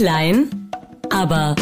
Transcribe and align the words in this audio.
Klein, 0.00 0.48
aber 1.10 1.54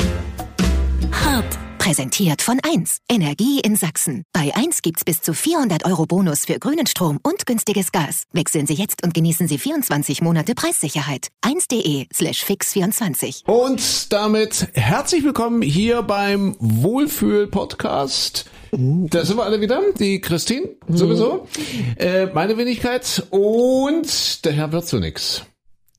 hart. 1.10 1.58
Präsentiert 1.78 2.40
von 2.40 2.60
1. 2.62 2.98
Energie 3.10 3.58
in 3.58 3.74
Sachsen. 3.74 4.22
Bei 4.32 4.54
1 4.54 4.82
gibt's 4.82 5.04
bis 5.04 5.20
zu 5.20 5.34
400 5.34 5.84
Euro 5.84 6.06
Bonus 6.06 6.44
für 6.44 6.60
grünen 6.60 6.86
Strom 6.86 7.18
und 7.24 7.46
günstiges 7.46 7.90
Gas. 7.90 8.26
Wechseln 8.32 8.68
Sie 8.68 8.74
jetzt 8.74 9.02
und 9.02 9.12
genießen 9.12 9.48
Sie 9.48 9.58
24 9.58 10.22
Monate 10.22 10.54
Preissicherheit. 10.54 11.30
1.de 11.44 12.06
slash 12.14 12.44
fix24. 12.44 13.44
Und 13.50 14.12
damit 14.12 14.68
herzlich 14.72 15.24
willkommen 15.24 15.60
hier 15.60 16.02
beim 16.02 16.54
Wohlfühl-Podcast. 16.60 18.44
Da 18.70 19.24
sind 19.24 19.36
wir 19.36 19.46
alle 19.46 19.60
wieder. 19.60 19.82
Die 19.98 20.20
Christine 20.20 20.76
sowieso, 20.86 21.48
äh, 21.96 22.26
meine 22.26 22.56
Wenigkeit 22.56 23.24
und 23.30 24.44
der 24.44 24.52
Herr 24.52 24.70
wird 24.70 24.86
so 24.86 25.00
nix. 25.00 25.42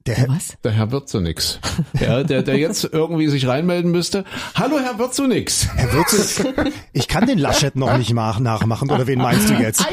Der 0.10 0.18
Herr, 0.18 0.30
Was? 0.30 0.58
Der 0.64 0.72
Herr 0.72 0.92
wird 0.92 1.08
so 1.08 1.20
nix. 1.20 1.60
Ja, 2.00 2.24
der, 2.24 2.42
der 2.42 2.58
jetzt 2.58 2.84
irgendwie 2.92 3.28
sich 3.28 3.48
reinmelden 3.48 3.92
müsste. 3.92 4.26
Hallo 4.56 4.80
Herr 4.80 4.98
wird 4.98 5.14
so 5.14 5.28
nix. 5.28 5.68
Herr 5.76 5.94
Würzel, 5.94 6.72
ich 6.94 7.08
kann 7.08 7.28
den 7.28 7.38
Laschet 7.38 7.76
noch 7.76 7.96
nicht 7.96 8.12
nach, 8.12 8.40
nachmachen, 8.40 8.90
oder 8.90 9.06
wen 9.06 9.20
meinst 9.20 9.52
du 9.52 9.54
jetzt? 9.54 9.86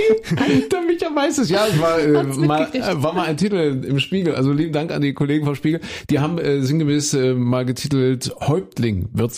Der 0.72 0.80
Micha 0.80 1.14
weiß 1.14 1.36
es. 1.36 1.50
Ja, 1.50 1.66
es 1.66 1.78
war, 1.78 1.98
äh, 1.98 2.22
mal, 2.22 2.66
äh, 2.72 3.02
war 3.02 3.12
mal 3.12 3.26
ein 3.26 3.36
Titel 3.36 3.84
im 3.86 4.00
Spiegel. 4.00 4.34
Also 4.34 4.52
lieben 4.52 4.72
Dank 4.72 4.90
an 4.90 5.02
die 5.02 5.12
Kollegen 5.12 5.44
vom 5.44 5.54
Spiegel. 5.54 5.82
Die 6.08 6.18
haben 6.18 6.38
äh, 6.38 6.62
sinngemäß 6.62 7.12
äh, 7.12 7.34
mal 7.34 7.66
getitelt 7.66 8.34
Häuptling 8.40 9.10
wird 9.12 9.34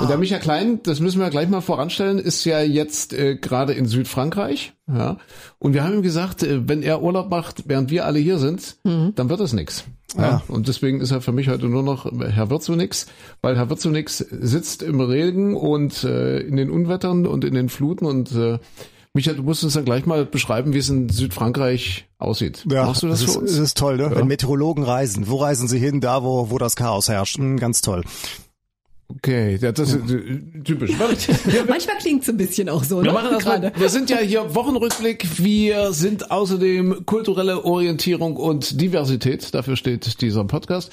Und 0.00 0.10
der 0.10 0.18
Micha 0.18 0.38
Klein, 0.38 0.80
das 0.82 1.00
müssen 1.00 1.20
wir 1.20 1.30
gleich 1.30 1.48
mal 1.48 1.60
voranstellen, 1.60 2.18
ist 2.18 2.44
ja 2.44 2.60
jetzt 2.60 3.12
äh, 3.12 3.36
gerade 3.36 3.72
in 3.72 3.86
Südfrankreich. 3.86 4.74
Ja. 4.86 5.18
Und 5.58 5.74
wir 5.74 5.84
haben 5.84 5.94
ihm 5.94 6.02
gesagt, 6.02 6.42
äh, 6.42 6.68
wenn 6.68 6.82
er 6.82 7.02
Urlaub 7.02 7.30
macht, 7.30 7.68
während 7.68 7.90
wir 7.90 8.06
alle 8.06 8.18
hier 8.18 8.38
sind, 8.38 8.76
dann 8.84 9.28
wird 9.28 9.40
es 9.40 9.52
nix. 9.52 9.84
Ja. 10.16 10.42
Und 10.48 10.68
deswegen 10.68 11.00
ist 11.00 11.10
er 11.10 11.20
für 11.20 11.32
mich 11.32 11.48
heute 11.48 11.66
nur 11.66 11.82
noch 11.82 12.10
Herr 12.20 12.50
Wirzunix, 12.50 13.06
weil 13.42 13.56
Herr 13.56 13.68
Wirzunix 13.68 14.18
sitzt 14.18 14.82
im 14.82 15.00
Regen 15.00 15.54
und 15.54 16.04
äh, 16.04 16.40
in 16.40 16.56
den 16.56 16.70
Unwettern 16.70 17.26
und 17.26 17.44
in 17.44 17.54
den 17.54 17.68
Fluten 17.68 18.06
und 18.06 18.32
äh, 18.32 18.58
Micha, 19.14 19.32
du 19.32 19.42
musst 19.42 19.64
uns 19.64 19.72
dann 19.72 19.84
gleich 19.84 20.06
mal 20.06 20.24
beschreiben, 20.24 20.72
wie 20.74 20.78
es 20.78 20.88
in 20.88 21.08
Südfrankreich 21.08 22.06
aussieht. 22.18 22.64
Machst 22.66 23.02
du 23.02 23.08
das, 23.08 23.22
ist, 23.22 23.32
für 23.32 23.40
uns? 23.40 23.50
das 23.50 23.58
ist 23.58 23.76
toll, 23.76 23.96
ne? 23.96 24.10
Wenn 24.14 24.26
Meteorologen 24.26 24.84
reisen, 24.84 25.28
wo 25.28 25.36
reisen 25.36 25.66
sie 25.66 25.78
hin? 25.78 26.00
Da, 26.00 26.22
wo, 26.22 26.50
wo 26.50 26.58
das 26.58 26.76
Chaos 26.76 27.08
herrscht. 27.08 27.38
Hm, 27.38 27.58
ganz 27.58 27.80
toll. 27.80 28.04
Okay, 29.10 29.58
ja, 29.58 29.72
das 29.72 29.94
ist 29.94 30.10
äh, 30.10 30.60
typisch. 30.64 30.90
Manchmal 31.68 31.96
klingt 31.98 32.22
es 32.22 32.28
ein 32.28 32.36
bisschen 32.36 32.68
auch 32.68 32.84
so. 32.84 32.98
Wir 33.02 33.04
ne? 33.04 33.12
machen 33.12 33.30
das 33.32 33.44
mal. 33.46 33.72
Wir 33.74 33.88
sind 33.88 34.10
ja 34.10 34.18
hier 34.18 34.54
Wochenrückblick. 34.54 35.26
Wir 35.42 35.94
sind 35.94 36.30
außerdem 36.30 37.06
kulturelle 37.06 37.64
Orientierung 37.64 38.36
und 38.36 38.78
Diversität. 38.78 39.54
Dafür 39.54 39.76
steht 39.76 40.20
dieser 40.20 40.44
Podcast. 40.44 40.92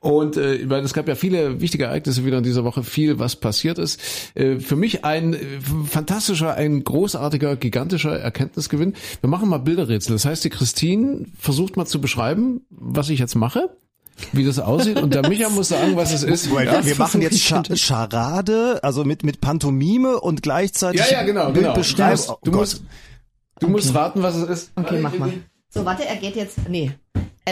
Und 0.00 0.38
äh, 0.38 0.70
weil 0.70 0.82
es 0.84 0.94
gab 0.94 1.06
ja 1.06 1.14
viele 1.14 1.60
wichtige 1.60 1.84
Ereignisse 1.84 2.24
wieder 2.24 2.38
in 2.38 2.44
dieser 2.44 2.64
Woche, 2.64 2.82
viel 2.82 3.18
was 3.18 3.36
passiert 3.36 3.78
ist. 3.78 4.00
Äh, 4.34 4.58
für 4.58 4.76
mich 4.76 5.04
ein 5.04 5.34
äh, 5.34 5.38
fantastischer, 5.86 6.54
ein 6.54 6.82
großartiger, 6.82 7.56
gigantischer 7.56 8.18
Erkenntnisgewinn. 8.18 8.94
Wir 9.20 9.28
machen 9.28 9.50
mal 9.50 9.58
Bilderrätsel. 9.58 10.14
Das 10.14 10.24
heißt, 10.24 10.42
die 10.44 10.50
Christine 10.50 11.26
versucht 11.38 11.76
mal 11.76 11.84
zu 11.84 12.00
beschreiben, 12.00 12.62
was 12.70 13.10
ich 13.10 13.18
jetzt 13.18 13.34
mache. 13.34 13.68
Wie 14.32 14.44
das 14.44 14.58
aussieht 14.58 15.00
und 15.00 15.14
der 15.14 15.28
Micha 15.28 15.48
muss 15.48 15.68
sagen, 15.68 15.96
was 15.96 16.12
es 16.12 16.22
ist. 16.22 16.46
Ja? 16.50 16.84
wir 16.84 16.96
machen 16.96 17.22
jetzt 17.22 17.36
ich 17.36 17.46
Charade, 17.84 18.80
also 18.82 19.04
mit, 19.04 19.24
mit 19.24 19.40
Pantomime 19.40 20.20
und 20.20 20.42
gleichzeitig 20.42 21.00
Ja, 21.00 21.10
ja, 21.10 21.22
genau, 21.22 21.46
genau. 21.46 21.52
Du 21.52 21.62
Bildbeschreibung. 21.62 22.10
musst, 22.10 22.28
du 22.44 22.50
Oh 22.50 22.56
musst, 22.56 22.82
du 23.60 23.68
musst 23.68 23.94
raten, 23.94 24.22
was 24.22 24.36
es 24.36 24.48
ist. 24.48 24.72
Okay, 24.76 24.98
mach 25.00 25.14
mal. 25.14 25.32
So, 25.68 25.84
warte, 25.84 26.04
er 26.04 26.16
geht 26.16 26.36
jetzt. 26.36 26.68
Nee. 26.68 26.92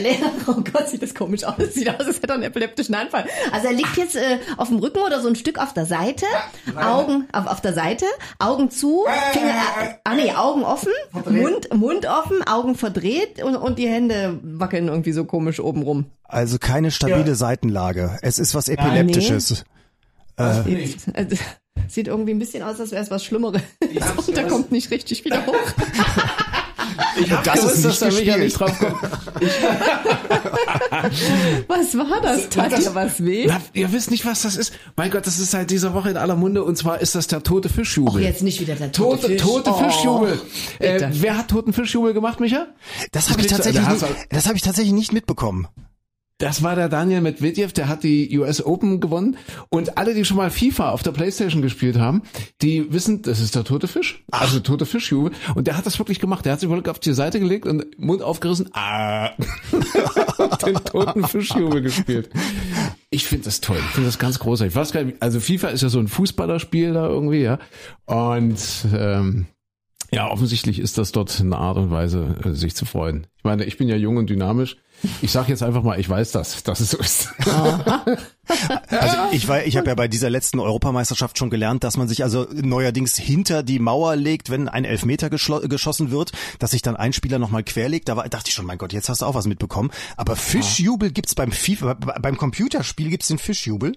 Er 0.05 0.31
oh 0.47 0.63
Gott, 0.73 0.89
sieht 0.89 1.03
das 1.03 1.15
komisch 1.15 1.45
aus. 1.45 1.57
Sieht 1.73 1.89
aus, 1.89 2.07
als 2.07 2.17
hätte 2.17 2.29
er 2.29 2.35
einen 2.35 2.43
epileptischen 2.45 2.95
Anfall. 2.95 3.27
Also 3.53 3.69
er 3.69 3.73
liegt 3.73 3.97
jetzt 3.97 4.17
äh, 4.17 4.39
auf 4.57 4.69
dem 4.69 4.79
Rücken 4.79 5.01
oder 5.01 5.21
so 5.21 5.29
ein 5.29 5.37
Stück 5.37 5.59
auf 5.59 5.75
der 5.75 5.87
Seite. 5.87 6.27
Augen 6.77 7.27
auf, 7.33 7.47
auf 7.47 7.61
der 7.61 7.73
Seite, 7.73 8.05
Augen 8.39 8.71
zu, 8.71 9.05
Finger, 9.33 9.49
äh, 9.49 9.95
ah 10.05 10.15
nee, 10.15 10.33
Augen 10.33 10.63
offen, 10.63 10.93
Mund, 11.13 11.75
Mund 11.75 12.07
offen, 12.07 12.47
Augen 12.47 12.75
verdreht 12.75 13.43
und, 13.43 13.57
und 13.57 13.79
die 13.79 13.89
Hände 13.89 14.39
wackeln 14.43 14.89
irgendwie 14.89 15.13
so 15.13 15.25
komisch 15.25 15.61
oben 15.61 15.83
rum. 15.83 16.07
Also 16.25 16.59
keine 16.59 16.91
stabile 16.91 17.35
Seitenlage. 17.35 18.19
Es 18.23 18.39
ist 18.39 18.55
was 18.55 18.69
Epileptisches. 18.69 19.49
Sieht, 19.49 19.67
also, 21.15 21.37
sieht 21.89 22.07
irgendwie 22.07 22.33
ein 22.33 22.39
bisschen 22.39 22.63
aus, 22.63 22.79
als 22.79 22.93
wäre 22.93 23.03
es 23.03 23.11
was 23.11 23.25
Schlimmeres. 23.25 23.63
und 24.17 24.29
der 24.37 24.47
kommt 24.47 24.71
nicht 24.71 24.91
richtig 24.91 25.25
wieder 25.25 25.45
hoch. 25.47 25.55
Ich 27.21 27.31
hab 27.33 27.43
Das 27.45 27.61
gewusst, 27.61 27.85
ist 27.85 27.85
dass 27.85 28.01
nicht 28.15 28.27
Micha 28.27 28.39
gespielt. 28.39 28.45
nicht 28.45 28.61
drauf 28.61 28.79
kommt. 28.79 28.95
Was 31.69 31.97
war 31.97 32.21
das? 32.23 32.49
Tat 32.49 32.77
dir 32.79 32.95
was 32.95 33.25
weh? 33.25 33.47
Na, 33.49 33.61
ihr 33.73 33.93
wisst 33.93 34.11
nicht, 34.11 34.25
was 34.27 34.43
das 34.43 34.57
ist. 34.57 34.73
Mein 34.97 35.11
Gott, 35.11 35.27
das 35.27 35.39
ist 35.39 35.51
seit 35.53 35.71
dieser 35.71 35.95
Woche 35.95 36.11
in 36.11 36.17
aller 36.17 36.37
Munde 36.37 36.65
und 36.65 36.77
zwar 36.77 37.01
ist 37.01 37.15
das 37.15 37.27
der 37.27 37.43
tote 37.43 37.69
Fischjubel. 37.69 38.15
Oh, 38.17 38.19
jetzt 38.19 38.43
nicht 38.43 38.61
wieder 38.61 38.75
der 38.75 38.93
tote, 38.93 39.21
Tote, 39.23 39.29
Fisch. 39.29 39.43
tote 39.43 39.71
Oh, 39.71 39.75
Fischjubel. 39.85 40.41
Äh, 40.79 41.09
wer 41.13 41.37
hat 41.39 41.49
toten 41.49 41.73
Fischjubel 41.73 42.13
gemacht, 42.15 42.41
Micha? 42.41 42.67
Das 43.13 43.31
habe 43.31 43.41
ich 43.41 43.47
tatsächlich 43.49 43.85
da 43.85 43.93
nicht, 43.93 44.05
das 44.31 44.47
habe 44.47 44.57
ich 44.57 44.63
tatsächlich 44.63 44.95
nicht 44.95 45.13
mitbekommen. 45.13 45.69
Das 46.39 46.63
war 46.63 46.77
der 46.77 46.89
Daniel 46.89 47.21
Medvedev, 47.21 47.73
der 47.73 47.89
hat 47.89 48.05
die 48.05 48.39
US 48.39 48.65
Open 48.65 49.01
gewonnen. 49.01 49.37
Und 49.71 49.99
alle, 49.99 50.15
die 50.15 50.25
schon 50.25 50.37
mal 50.37 50.51
FIFA 50.51 50.91
auf 50.91 51.03
der 51.03 51.11
Playstation 51.11 51.63
gespielt 51.63 51.99
haben, 51.99 52.23
die 52.63 52.93
wissen, 52.93 53.23
das 53.23 53.41
ist 53.41 53.57
der 53.57 53.65
tote 53.65 53.89
Fisch. 53.89 54.25
Also 54.31 54.61
tote 54.61 54.87
Fischjubel. 54.87 55.33
Und 55.57 55.67
der 55.67 55.77
hat 55.77 55.85
das 55.85 55.99
wirklich 55.99 56.21
gemacht. 56.21 56.45
Der 56.45 56.53
hat 56.53 56.61
sich 56.61 56.69
wirklich 56.69 56.89
auf 56.89 57.01
die 57.01 57.13
Seite 57.13 57.41
gelegt 57.41 57.67
und 57.67 57.99
Mund 57.99 58.23
aufgerissen. 58.23 58.71
Ah. 58.73 59.31
den 60.65 60.77
toten 60.85 61.27
Fischjubel 61.27 61.83
gespielt. 61.83 62.31
Ich 63.11 63.27
finde 63.27 63.47
das 63.47 63.61
toll. 63.61 63.79
Ich 63.79 63.95
finde 63.95 64.09
das 64.09 64.21
ganz 64.21 64.39
großartig. 64.39 64.73
Ich 64.73 64.77
weiß 64.79 64.93
gar 64.93 65.03
nicht, 65.03 65.21
also 65.21 65.41
FIFA 65.41 65.69
ist 65.69 65.83
ja 65.83 65.89
so 65.89 65.99
ein 65.99 66.07
Fußballerspiel 66.07 66.93
da 66.93 67.09
irgendwie, 67.09 67.43
ja. 67.43 67.59
Und 68.07 68.61
ähm, 68.95 69.47
ja, 70.11 70.31
offensichtlich 70.31 70.79
ist 70.79 70.97
das 70.97 71.13
dort 71.13 71.39
eine 71.41 71.57
Art 71.57 71.77
und 71.77 71.91
Weise, 71.91 72.37
äh, 72.45 72.53
sich 72.53 72.75
zu 72.75 72.87
freuen. 72.87 73.27
Ich 73.37 73.45
meine, 73.45 73.65
ich 73.65 73.77
bin 73.77 73.89
ja 73.89 73.97
jung 73.97 74.17
und 74.17 74.31
dynamisch. 74.31 74.77
Ich 75.23 75.31
sage 75.31 75.51
jetzt 75.51 75.63
einfach 75.63 75.83
mal, 75.83 76.01
ich 76.01 76.09
weiß 76.09 76.33
das, 76.33 76.63
dass 76.63 76.81
es 76.81 76.91
so 76.91 76.99
ist. 76.99 77.29
Also 78.89 79.17
ich 79.33 79.47
war, 79.47 79.65
ich 79.65 79.77
habe 79.77 79.89
ja 79.89 79.95
bei 79.95 80.09
dieser 80.09 80.31
letzten 80.31 80.59
Europameisterschaft 80.59 81.37
schon 81.37 81.51
gelernt, 81.51 81.85
dass 81.85 81.99
man 81.99 82.09
sich 82.09 82.23
also 82.23 82.47
neuerdings 82.51 83.15
hinter 83.17 83.63
die 83.63 83.79
Mauer 83.79 84.17
legt, 84.17 84.49
wenn 84.49 84.69
ein 84.69 84.87
Elfmeter 84.87 85.29
geschossen 85.29 86.11
wird, 86.11 86.33
dass 86.59 86.71
sich 86.71 86.81
dann 86.81 86.97
ein 86.97 87.13
Spieler 87.13 87.39
nochmal 87.39 87.63
querlegt. 87.63 88.09
Da 88.09 88.17
war, 88.17 88.27
dachte 88.29 88.49
ich 88.49 88.55
schon, 88.55 88.65
mein 88.65 88.79
Gott, 88.79 88.95
jetzt 88.95 89.11
hast 89.11 89.21
du 89.21 89.27
auch 89.27 89.35
was 89.35 89.47
mitbekommen. 89.47 89.91
Aber 90.17 90.35
Fischjubel 90.35 91.11
gibt's 91.11 91.35
beim 91.35 91.53
FIFA, 91.53 91.95
beim 91.95 92.39
Computerspiel 92.39 93.11
gibt's 93.11 93.29
den 93.29 93.39
Fischjubel. 93.39 93.93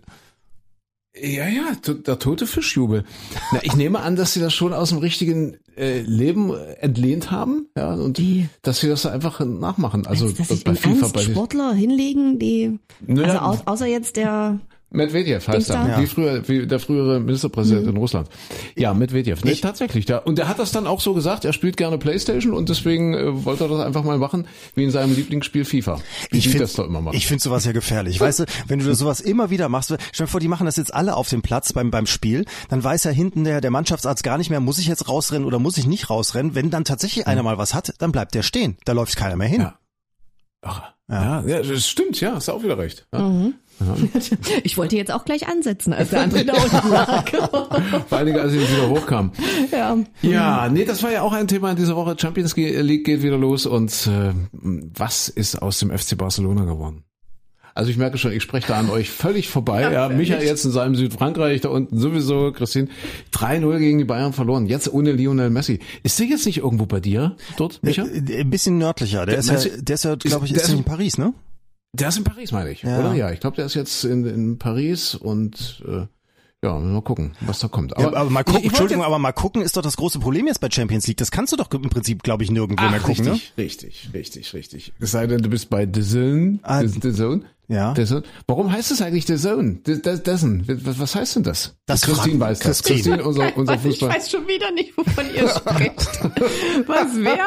Ja, 1.14 1.46
ja, 1.48 1.74
der 1.94 2.20
tote 2.20 2.48
Fischjubel. 2.48 3.04
Na, 3.52 3.60
ich 3.64 3.76
nehme 3.76 4.00
an, 4.00 4.16
dass 4.16 4.34
sie 4.34 4.40
das 4.40 4.54
schon 4.54 4.72
aus 4.74 4.90
dem 4.90 5.00
richtigen 5.00 5.58
äh, 5.76 6.00
Leben 6.02 6.54
äh, 6.54 6.74
entlehnt 6.80 7.32
haben, 7.32 7.68
ja, 7.76 7.94
und 7.96 8.18
Die- 8.18 8.48
dass 8.62 8.80
sie 8.80 8.88
das 8.88 9.06
einfach 9.06 9.40
nachmachen. 9.42 10.08
Also 10.08 10.30
dass 10.32 10.48
sich 10.48 10.64
bei 10.64 10.72
im 10.72 10.78
FIFA, 10.78 11.08
bei 11.10 11.22
Sportler 11.22 11.74
hinlegen, 11.74 12.40
die 12.40 12.80
Naja. 13.06 13.40
also 13.46 13.62
au, 13.66 13.72
außer 13.74 13.88
jetzt 13.88 14.16
der 14.16 14.60
Medvedev 14.94 15.48
heißt 15.48 15.70
er, 15.70 16.00
wie 16.00 16.06
früher, 16.06 16.48
wie 16.50 16.68
der 16.68 16.80
frühere 16.80 17.20
Ministerpräsident 17.22 17.84
Mhm. 17.86 17.92
in 17.92 17.98
Russland. 17.98 18.28
Ja, 18.76 18.94
Medvedev. 18.94 19.42
Nee, 19.44 19.52
Ich- 19.52 19.62
tatsächlich. 19.62 20.06
Der, 20.06 20.28
und 20.28 20.38
der 20.38 20.50
hat 20.50 20.60
das 20.60 20.74
dann 20.74 20.86
auch 20.86 21.00
so 21.00 21.14
gesagt, 21.14 21.46
er 21.46 21.54
spielt 21.54 21.78
gerne 21.78 21.98
Playstation 21.98 22.54
und 22.54 22.68
deswegen 22.68 23.14
äh, 23.14 23.46
wollte 23.46 23.64
er 23.64 23.70
das 23.70 23.80
einfach 23.80 24.04
mal 24.04 24.18
machen, 24.18 24.48
wie 24.76 24.84
in 24.84 24.92
seinem 24.92 25.16
Lieblingsspiel 25.16 25.64
FIFA. 25.64 25.98
Wie 26.30 26.38
Ich 26.40 26.46
finde 26.50 26.60
das 26.66 26.74
doch 26.74 26.86
immer 26.86 27.00
machen. 27.02 27.16
ich 27.16 27.26
find 27.26 27.40
sowas 27.42 27.64
ja 27.64 27.72
gefährlich. 27.72 28.20
Weißt 28.20 28.40
du, 28.42 28.46
wenn 28.68 28.80
du 28.80 28.94
sowas 28.94 29.22
immer 29.22 29.50
wieder 29.50 29.70
machst, 29.70 29.94
stell 30.12 30.26
dir 30.26 30.32
vor, 30.32 30.42
die 30.42 30.50
machen 30.50 30.66
das 30.66 30.76
jetzt 30.76 30.94
alle 30.94 31.16
auf 31.16 31.30
dem 31.30 31.42
Platz 31.42 31.72
beim, 31.72 31.90
beim 31.90 32.06
Spiel, 32.06 32.44
dann 32.70 32.84
weiß 32.84 33.06
ja 33.06 33.12
hinten 33.12 33.46
der, 33.46 33.62
der 33.62 33.72
Mannschaftsarzt 33.72 34.24
gar 34.24 34.38
nicht 34.38 34.50
mehr, 34.50 34.60
muss 34.60 34.78
ich 34.78 34.88
jetzt 34.88 35.08
rausrennen 35.08 35.46
oder 35.48 35.58
muss 35.60 35.78
ich 35.78 35.88
nicht 35.88 36.10
rausrennen. 36.10 36.54
Wenn 36.54 36.70
dann 36.70 36.84
tatsächlich 36.84 37.28
einer 37.28 37.44
mal 37.44 37.58
was 37.58 37.74
hat, 37.74 37.94
dann 38.00 38.12
bleibt 38.12 38.36
der 38.36 38.44
stehen. 38.44 38.78
Da 38.84 38.92
läuft 38.92 39.16
keiner 39.16 39.38
mehr 39.38 39.48
hin. 39.48 39.62
Ja. 39.62 39.76
Ach, 40.64 40.82
ja. 41.10 41.44
ja, 41.48 41.62
das 41.64 41.88
stimmt, 41.88 42.22
ja, 42.22 42.36
hast 42.36 42.48
du 42.48 42.52
auch 42.52 42.64
wieder 42.64 42.78
recht. 42.78 43.08
Ja. 43.14 43.20
Mhm. 43.20 43.54
Ich 44.64 44.78
wollte 44.78 44.96
jetzt 44.96 45.12
auch 45.12 45.26
gleich 45.26 45.48
ansetzen, 45.48 45.94
als 45.94 46.10
der 46.12 46.22
andere 46.24 46.46
da 46.46 46.54
unten 46.54 46.90
lag. 46.90 47.30
Vor 48.10 48.18
allen 48.18 48.26
Dingen, 48.28 48.40
als 48.40 48.54
ich 48.54 48.60
wieder 48.60 48.90
hochkam. 48.90 49.32
ja. 49.72 49.98
Ja, 50.22 50.70
nee, 50.70 50.86
das 50.86 51.02
war 51.04 51.12
ja 51.12 51.22
auch 51.24 51.34
ein 51.34 51.48
Thema 51.48 51.72
in 51.72 51.78
dieser 51.78 51.96
Woche. 51.96 52.16
Champions 52.20 52.56
League 52.56 53.06
geht 53.06 53.24
wieder 53.24 53.38
los 53.38 53.66
und 53.66 53.92
äh, 54.08 54.34
was 54.54 55.30
ist 55.30 55.62
aus 55.62 55.80
dem 55.80 55.90
FC 55.98 56.18
Barcelona 56.18 56.66
geworden? 56.66 57.04
Also 57.74 57.90
ich 57.90 57.96
merke 57.96 58.18
schon, 58.18 58.34
ich 58.34 58.44
spreche 58.44 58.68
da 58.68 58.76
an 58.78 58.90
euch 58.90 59.10
völlig 59.10 59.48
vorbei. 59.48 59.90
Ja, 59.94 60.10
Micha 60.10 60.38
jetzt 60.42 60.66
in 60.66 60.72
seinem 60.72 60.94
Südfrankreich 60.96 61.62
da 61.62 61.70
unten 61.70 61.98
sowieso, 61.98 62.52
Christine, 62.52 62.90
3-0 63.34 63.80
gegen 63.80 63.98
die 63.98 64.04
Bayern 64.04 64.34
verloren. 64.34 64.66
Jetzt 64.66 64.92
ohne 64.92 65.14
Lionel 65.14 65.50
Messi. 65.50 65.80
Ist 66.04 66.20
der 66.20 66.26
jetzt 66.28 66.46
nicht 66.46 66.58
irgendwo 66.58 66.86
bei 66.86 67.00
dir 67.00 67.38
dort, 67.56 67.82
Micha? 67.82 68.04
Äh, 68.04 68.42
Ein 68.42 68.50
bisschen 68.50 68.78
nördlicher. 68.78 69.26
Der 69.26 69.38
ist 69.38 69.48
meinst 69.48 69.66
ja, 69.68 69.72
der 69.80 69.94
ist 69.96 70.04
ja, 70.04 70.16
glaube 70.16 70.46
ich, 70.48 70.52
der 70.52 70.62
ist 70.64 70.68
ist- 70.68 70.76
in 70.76 70.84
Paris, 70.84 71.18
ne? 71.18 71.34
Der 71.94 72.10
ist 72.10 72.18
in 72.18 72.24
Paris, 72.24 72.52
meine 72.52 72.72
ich, 72.72 72.84
Ja. 72.84 73.00
oder? 73.00 73.14
Ja, 73.16 73.32
ich 73.32 73.40
glaube, 73.40 73.58
der 73.58 73.66
ist 73.66 73.74
jetzt 73.76 74.04
in, 74.06 74.26
in 74.26 74.58
Paris 74.58 75.14
und 75.16 75.84
äh, 75.88 76.06
ja, 76.64 76.78
mal 76.80 77.02
gucken, 77.02 77.34
was 77.42 77.60
da 77.60 77.68
kommt. 77.68 77.98
Aber, 77.98 78.16
aber 78.16 78.30
mal 78.30 78.44
gucken, 78.44 78.60
ich- 78.62 78.66
ich 78.68 78.72
wollte 78.72 78.84
Entschuldigung, 78.84 79.04
aber 79.04 79.20
mal 79.20 79.32
gucken 79.34 79.62
ist 79.62 79.76
doch 79.76 79.82
das 79.82 79.98
große 79.98 80.20
Problem 80.20 80.48
jetzt 80.48 80.62
bei 80.62 80.70
Champions 80.70 81.08
League. 81.08 81.18
Das 81.18 81.32
kannst 81.32 81.52
du 81.52 81.58
doch 81.58 81.70
im 81.72 81.90
Prinzip, 81.90 82.24
glaube 82.24 82.44
ich, 82.44 82.52
nirgendwo 82.52 82.86
Ach, 82.86 82.92
mehr 82.92 83.00
gucken, 83.00 83.26
ne? 83.26 83.32
richtig, 83.32 83.58
richtig, 83.58 84.14
richtig, 84.14 84.54
richtig. 84.54 84.94
Es 85.00 85.12
sei 85.12 85.28
denn, 85.28 85.42
du 85.42 85.50
bist 85.50 85.70
bei 85.70 85.88
The 85.92 86.02
Zone. 86.02 86.60
Ah, 86.64 86.82
The, 86.82 87.00
The 87.02 87.14
Zone. 87.14 87.42
Ja. 87.68 87.94
Der 87.94 88.06
Sohn. 88.06 88.24
Warum 88.48 88.72
heißt 88.72 88.92
es 88.92 89.02
eigentlich 89.02 89.26
der 89.26 89.38
Sohn? 89.38 89.82
Der, 89.86 89.98
der, 89.98 90.18
dessen. 90.18 90.66
Was, 90.84 91.00
was 91.00 91.16
heißt 91.16 91.38
denn 91.38 91.44
das? 91.44 91.76
Das 91.86 92.02
Christine 92.02 92.40
weiß 92.40 92.60
das. 92.60 92.84
Christine. 92.84 93.18
Christine, 93.18 93.24
unser, 93.24 93.58
unser 93.58 93.74
ich 93.76 93.82
Fußball. 93.82 94.10
weiß 94.10 94.30
schon 94.30 94.48
wieder 94.48 94.72
nicht, 94.72 94.98
wovon 94.98 95.26
ihr 95.34 95.48
sprecht. 95.48 96.08
Was, 96.88 97.08
wer? 97.16 97.38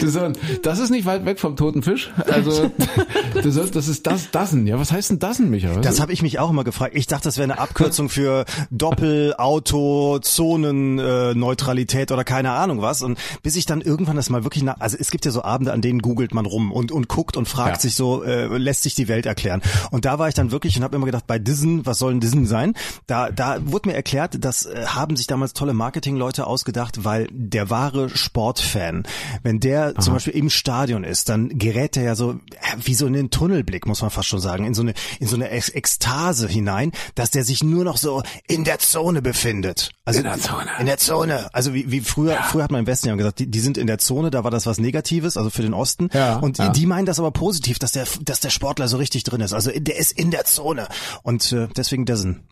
Der 0.00 0.08
Sohn. 0.08 0.32
Das 0.62 0.78
ist 0.78 0.90
nicht 0.90 1.06
weit 1.06 1.24
weg 1.24 1.40
vom 1.40 1.56
toten 1.56 1.82
Fisch. 1.82 2.12
Also, 2.30 2.70
der 3.34 3.50
Sohn, 3.50 3.70
das 3.72 3.88
ist 3.88 4.06
das, 4.06 4.30
Dassen. 4.30 4.66
Ja, 4.66 4.78
was 4.78 4.92
heißt 4.92 5.10
denn 5.10 5.18
Dassen, 5.18 5.50
Micha? 5.50 5.80
Das 5.80 6.00
habe 6.00 6.12
ich 6.12 6.22
mich 6.22 6.38
auch 6.38 6.50
immer 6.50 6.64
gefragt. 6.64 6.94
Ich 6.96 7.06
dachte, 7.06 7.24
das 7.24 7.36
wäre 7.36 7.44
eine 7.44 7.58
Abkürzung 7.58 8.08
für 8.08 8.44
Doppel, 8.70 9.34
Auto, 9.36 10.18
Zonenneutralität 10.20 11.34
äh, 11.34 11.38
Neutralität 11.38 12.12
oder 12.12 12.24
keine 12.24 12.52
Ahnung 12.52 12.80
was. 12.82 13.02
Und 13.02 13.18
bis 13.42 13.56
ich 13.56 13.66
dann 13.66 13.80
irgendwann 13.80 14.16
das 14.16 14.30
mal 14.30 14.44
wirklich 14.44 14.62
nach, 14.62 14.80
also 14.80 14.96
es 14.98 15.10
gibt 15.10 15.24
ja 15.24 15.30
so 15.30 15.42
Abende, 15.42 15.72
an 15.72 15.82
denen 15.82 16.00
googelt 16.00 16.34
man 16.34 16.46
rum 16.46 16.72
und, 16.72 16.92
und 16.92 17.08
guckt 17.08 17.36
und 17.36 17.48
fragt 17.48 17.76
Ja. 17.76 17.80
sich 17.80 17.94
so, 17.94 18.22
äh, 18.22 18.46
lässt 18.58 18.82
sich 18.82 18.94
die 18.94 19.08
Welt 19.08 19.26
erklären. 19.26 19.62
Und 19.90 20.04
da 20.04 20.18
war 20.18 20.28
ich 20.28 20.34
dann 20.34 20.50
wirklich 20.50 20.76
und 20.76 20.82
habe 20.82 20.96
immer 20.96 21.06
gedacht, 21.06 21.26
bei 21.26 21.38
Dissen, 21.38 21.86
was 21.86 21.98
soll 21.98 22.12
denn 22.12 22.20
Dissen 22.20 22.46
sein? 22.46 22.74
Da, 23.06 23.30
da 23.30 23.58
wurde 23.64 23.90
mir 23.90 23.94
erklärt, 23.94 24.36
das 24.44 24.66
äh, 24.66 24.86
haben 24.86 25.16
sich 25.16 25.26
damals 25.26 25.52
tolle 25.52 25.74
Marketingleute 25.74 26.46
ausgedacht, 26.46 27.04
weil 27.04 27.28
der 27.30 27.70
wahre 27.70 28.08
Sportfan, 28.08 29.04
wenn 29.42 29.60
der 29.60 29.94
zum 29.96 30.14
Beispiel 30.14 30.34
im 30.34 30.50
Stadion 30.50 31.04
ist, 31.04 31.28
dann 31.28 31.58
gerät 31.58 31.96
er 31.96 32.02
ja 32.02 32.14
so 32.14 32.40
wie 32.82 32.94
so 32.94 33.06
in 33.06 33.12
den 33.12 33.30
Tunnelblick, 33.30 33.86
muss 33.86 34.02
man 34.02 34.10
fast 34.10 34.28
schon 34.28 34.40
sagen, 34.40 34.64
in 34.64 34.74
so 34.74 34.82
eine, 34.82 34.94
in 35.20 35.28
so 35.28 35.36
eine 35.36 35.50
Ex 35.50 35.68
Ekstase 35.68 36.48
hinein, 36.48 36.92
dass 37.14 37.30
der 37.30 37.44
sich 37.44 37.62
nur 37.62 37.84
noch 37.84 37.96
so 37.96 38.22
in 38.46 38.64
der 38.64 38.78
Zone 38.78 39.22
befindet. 39.22 39.90
Also 40.04 40.18
In 40.20 40.24
der 40.24 40.38
Zone. 40.38 40.70
In 40.78 40.86
der 40.86 40.98
Zone. 40.98 41.48
Also 41.52 41.74
wie, 41.74 41.90
wie 41.90 42.00
früher, 42.00 42.36
früher 42.42 42.64
hat 42.64 42.70
man 42.70 42.80
im 42.80 42.86
Westen 42.86 43.08
ja 43.08 43.14
gesagt, 43.14 43.38
die, 43.38 43.50
die 43.50 43.60
sind 43.60 43.78
in 43.78 43.86
der 43.86 43.98
Zone, 43.98 44.30
da 44.30 44.44
war 44.44 44.50
das 44.50 44.66
was 44.66 44.78
Negatives, 44.78 45.36
also 45.36 45.50
für 45.50 45.62
den 45.62 45.74
Osten. 45.74 46.10
Ja, 46.12 46.36
und 46.36 46.58
ja. 46.58 46.68
die 46.68 46.86
meinen 46.86 47.06
das 47.06 47.18
aber 47.18 47.30
positiv, 47.30 47.78
dass 47.78 47.92
der, 47.92 48.06
dass 48.22 48.40
der 48.40 48.50
Sportler 48.50 48.88
so 48.88 48.96
richtig 48.96 49.24
drin 49.24 49.40
ist. 49.44 49.52
Also 49.52 49.70
der 49.74 49.96
ist 49.98 50.12
in 50.12 50.30
der 50.30 50.44
Zone. 50.44 50.88
Und 51.22 51.52
äh, 51.52 51.68
deswegen 51.76 52.04
Dessen. 52.04 52.42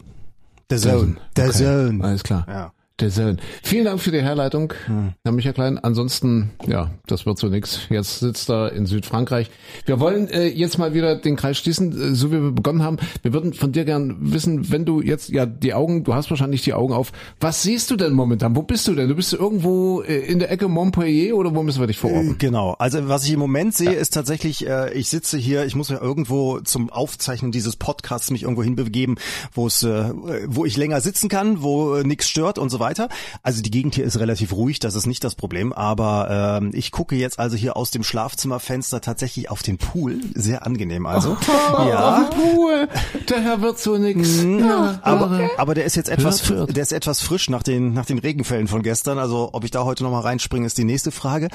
Der 0.70 0.78
Zone. 0.78 1.16
Der 1.36 1.48
Okay. 1.48 1.58
Zone. 1.58 2.04
Alles 2.04 2.22
klar. 2.22 2.46
Ja. 2.48 2.72
Der 3.00 3.10
Sohn. 3.10 3.40
Vielen 3.62 3.86
Dank 3.86 4.00
für 4.00 4.12
die 4.12 4.20
Herleitung, 4.20 4.74
Herr 5.24 5.32
Michael 5.32 5.54
Klein. 5.54 5.78
Ansonsten, 5.78 6.50
ja, 6.66 6.90
das 7.06 7.26
wird 7.26 7.38
so 7.38 7.48
nix. 7.48 7.80
Jetzt 7.88 8.20
sitzt 8.20 8.50
er 8.50 8.72
in 8.72 8.86
Südfrankreich. 8.86 9.50
Wir 9.86 9.98
wollen 9.98 10.28
äh, 10.28 10.46
jetzt 10.46 10.78
mal 10.78 10.92
wieder 10.92 11.16
den 11.16 11.36
Kreis 11.36 11.58
schließen, 11.58 12.12
äh, 12.12 12.14
so 12.14 12.30
wie 12.30 12.42
wir 12.42 12.52
begonnen 12.52 12.82
haben. 12.82 12.98
Wir 13.22 13.32
würden 13.32 13.54
von 13.54 13.72
dir 13.72 13.84
gern 13.84 14.16
wissen, 14.20 14.70
wenn 14.70 14.84
du 14.84 15.00
jetzt, 15.00 15.30
ja, 15.30 15.46
die 15.46 15.74
Augen, 15.74 16.04
du 16.04 16.14
hast 16.14 16.30
wahrscheinlich 16.30 16.62
die 16.62 16.74
Augen 16.74 16.92
auf. 16.92 17.12
Was 17.40 17.62
siehst 17.62 17.90
du 17.90 17.96
denn 17.96 18.12
momentan? 18.12 18.54
Wo 18.54 18.62
bist 18.62 18.86
du 18.86 18.94
denn? 18.94 19.08
Du 19.08 19.14
bist 19.14 19.32
irgendwo 19.32 20.02
äh, 20.02 20.18
in 20.18 20.38
der 20.38 20.50
Ecke 20.50 20.68
Montpellier 20.68 21.34
oder 21.36 21.54
wo 21.54 21.62
müssen 21.62 21.80
wir 21.80 21.86
dich 21.86 21.98
verorten? 21.98 22.36
Genau. 22.38 22.76
Also 22.78 23.08
was 23.08 23.24
ich 23.24 23.32
im 23.32 23.40
Moment 23.40 23.74
sehe, 23.74 23.92
ist 23.92 24.12
tatsächlich, 24.12 24.66
äh, 24.66 24.92
ich 24.92 25.08
sitze 25.08 25.38
hier, 25.38 25.64
ich 25.64 25.74
muss 25.74 25.88
mir 25.88 26.00
irgendwo 26.00 26.60
zum 26.60 26.90
Aufzeichnen 26.90 27.52
dieses 27.52 27.76
Podcasts 27.76 28.30
mich 28.30 28.42
irgendwo 28.42 28.62
hinbegeben, 28.62 29.16
wo 29.54 29.66
es, 29.66 29.82
äh, 29.82 30.12
wo 30.46 30.66
ich 30.66 30.76
länger 30.76 31.00
sitzen 31.00 31.28
kann, 31.28 31.62
wo 31.62 31.94
äh, 31.94 32.04
nichts 32.04 32.28
stört 32.28 32.58
und 32.58 32.68
so 32.68 32.81
weiter. 32.82 33.08
Also 33.42 33.62
die 33.62 33.70
Gegend 33.70 33.94
hier 33.94 34.04
ist 34.04 34.18
relativ 34.20 34.52
ruhig, 34.52 34.78
das 34.78 34.94
ist 34.94 35.06
nicht 35.06 35.24
das 35.24 35.34
Problem. 35.34 35.72
Aber 35.72 36.58
ähm, 36.60 36.72
ich 36.74 36.90
gucke 36.92 37.16
jetzt 37.16 37.38
also 37.38 37.56
hier 37.56 37.78
aus 37.78 37.90
dem 37.90 38.02
Schlafzimmerfenster 38.02 39.00
tatsächlich 39.00 39.50
auf 39.50 39.62
den 39.62 39.78
Pool, 39.78 40.20
sehr 40.34 40.66
angenehm 40.66 41.06
also. 41.06 41.38
ja. 41.72 42.28
Cool. 42.36 42.88
Der 43.30 43.40
Herr 43.40 43.62
wird 43.62 43.78
so 43.78 43.96
nix. 43.96 44.42
Ja, 44.42 44.98
Aber, 45.02 45.50
aber 45.56 45.74
der 45.74 45.84
ist 45.84 45.96
jetzt 45.96 46.10
etwas, 46.10 46.48
Hört, 46.48 46.58
hört. 46.58 46.76
der 46.76 46.82
ist 46.82 46.92
etwas 46.92 47.20
frisch 47.20 47.48
nach 47.48 47.62
den, 47.62 47.94
nach 47.94 48.04
den 48.04 48.18
Regenfällen 48.18 48.66
von 48.68 48.82
gestern. 48.82 49.18
Also, 49.18 49.50
ob 49.52 49.64
ich 49.64 49.70
da 49.70 49.84
heute 49.84 50.02
nochmal 50.02 50.22
reinspringe, 50.22 50.66
ist 50.66 50.76
die 50.78 50.84
nächste 50.84 51.10
Frage. 51.12 51.48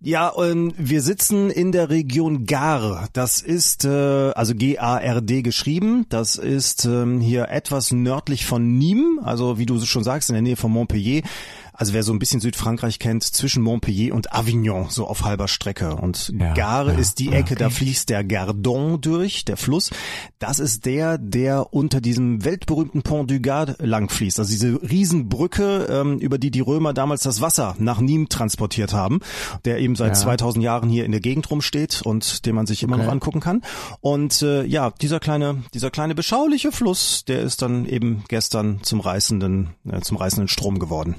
Ja, 0.00 0.28
und 0.28 0.74
wir 0.78 1.02
sitzen 1.02 1.50
in 1.50 1.72
der 1.72 1.90
Region 1.90 2.46
Gare. 2.46 3.08
Das 3.12 3.40
ist, 3.42 3.84
äh, 3.84 4.32
also 4.32 4.54
G-A-R-D 4.54 5.42
geschrieben. 5.42 6.06
Das 6.08 6.36
ist 6.36 6.86
ähm, 6.86 7.20
hier 7.20 7.48
etwas 7.48 7.92
nördlich 7.92 8.46
von 8.46 8.78
Nîmes. 8.80 9.22
Also, 9.22 9.58
wie 9.58 9.66
du 9.66 9.78
schon 9.84 10.04
sagst, 10.04 10.30
in 10.30 10.34
der 10.34 10.42
Nähe 10.42 10.56
von 10.56 10.69
Montpellier. 10.70 11.22
Also 11.80 11.94
wer 11.94 12.02
so 12.02 12.12
ein 12.12 12.18
bisschen 12.18 12.42
Südfrankreich 12.42 12.98
kennt, 12.98 13.22
zwischen 13.24 13.62
Montpellier 13.62 14.14
und 14.14 14.34
Avignon, 14.34 14.90
so 14.90 15.06
auf 15.06 15.24
halber 15.24 15.48
Strecke. 15.48 15.96
Und 15.96 16.30
Ja, 16.38 16.52
Gare 16.52 16.92
ja, 16.92 16.98
ist 16.98 17.18
die 17.18 17.32
Ecke, 17.32 17.54
da 17.54 17.70
fließt 17.70 18.10
der 18.10 18.22
Gardon 18.22 19.00
durch, 19.00 19.46
der 19.46 19.56
Fluss. 19.56 19.88
Das 20.38 20.58
ist 20.58 20.84
der, 20.84 21.16
der 21.16 21.72
unter 21.72 22.02
diesem 22.02 22.44
weltberühmten 22.44 23.00
Pont 23.00 23.30
du 23.30 23.40
Gard 23.40 23.76
lang 23.80 24.10
fließt. 24.10 24.38
Also 24.38 24.50
diese 24.50 24.78
Riesenbrücke, 24.82 25.86
ähm, 25.90 26.18
über 26.18 26.36
die 26.36 26.50
die 26.50 26.60
Römer 26.60 26.92
damals 26.92 27.22
das 27.22 27.40
Wasser 27.40 27.76
nach 27.78 27.98
Nîmes 27.98 28.28
transportiert 28.28 28.92
haben, 28.92 29.20
der 29.64 29.78
eben 29.78 29.96
seit 29.96 30.08
Ja. 30.08 30.14
2000 30.22 30.62
Jahren 30.62 30.90
hier 30.90 31.06
in 31.06 31.12
der 31.12 31.22
Gegend 31.22 31.50
rumsteht 31.50 32.02
und 32.02 32.44
den 32.44 32.54
man 32.54 32.66
sich 32.66 32.82
immer 32.82 32.96
Okay. 32.96 33.06
noch 33.06 33.12
angucken 33.12 33.40
kann. 33.40 33.62
Und 34.02 34.42
äh, 34.42 34.64
ja, 34.66 34.90
dieser 35.00 35.18
kleine, 35.18 35.62
dieser 35.72 35.90
kleine 35.90 36.14
beschauliche 36.14 36.72
Fluss, 36.72 37.24
der 37.26 37.40
ist 37.40 37.62
dann 37.62 37.86
eben 37.86 38.22
gestern 38.28 38.80
zum 38.82 39.00
reißenden, 39.00 39.70
äh, 39.90 40.00
zum 40.02 40.18
reißenden 40.18 40.48
Strom 40.48 40.78
geworden. 40.78 41.16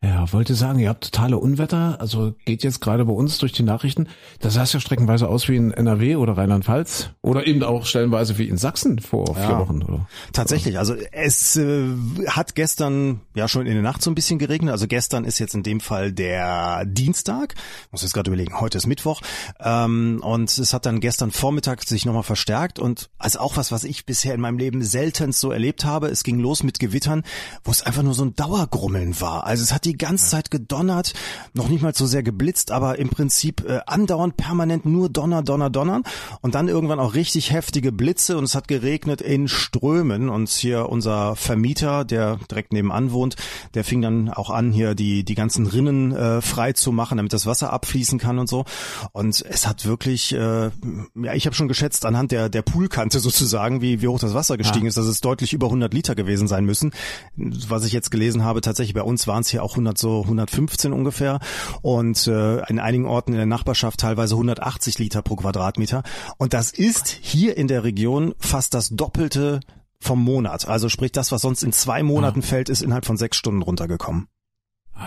Ja, 0.00 0.32
wollte 0.32 0.54
sagen, 0.54 0.78
ihr 0.78 0.90
habt 0.90 1.12
totale 1.12 1.38
Unwetter, 1.38 2.00
also 2.00 2.32
geht 2.44 2.62
jetzt 2.62 2.80
gerade 2.80 3.04
bei 3.04 3.12
uns 3.12 3.38
durch 3.38 3.50
die 3.50 3.64
Nachrichten. 3.64 4.06
Das 4.38 4.54
sah 4.54 4.62
es 4.62 4.72
ja 4.72 4.78
streckenweise 4.78 5.28
aus 5.28 5.48
wie 5.48 5.56
in 5.56 5.72
NRW 5.72 6.14
oder 6.14 6.36
Rheinland-Pfalz 6.36 7.10
oder 7.20 7.48
eben 7.48 7.64
auch 7.64 7.84
stellenweise 7.84 8.38
wie 8.38 8.48
in 8.48 8.58
Sachsen 8.58 9.00
vor 9.00 9.34
vier 9.34 9.42
Ja. 9.42 9.58
Wochen, 9.58 9.82
oder? 9.82 10.06
Tatsächlich, 10.32 10.78
also 10.78 10.94
es 11.10 11.56
äh, 11.56 11.88
hat 12.28 12.54
gestern 12.54 13.22
ja 13.34 13.48
schon 13.48 13.66
in 13.66 13.72
der 13.74 13.82
Nacht 13.82 14.00
so 14.02 14.08
ein 14.12 14.14
bisschen 14.14 14.38
geregnet. 14.38 14.70
Also 14.70 14.86
gestern 14.86 15.24
ist 15.24 15.40
jetzt 15.40 15.56
in 15.56 15.64
dem 15.64 15.80
Fall 15.80 16.12
der 16.12 16.84
Dienstag. 16.86 17.56
Ich 17.86 17.90
muss 17.92 18.02
jetzt 18.02 18.12
gerade 18.14 18.30
überlegen, 18.30 18.60
heute 18.60 18.78
ist 18.78 18.86
Mittwoch. 18.86 19.20
Ähm, 19.58 20.20
und 20.22 20.56
es 20.56 20.72
hat 20.72 20.86
dann 20.86 21.00
gestern 21.00 21.32
Vormittag 21.32 21.82
sich 21.82 22.06
nochmal 22.06 22.22
verstärkt 22.22 22.78
und 22.78 23.10
also 23.18 23.40
auch 23.40 23.56
was, 23.56 23.72
was 23.72 23.82
ich 23.82 24.06
bisher 24.06 24.34
in 24.34 24.40
meinem 24.40 24.58
Leben 24.58 24.84
selten 24.84 25.32
so 25.32 25.50
erlebt 25.50 25.84
habe. 25.84 26.06
Es 26.06 26.22
ging 26.22 26.38
los 26.38 26.62
mit 26.62 26.78
Gewittern, 26.78 27.24
wo 27.64 27.72
es 27.72 27.82
einfach 27.82 28.04
nur 28.04 28.14
so 28.14 28.24
ein 28.24 28.36
Dauergrummeln 28.36 29.20
war. 29.20 29.44
Also 29.44 29.64
es 29.64 29.72
hat 29.74 29.87
die 29.88 29.98
ganze 29.98 30.28
Zeit 30.28 30.50
gedonnert, 30.50 31.14
noch 31.54 31.68
nicht 31.68 31.82
mal 31.82 31.94
so 31.94 32.06
sehr 32.06 32.22
geblitzt, 32.22 32.70
aber 32.70 32.98
im 32.98 33.08
Prinzip 33.08 33.64
äh, 33.68 33.80
andauernd 33.86 34.36
permanent 34.36 34.86
nur 34.86 35.08
Donner, 35.08 35.42
Donner, 35.42 35.70
Donnern 35.70 36.02
und 36.40 36.54
dann 36.54 36.68
irgendwann 36.68 37.00
auch 37.00 37.14
richtig 37.14 37.52
heftige 37.52 37.90
Blitze 37.92 38.36
und 38.36 38.44
es 38.44 38.54
hat 38.54 38.68
geregnet 38.68 39.20
in 39.20 39.48
Strömen 39.48 40.28
und 40.28 40.48
hier 40.48 40.88
unser 40.88 41.36
Vermieter, 41.36 42.04
der 42.04 42.38
direkt 42.50 42.72
nebenan 42.72 43.12
wohnt, 43.12 43.36
der 43.74 43.84
fing 43.84 44.02
dann 44.02 44.28
auch 44.28 44.50
an, 44.50 44.72
hier 44.72 44.94
die, 44.94 45.24
die 45.24 45.34
ganzen 45.34 45.66
Rinnen 45.66 46.12
äh, 46.12 46.40
frei 46.42 46.72
zu 46.72 46.92
machen, 46.92 47.16
damit 47.16 47.32
das 47.32 47.46
Wasser 47.46 47.72
abfließen 47.72 48.18
kann 48.18 48.38
und 48.38 48.48
so 48.48 48.64
und 49.12 49.44
es 49.48 49.66
hat 49.66 49.86
wirklich, 49.86 50.34
äh, 50.34 50.66
ja, 50.66 51.34
ich 51.34 51.46
habe 51.46 51.56
schon 51.56 51.68
geschätzt 51.68 52.04
anhand 52.04 52.32
der, 52.32 52.48
der 52.48 52.62
Poolkante 52.62 53.20
sozusagen, 53.20 53.80
wie, 53.80 54.02
wie 54.02 54.08
hoch 54.08 54.18
das 54.18 54.34
Wasser 54.34 54.56
gestiegen 54.56 54.86
ist, 54.86 54.96
dass 54.96 55.06
es 55.06 55.20
deutlich 55.20 55.52
über 55.52 55.66
100 55.66 55.92
Liter 55.94 56.14
gewesen 56.14 56.48
sein 56.48 56.64
müssen. 56.64 56.92
Was 57.36 57.84
ich 57.84 57.92
jetzt 57.92 58.10
gelesen 58.10 58.44
habe, 58.44 58.60
tatsächlich 58.60 58.94
bei 58.94 59.02
uns 59.02 59.26
waren 59.26 59.40
es 59.40 59.48
hier 59.48 59.62
auch 59.62 59.76
100 59.78 59.98
so 59.98 60.22
115 60.22 60.92
ungefähr 60.92 61.40
und 61.82 62.26
äh, 62.26 62.58
in 62.68 62.78
einigen 62.78 63.06
Orten 63.06 63.32
in 63.32 63.38
der 63.38 63.46
Nachbarschaft 63.46 64.00
teilweise 64.00 64.34
180 64.34 64.98
Liter 64.98 65.22
pro 65.22 65.36
Quadratmeter. 65.36 66.02
Und 66.36 66.52
das 66.52 66.70
ist 66.70 67.08
hier 67.08 67.56
in 67.56 67.68
der 67.68 67.84
Region 67.84 68.34
fast 68.38 68.74
das 68.74 68.90
Doppelte 68.90 69.60
vom 70.00 70.22
Monat. 70.22 70.68
Also 70.68 70.88
sprich, 70.88 71.12
das, 71.12 71.32
was 71.32 71.42
sonst 71.42 71.62
in 71.62 71.72
zwei 71.72 72.02
Monaten 72.02 72.42
fällt, 72.42 72.68
ist 72.68 72.82
innerhalb 72.82 73.04
von 73.04 73.16
sechs 73.16 73.36
Stunden 73.36 73.62
runtergekommen. 73.62 74.28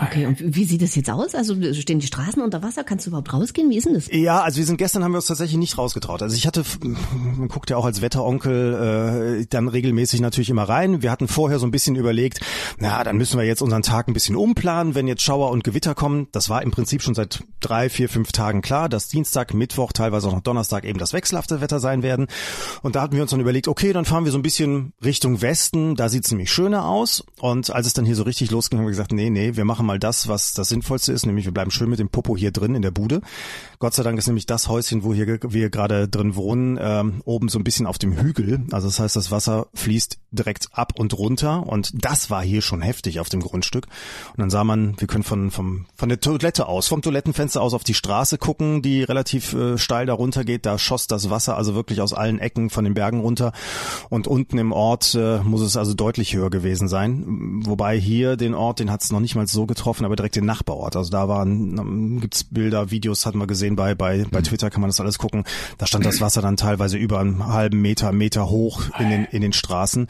Okay, 0.00 0.24
und 0.24 0.38
wie 0.40 0.64
sieht 0.64 0.80
das 0.80 0.94
jetzt 0.94 1.10
aus? 1.10 1.34
Also 1.34 1.54
stehen 1.74 1.98
die 1.98 2.06
Straßen 2.06 2.42
unter 2.42 2.62
Wasser? 2.62 2.82
Kannst 2.82 3.04
du 3.04 3.10
überhaupt 3.10 3.32
rausgehen? 3.32 3.68
Wie 3.68 3.76
ist 3.76 3.86
denn 3.86 3.92
das? 3.94 4.08
Ja, 4.10 4.40
also 4.40 4.56
wir 4.56 4.64
sind 4.64 4.78
gestern 4.78 5.04
haben 5.04 5.12
wir 5.12 5.18
uns 5.18 5.26
tatsächlich 5.26 5.58
nicht 5.58 5.76
rausgetraut. 5.76 6.22
Also 6.22 6.34
ich 6.34 6.46
hatte, 6.46 6.64
man 6.80 7.48
guckt 7.48 7.68
ja 7.68 7.76
auch 7.76 7.84
als 7.84 8.00
Wetteronkel 8.00 9.42
äh, 9.42 9.46
dann 9.50 9.68
regelmäßig 9.68 10.20
natürlich 10.20 10.48
immer 10.48 10.62
rein. 10.62 11.02
Wir 11.02 11.10
hatten 11.10 11.28
vorher 11.28 11.58
so 11.58 11.66
ein 11.66 11.70
bisschen 11.70 11.96
überlegt, 11.96 12.40
na, 12.78 13.04
dann 13.04 13.18
müssen 13.18 13.38
wir 13.38 13.44
jetzt 13.44 13.60
unseren 13.60 13.82
Tag 13.82 14.08
ein 14.08 14.14
bisschen 14.14 14.34
umplanen, 14.34 14.94
wenn 14.94 15.08
jetzt 15.08 15.22
Schauer 15.22 15.50
und 15.50 15.62
Gewitter 15.62 15.94
kommen. 15.94 16.28
Das 16.32 16.48
war 16.48 16.62
im 16.62 16.70
Prinzip 16.70 17.02
schon 17.02 17.14
seit 17.14 17.44
drei, 17.60 17.90
vier, 17.90 18.08
fünf 18.08 18.32
Tagen 18.32 18.62
klar, 18.62 18.88
dass 18.88 19.08
Dienstag, 19.08 19.52
Mittwoch, 19.52 19.92
teilweise 19.92 20.28
auch 20.28 20.32
noch 20.32 20.40
Donnerstag 20.40 20.84
eben 20.84 20.98
das 20.98 21.12
wechselhafte 21.12 21.60
Wetter 21.60 21.80
sein 21.80 22.02
werden. 22.02 22.28
Und 22.82 22.96
da 22.96 23.02
hatten 23.02 23.14
wir 23.14 23.22
uns 23.22 23.30
dann 23.30 23.40
überlegt, 23.40 23.68
okay, 23.68 23.92
dann 23.92 24.06
fahren 24.06 24.24
wir 24.24 24.32
so 24.32 24.38
ein 24.38 24.42
bisschen 24.42 24.94
Richtung 25.04 25.42
Westen. 25.42 25.96
Da 25.96 26.08
sieht's 26.08 26.30
nämlich 26.30 26.50
schöner 26.50 26.86
aus. 26.86 27.24
Und 27.40 27.70
als 27.70 27.86
es 27.86 27.92
dann 27.92 28.06
hier 28.06 28.16
so 28.16 28.22
richtig 28.22 28.50
losging, 28.50 28.78
haben 28.78 28.86
wir 28.86 28.90
gesagt, 28.90 29.12
nee, 29.12 29.28
nee, 29.28 29.54
wir 29.54 29.66
machen 29.66 29.81
mal 29.82 29.98
das, 29.98 30.28
was 30.28 30.54
das 30.54 30.68
Sinnvollste 30.68 31.12
ist, 31.12 31.26
nämlich 31.26 31.44
wir 31.44 31.52
bleiben 31.52 31.70
schön 31.70 31.90
mit 31.90 31.98
dem 31.98 32.08
Popo 32.08 32.36
hier 32.36 32.50
drin 32.50 32.74
in 32.74 32.82
der 32.82 32.90
Bude. 32.90 33.20
Gott 33.82 33.94
sei 33.94 34.04
Dank 34.04 34.16
ist 34.16 34.28
nämlich 34.28 34.46
das 34.46 34.68
Häuschen, 34.68 35.02
wo 35.02 35.12
hier 35.12 35.26
wir 35.26 35.68
gerade 35.68 36.06
drin 36.06 36.36
wohnen, 36.36 36.78
ähm, 36.80 37.20
oben 37.24 37.48
so 37.48 37.58
ein 37.58 37.64
bisschen 37.64 37.88
auf 37.88 37.98
dem 37.98 38.16
Hügel. 38.16 38.60
Also 38.70 38.86
das 38.86 39.00
heißt, 39.00 39.16
das 39.16 39.32
Wasser 39.32 39.66
fließt 39.74 40.18
direkt 40.30 40.68
ab 40.70 40.92
und 40.96 41.18
runter 41.18 41.66
und 41.66 41.90
das 41.92 42.30
war 42.30 42.44
hier 42.44 42.62
schon 42.62 42.80
heftig 42.80 43.18
auf 43.18 43.28
dem 43.28 43.40
Grundstück. 43.40 43.88
Und 44.30 44.38
dann 44.38 44.50
sah 44.50 44.62
man, 44.62 44.94
wir 44.98 45.08
können 45.08 45.24
von 45.24 45.50
vom 45.50 45.86
von 45.96 46.08
der 46.08 46.20
Toilette 46.20 46.68
aus, 46.68 46.86
vom 46.86 47.02
Toilettenfenster 47.02 47.60
aus 47.60 47.74
auf 47.74 47.82
die 47.82 47.94
Straße 47.94 48.38
gucken, 48.38 48.82
die 48.82 49.02
relativ 49.02 49.52
äh, 49.52 49.76
steil 49.78 50.06
da 50.06 50.14
runter 50.14 50.44
geht. 50.44 50.64
Da 50.64 50.78
schoss 50.78 51.08
das 51.08 51.28
Wasser 51.28 51.56
also 51.56 51.74
wirklich 51.74 52.00
aus 52.00 52.14
allen 52.14 52.38
Ecken 52.38 52.70
von 52.70 52.84
den 52.84 52.94
Bergen 52.94 53.18
runter 53.18 53.52
und 54.10 54.28
unten 54.28 54.58
im 54.58 54.70
Ort 54.70 55.16
äh, 55.16 55.40
muss 55.40 55.60
es 55.60 55.76
also 55.76 55.94
deutlich 55.94 56.36
höher 56.36 56.50
gewesen 56.50 56.86
sein. 56.86 57.64
Wobei 57.66 57.98
hier 57.98 58.36
den 58.36 58.54
Ort, 58.54 58.78
den 58.78 58.92
hat 58.92 59.02
es 59.02 59.10
noch 59.10 59.18
nicht 59.18 59.34
mal 59.34 59.48
so 59.48 59.66
getroffen, 59.66 60.04
aber 60.04 60.14
direkt 60.14 60.36
den 60.36 60.46
Nachbarort. 60.46 60.94
Also 60.94 61.10
da 61.10 61.26
waren, 61.26 61.78
ähm, 61.78 62.20
gibt's 62.20 62.44
Bilder, 62.44 62.92
Videos 62.92 63.26
hatten 63.26 63.38
wir 63.38 63.48
gesehen 63.48 63.71
bei, 63.76 63.94
bei, 63.94 64.24
bei 64.30 64.42
Twitter 64.42 64.70
kann 64.70 64.80
man 64.80 64.88
das 64.88 65.00
alles 65.00 65.18
gucken. 65.18 65.44
Da 65.78 65.86
stand 65.86 66.04
das 66.06 66.20
Wasser 66.20 66.42
dann 66.42 66.56
teilweise 66.56 66.96
über 66.96 67.20
einen 67.20 67.46
halben 67.46 67.80
Meter, 67.80 68.12
Meter 68.12 68.48
hoch 68.48 68.82
in 68.98 69.10
den, 69.10 69.24
in 69.26 69.42
den 69.42 69.52
Straßen. 69.52 70.08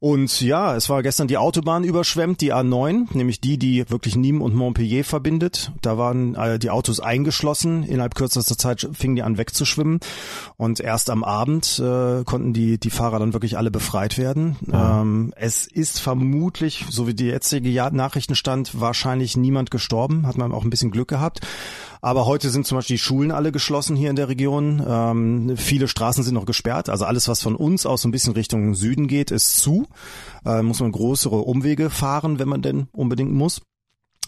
Und 0.00 0.40
ja, 0.40 0.76
es 0.76 0.88
war 0.88 1.02
gestern 1.02 1.26
die 1.26 1.38
Autobahn 1.38 1.82
überschwemmt, 1.82 2.40
die 2.40 2.54
A9, 2.54 3.16
nämlich 3.16 3.40
die, 3.40 3.58
die 3.58 3.90
wirklich 3.90 4.14
Nîmes 4.14 4.40
und 4.40 4.54
Montpellier 4.54 5.04
verbindet. 5.04 5.72
Da 5.82 5.98
waren 5.98 6.36
äh, 6.36 6.58
die 6.58 6.70
Autos 6.70 7.00
eingeschlossen. 7.00 7.82
Innerhalb 7.82 8.14
kürzester 8.14 8.56
Zeit 8.56 8.88
fingen 8.92 9.16
die 9.16 9.22
an 9.22 9.38
wegzuschwimmen. 9.38 9.98
Und 10.56 10.78
erst 10.80 11.10
am 11.10 11.24
Abend 11.24 11.80
äh, 11.80 12.22
konnten 12.24 12.52
die, 12.52 12.78
die 12.78 12.90
Fahrer 12.90 13.18
dann 13.18 13.32
wirklich 13.32 13.58
alle 13.58 13.70
befreit 13.72 14.18
werden. 14.18 14.56
Ja. 14.70 15.00
Ähm, 15.00 15.32
es 15.36 15.66
ist 15.66 16.00
vermutlich, 16.00 16.86
so 16.90 17.08
wie 17.08 17.14
die 17.14 17.26
jetzige 17.26 17.68
Nachrichtenstand, 17.90 18.80
wahrscheinlich 18.80 19.36
niemand 19.36 19.70
gestorben. 19.72 20.26
Hat 20.26 20.38
man 20.38 20.52
auch 20.52 20.62
ein 20.62 20.70
bisschen 20.70 20.92
Glück 20.92 21.08
gehabt. 21.08 21.40
Aber 22.00 22.26
heute 22.26 22.50
sind 22.50 22.66
zum 22.66 22.78
Beispiel 22.78 22.94
die 22.94 23.02
Schulen 23.02 23.30
alle 23.30 23.52
geschlossen 23.52 23.96
hier 23.96 24.10
in 24.10 24.16
der 24.16 24.28
Region. 24.28 24.82
Ähm, 24.86 25.56
viele 25.56 25.88
Straßen 25.88 26.22
sind 26.24 26.34
noch 26.34 26.46
gesperrt. 26.46 26.88
Also 26.88 27.04
alles, 27.04 27.28
was 27.28 27.42
von 27.42 27.56
uns 27.56 27.86
aus 27.86 28.02
so 28.02 28.08
ein 28.08 28.12
bisschen 28.12 28.34
Richtung 28.34 28.74
Süden 28.74 29.08
geht, 29.08 29.30
ist 29.30 29.56
zu. 29.56 29.86
Äh, 30.44 30.62
muss 30.62 30.80
man 30.80 30.92
größere 30.92 31.36
Umwege 31.36 31.90
fahren, 31.90 32.38
wenn 32.38 32.48
man 32.48 32.62
denn 32.62 32.88
unbedingt 32.92 33.32
muss. 33.32 33.60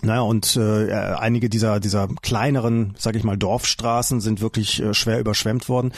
Naja, 0.03 0.23
und 0.23 0.57
äh, 0.57 0.93
einige 0.93 1.51
dieser, 1.51 1.79
dieser 1.79 2.09
kleineren, 2.23 2.95
sag 2.99 3.17
ich 3.17 3.25
mal, 3.25 3.37
Dorfstraßen 3.37 4.21
sind 4.21 4.41
wirklich 4.41 4.81
äh, 4.83 4.95
schwer 4.95 5.21
überschwemmt 5.21 5.69
worden. 5.69 5.93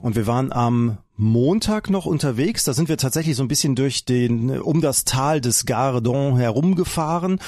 Und 0.00 0.16
wir 0.16 0.26
waren 0.26 0.52
am 0.52 0.98
Montag 1.16 1.90
noch 1.90 2.06
unterwegs. 2.06 2.64
Da 2.64 2.72
sind 2.72 2.88
wir 2.88 2.96
tatsächlich 2.96 3.36
so 3.36 3.42
ein 3.42 3.48
bisschen 3.48 3.74
durch 3.74 4.06
den, 4.06 4.58
um 4.58 4.80
das 4.80 5.04
Tal 5.04 5.42
des 5.42 5.66
Gardon 5.66 6.36
herumgefahren. 6.36 7.40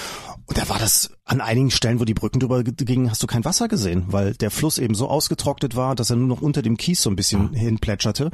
Und 0.46 0.58
da 0.58 0.68
war 0.68 0.78
das 0.78 1.10
an 1.26 1.40
einigen 1.40 1.70
Stellen, 1.70 2.00
wo 2.00 2.04
die 2.04 2.12
Brücken 2.12 2.38
drüber 2.38 2.62
gingen, 2.62 3.10
hast 3.10 3.22
du 3.22 3.26
kein 3.26 3.46
Wasser 3.46 3.66
gesehen, 3.66 4.04
weil 4.08 4.34
der 4.34 4.50
Fluss 4.50 4.76
eben 4.76 4.94
so 4.94 5.08
ausgetrocknet 5.08 5.74
war, 5.74 5.94
dass 5.94 6.10
er 6.10 6.16
nur 6.16 6.28
noch 6.28 6.42
unter 6.42 6.60
dem 6.60 6.76
Kies 6.76 7.00
so 7.00 7.08
ein 7.08 7.16
bisschen 7.16 7.50
ja. 7.54 7.60
hinplätscherte. 7.60 8.30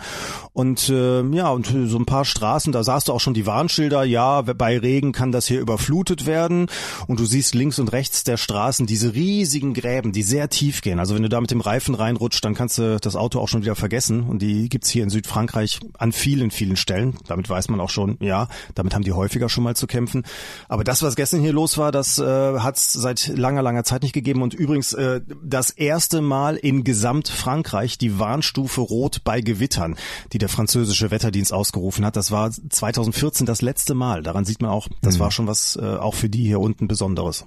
Und 0.52 0.88
äh, 0.88 1.22
ja, 1.22 1.50
und 1.50 1.66
so 1.66 1.96
ein 1.96 2.04
paar 2.04 2.24
Straßen, 2.24 2.72
da 2.72 2.82
sahst 2.82 3.06
du 3.06 3.12
auch 3.12 3.20
schon 3.20 3.34
die 3.34 3.46
Warnschilder, 3.46 4.02
ja, 4.02 4.42
bei 4.42 4.76
Regen 4.76 5.12
kann 5.12 5.30
das 5.30 5.46
hier 5.46 5.60
überflutet 5.60 6.26
werden. 6.26 6.66
Und 7.06 7.20
du 7.20 7.26
siehst 7.26 7.54
links 7.54 7.78
und 7.78 7.92
rechts 7.92 8.24
der 8.24 8.36
Straßen 8.36 8.86
diese 8.86 9.14
riesigen 9.14 9.72
Gräben, 9.72 10.10
die 10.10 10.24
sehr 10.24 10.50
tief 10.50 10.82
gehen. 10.82 10.98
Also 10.98 11.14
wenn 11.14 11.22
du 11.22 11.28
da 11.28 11.40
mit 11.40 11.52
dem 11.52 11.60
Reifen 11.60 11.94
reinrutscht, 11.94 12.44
dann 12.44 12.54
kannst 12.54 12.78
du 12.78 12.98
das 12.98 13.14
Auto 13.14 13.38
auch 13.38 13.48
schon 13.48 13.62
wieder 13.62 13.76
vergessen. 13.76 14.24
Und 14.24 14.42
die 14.42 14.68
gibt's 14.68 14.90
hier 14.90 15.04
in 15.04 15.10
Südfrankreich 15.10 15.78
an 15.96 16.10
vielen, 16.10 16.50
vielen 16.50 16.76
Stellen. 16.76 17.16
Damit 17.28 17.48
weiß 17.48 17.68
man 17.68 17.78
auch 17.78 17.90
schon, 17.90 18.16
ja, 18.20 18.48
damit 18.74 18.94
haben 18.94 19.04
die 19.04 19.12
häufiger 19.12 19.48
schon 19.48 19.62
mal 19.62 19.76
zu 19.76 19.86
kämpfen. 19.86 20.24
Aber 20.68 20.82
das, 20.82 21.02
was 21.02 21.14
gestern 21.14 21.40
hier 21.40 21.52
los 21.52 21.78
war, 21.78 21.92
das 21.92 22.18
äh, 22.18 22.58
hat 22.58 22.79
seit 22.88 23.28
langer, 23.28 23.62
langer 23.62 23.84
Zeit 23.84 24.02
nicht 24.02 24.12
gegeben 24.12 24.42
und 24.42 24.54
übrigens 24.54 24.92
äh, 24.92 25.20
das 25.42 25.70
erste 25.70 26.20
Mal 26.20 26.56
in 26.56 26.84
Gesamtfrankreich 26.84 27.98
die 27.98 28.18
Warnstufe 28.18 28.80
Rot 28.80 29.22
bei 29.24 29.40
Gewittern, 29.40 29.96
die 30.32 30.38
der 30.38 30.48
französische 30.48 31.10
Wetterdienst 31.10 31.52
ausgerufen 31.52 32.04
hat. 32.04 32.16
Das 32.16 32.30
war 32.30 32.50
2014 32.50 33.46
das 33.46 33.62
letzte 33.62 33.94
Mal. 33.94 34.22
Daran 34.22 34.44
sieht 34.44 34.62
man 34.62 34.70
auch, 34.70 34.88
das 35.02 35.16
mhm. 35.16 35.20
war 35.20 35.30
schon 35.30 35.46
was 35.46 35.76
äh, 35.76 35.96
auch 35.96 36.14
für 36.14 36.28
die 36.28 36.44
hier 36.44 36.60
unten 36.60 36.88
Besonderes. 36.88 37.46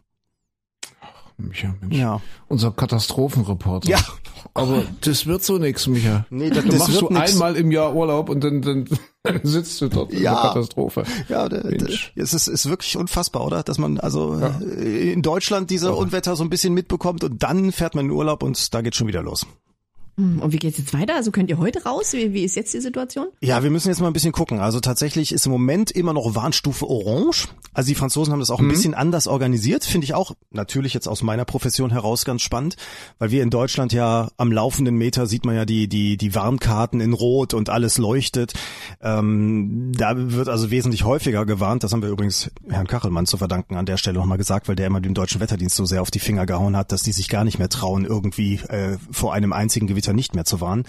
Micha, 1.38 1.75
Mensch. 1.82 1.96
Ja. 1.96 2.22
Unser 2.48 2.72
Katastrophenreporter. 2.72 3.90
Ja. 3.90 4.00
Aber 4.54 4.84
das 5.02 5.26
wird 5.26 5.44
so 5.44 5.58
nix, 5.58 5.88
Micha. 5.88 6.26
Nee, 6.30 6.50
das, 6.50 6.66
das 6.66 6.80
machst 6.80 6.94
wird 6.94 7.02
du 7.02 7.14
nix. 7.14 7.34
einmal 7.34 7.56
im 7.56 7.72
Jahr 7.72 7.96
Urlaub 7.96 8.30
und 8.30 8.44
dann, 8.44 8.62
dann 8.62 8.88
sitzt 9.44 9.82
du 9.82 9.90
dort 9.90 10.12
ja. 10.12 10.18
in 10.18 10.24
der 10.24 10.34
Katastrophe. 10.34 11.04
Ja, 11.30 11.50
der, 11.50 11.66
es 12.16 12.34
ist, 12.34 12.48
ist 12.48 12.70
wirklich 12.70 12.98
unfassbar, 12.98 13.46
oder? 13.46 13.64
Dass 13.64 13.78
man 13.78 14.00
also 14.00 14.40
ja. 14.40 14.60
in 14.80 15.22
Deutschland 15.22 15.70
diese. 15.70 15.94
Unwetter 15.94 16.36
so 16.36 16.44
ein 16.44 16.50
bisschen 16.50 16.74
mitbekommt 16.74 17.24
und 17.24 17.44
dann 17.44 17.72
fährt 17.72 17.96
man 17.96 18.06
in 18.06 18.12
Urlaub 18.12 18.44
und 18.44 18.74
da 18.74 18.82
geht 18.82 18.96
schon 18.96 19.08
wieder 19.08 19.22
los. 19.22 19.46
Hm, 20.17 20.41
und 20.41 20.53
wie 20.53 20.58
geht's 20.58 20.77
jetzt 20.77 20.93
weiter? 20.93 21.15
Also 21.15 21.32
könnt 21.32 21.50
ihr 21.50 21.58
heute 21.58 21.84
raus? 21.84 22.13
Wie, 22.13 22.34
wie 22.34 22.43
ist 22.43 22.55
jetzt 22.55 22.74
die 22.74 22.82
Situation? 22.82 23.27
Ja, 23.41 23.63
wir 23.63 23.72
müssen 23.72 23.89
jetzt 23.89 24.00
mal 24.00 24.08
ein 24.08 24.13
bisschen 24.13 24.32
gucken. 24.32 24.60
Also 24.60 24.79
tatsächlich 24.79 25.32
ist 25.32 25.46
im 25.48 25.51
Moment 25.51 25.89
immer 25.89 26.13
noch 26.13 26.36
Warnstufe 26.36 26.88
Orange. 26.88 27.48
Also 27.74 27.88
die 27.88 27.96
Franzosen 27.96 28.32
haben 28.32 28.39
das 28.39 28.51
auch 28.51 28.60
ein 28.60 28.65
mhm. 28.65 28.72
bisschen 28.72 28.93
anders 28.93 29.27
organisiert, 29.27 29.84
finde 29.84 30.05
ich 30.05 30.13
auch 30.13 30.34
natürlich 30.51 30.93
jetzt 30.93 31.08
aus 31.08 31.24
meiner 31.24 31.46
Profession 31.46 31.89
heraus 31.89 32.24
ganz 32.25 32.43
spannend, 32.43 32.75
weil 33.17 33.32
wir 33.32 33.41
in 33.41 33.50
Deutschland 33.50 33.93
ja 33.93 34.29
am 34.38 34.51
laufenden 34.51 34.96
Meter 34.96 35.25
sieht 35.25 35.46
man 35.46 35.55
ja 35.55 35.65
die 35.65 35.88
die 35.88 36.17
die 36.17 36.36
Warnkarten 36.36 37.01
in 37.01 37.13
Rot 37.13 37.55
und 37.55 37.70
alles 37.70 37.98
leuchtet. 37.98 38.53
Ähm, 39.01 39.91
da 39.96 40.13
wird 40.15 40.50
also 40.50 40.70
wesentlich 40.70 41.03
häufiger 41.03 41.48
gewarnt. 41.48 41.84
Das 41.84 41.91
haben 41.93 42.03
wir 42.03 42.10
übrigens 42.10 42.51
Herrn 42.70 42.86
Kachelmann 42.86 43.25
zu 43.25 43.38
verdanken 43.38 43.75
an 43.75 43.88
der 43.88 43.98
Stelle 43.98 44.20
nochmal 44.20 44.38
gesagt, 44.38 44.67
weil 44.67 44.75
der 44.75 44.86
immer 44.86 45.01
dem 45.01 45.15
deutschen 45.15 45.41
Wetterdienst 45.41 45.75
so 45.75 45.86
sehr 45.86 46.03
auf 46.03 46.12
die 46.12 46.20
Finger 46.20 46.46
gehauen 46.46 46.77
hat, 46.77 46.91
dass 46.91 47.01
die 47.01 47.12
sich 47.12 47.29
gar 47.29 47.43
nicht 47.43 47.58
mehr 47.58 47.70
trauen, 47.70 48.05
irgendwie 48.05 48.60
äh, 48.67 48.98
vor 49.12 49.34
einem 49.34 49.51
einzigen 49.51 49.88
Gewitter 49.88 50.03
Gewitter 50.04 50.14
nicht 50.14 50.36
mehr 50.36 50.46
zu 50.46 50.62
warnen. 50.62 50.84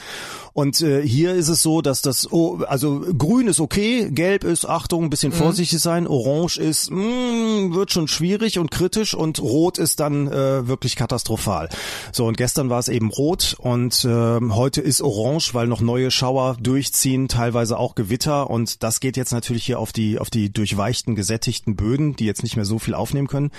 Und 0.53 0.81
äh, 0.83 1.07
hier 1.07 1.35
ist 1.35 1.49
es 1.49 1.63
so, 1.63 1.81
dass 1.81 2.03
das, 2.03 2.31
oh, 2.33 2.63
also 2.67 3.01
grün 3.17 3.49
ist 3.49 3.61
okay, 3.61 4.11
gelb 4.11 4.45
ist, 4.45 4.67
Achtung, 4.67 5.05
ein 5.05 5.11
bisschen 5.11 5.33
mhm. 5.33 5.37
vorsichtig 5.37 5.81
sein, 5.81 6.07
orange 6.07 6.59
ist, 6.59 6.91
mh, 6.91 7.01
mm, 7.01 7.75
wird 7.75 7.93
schon 7.93 8.09
schwierig 8.09 8.59
und 8.59 8.71
kritisch 8.71 9.15
und 9.15 9.41
rot 9.41 9.79
ist 9.79 10.01
dann 10.01 10.29
äh, 10.29 10.67
wirklich 10.69 10.97
katastrophal. 10.97 11.69
So, 12.13 12.27
und 12.27 12.37
gestern 12.37 12.71
war 12.71 12.79
es 12.79 12.89
eben 12.89 13.11
rot 13.11 13.57
und 13.59 14.05
äh, 14.05 14.41
heute 14.51 14.81
ist 14.81 15.03
orange, 15.03 15.55
weil 15.55 15.67
noch 15.67 15.81
neue 15.81 16.11
Schauer 16.11 16.57
durchziehen, 16.61 17.29
teilweise 17.29 17.79
auch 17.79 17.95
Gewitter 17.95 18.51
und 18.51 18.83
das 18.83 19.01
geht 19.01 19.17
jetzt 19.17 19.33
natürlich 19.33 19.65
hier 19.65 19.79
auf 19.79 19.93
die, 19.93 20.19
auf 20.19 20.31
die 20.31 20.53
durchweichten, 20.53 21.15
gesättigten 21.15 21.77
Böden, 21.77 22.17
die 22.17 22.27
jetzt 22.27 22.43
nicht 22.43 22.57
mehr 22.57 22.65
so 22.65 22.79
viel 22.79 22.95
aufnehmen 22.95 23.29
können. 23.29 23.51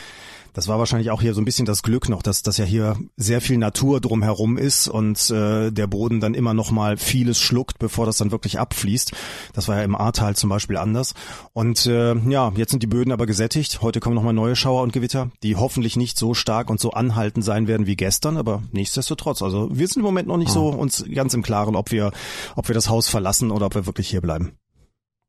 Das 0.56 0.70
war 0.70 0.80
wahrscheinlich 0.80 1.12
auch 1.12 1.22
hier 1.22 1.34
so 1.34 1.42
ein 1.42 1.46
bisschen 1.46 1.66
das 1.66 1.84
Glück 1.84 2.08
noch, 2.08 2.24
dass 2.24 2.42
das 2.42 2.58
ja 2.58 2.64
hier 2.64 2.96
sehr 3.18 3.42
viel 3.42 3.58
Natur 3.58 4.00
drumherum 4.00 4.58
ist 4.58 4.88
und 4.88 5.30
äh, 5.30 5.70
der 5.70 5.86
Boden 5.86 6.22
dann 6.22 6.34
immer 6.34 6.54
noch 6.54 6.72
mal 6.72 6.96
vieles 6.96 7.42
schluckt, 7.42 7.78
bevor 7.78 8.06
das 8.06 8.18
dann 8.18 8.32
wirklich 8.32 8.58
abfließt. 8.58 9.12
Das 9.52 9.68
war 9.68 9.76
ja 9.76 9.84
im 9.84 9.96
Ahrtal 9.96 10.38
zum 10.38 10.50
Beispiel 10.50 10.78
anders. 10.78 11.14
Und 11.52 11.86
äh, 11.88 12.16
ja, 12.30 12.54
jetzt 12.56 12.72
sind 12.72 12.82
die 12.82 12.88
Böden 12.88 13.12
aber 13.12 13.26
gesättigt. 13.26 13.82
Heute 13.82 14.00
kommen 14.00 14.16
noch 14.16 14.24
mal 14.24 14.32
neue 14.32 14.56
Schauer 14.56 14.84
und 14.84 14.94
Gewitter, 14.94 15.30
die 15.44 15.58
hoffentlich 15.58 15.98
nicht 15.98 16.18
so 16.18 16.34
stark 16.34 16.70
und 16.70 16.80
so 16.80 16.92
anhaltend 16.92 17.44
sein 17.44 17.68
werden 17.68 17.86
wie 17.86 17.98
gestern, 17.98 18.38
aber 18.38 18.64
nichtsdestotrotz. 18.72 19.42
Also 19.42 19.68
wir 19.78 19.86
sind 19.90 19.98
im 19.98 20.06
Moment 20.06 20.30
noch 20.30 20.38
nicht 20.38 20.52
so 20.52 20.72
ah. 20.72 20.76
uns 20.76 21.04
ganz 21.14 21.34
im 21.34 21.44
Klaren, 21.44 21.76
ob 21.76 21.92
wir, 21.92 22.14
ob 22.56 22.70
wir 22.70 22.76
das 22.76 22.88
Haus 22.88 23.10
verlassen 23.10 23.52
oder 23.52 23.66
ob 23.66 23.76
wir 23.76 23.86
wirklich 23.86 24.08
hier 24.08 24.22
bleiben. 24.22 24.54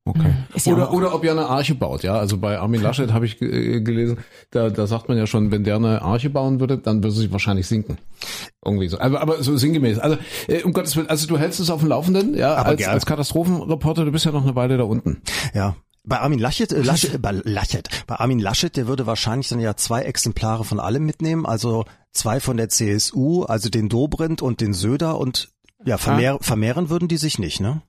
Okay. 0.06 0.32
Ja 0.64 0.72
oder, 0.72 0.92
oder 0.92 1.14
ob 1.14 1.24
er 1.24 1.32
eine 1.32 1.46
Arche 1.46 1.74
baut, 1.74 2.04
ja. 2.04 2.14
Also 2.14 2.38
bei 2.38 2.58
Armin 2.60 2.80
Laschet 2.80 3.12
habe 3.12 3.26
ich 3.26 3.42
äh, 3.42 3.80
gelesen, 3.80 4.18
da, 4.52 4.70
da 4.70 4.86
sagt 4.86 5.08
man 5.08 5.18
ja 5.18 5.26
schon, 5.26 5.50
wenn 5.50 5.64
der 5.64 5.76
eine 5.76 6.00
Arche 6.00 6.30
bauen 6.30 6.60
würde, 6.60 6.78
dann 6.78 7.02
würde 7.02 7.16
sie 7.16 7.32
wahrscheinlich 7.32 7.66
sinken. 7.66 7.98
Irgendwie 8.64 8.86
so. 8.86 9.00
Aber, 9.00 9.20
aber 9.20 9.42
so 9.42 9.56
sinngemäß. 9.56 9.98
Also, 9.98 10.16
äh, 10.46 10.62
um 10.62 10.72
Gottes 10.72 10.94
Willen, 10.96 11.08
also 11.08 11.26
du 11.26 11.38
hältst 11.38 11.58
es 11.58 11.70
auf 11.70 11.80
dem 11.80 11.88
Laufenden, 11.88 12.36
ja, 12.36 12.54
aber 12.54 12.68
als, 12.70 12.86
als 12.86 13.04
Katastrophenreporter, 13.04 14.04
du 14.04 14.12
bist 14.12 14.24
ja 14.24 14.30
noch 14.30 14.44
eine 14.44 14.54
Weile 14.54 14.76
da 14.76 14.84
unten. 14.84 15.22
Ja. 15.54 15.74
Bei 16.04 16.20
Armin 16.20 16.38
Laschet, 16.38 16.70
äh, 16.70 16.82
Laschet, 16.82 17.20
bei 17.20 17.32
Laschet, 17.32 17.88
bei 18.06 18.14
Armin 18.14 18.38
Laschet, 18.38 18.76
der 18.76 18.86
würde 18.86 19.06
wahrscheinlich 19.06 19.48
dann 19.48 19.58
ja 19.58 19.74
zwei 19.74 20.02
Exemplare 20.02 20.64
von 20.64 20.78
allem 20.78 21.04
mitnehmen, 21.04 21.46
also 21.46 21.84
zwei 22.12 22.38
von 22.38 22.56
der 22.56 22.68
CSU, 22.68 23.42
also 23.42 23.70
den 23.70 23.88
Dobrindt 23.88 24.40
und 24.40 24.60
den 24.60 24.72
Söder 24.72 25.18
und 25.18 25.48
ja, 25.84 25.98
vermehr, 25.98 26.34
ah. 26.34 26.38
vermehren 26.40 26.90
würden 26.90 27.08
die 27.08 27.16
sich 27.16 27.40
nicht, 27.40 27.58
ne? 27.58 27.82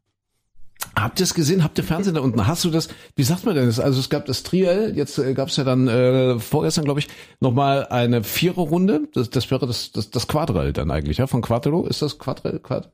Habt 0.96 1.20
ihr 1.20 1.26
es 1.26 1.34
gesehen? 1.34 1.64
Habt 1.64 1.78
ihr 1.78 1.84
Fernsehen 1.84 2.16
da 2.16 2.22
unten? 2.22 2.48
Hast 2.48 2.64
du 2.64 2.72
das? 2.72 2.90
Wie 3.16 3.24
sagt 3.24 3.46
man 3.46 3.56
denn 3.56 3.68
das? 3.68 3.80
Also 3.80 4.00
es 4.00 4.10
gab 4.10 4.26
das 4.26 4.44
Triel, 4.44 4.94
jetzt 4.96 5.18
äh, 5.20 5.34
gab 5.34 5.50
es 5.50 5.58
ja 5.58 5.64
dann 5.64 5.88
äh, 5.88 6.40
vorgestern, 6.40 6.86
glaube 6.86 7.00
ich, 7.00 7.08
nochmal 7.40 7.88
eine 7.88 8.24
Viererrunde. 8.24 9.08
Das, 9.14 9.30
das 9.30 9.50
wäre 9.52 9.66
das, 9.68 9.92
das, 9.92 10.10
das 10.10 10.28
Quadrell 10.28 10.74
dann 10.74 10.90
eigentlich, 10.92 11.18
ja? 11.18 11.28
Von 11.28 11.42
Quattro? 11.42 11.86
Ist 11.86 12.02
das 12.02 12.18
Quadrell? 12.18 12.60
Quad, 12.60 12.92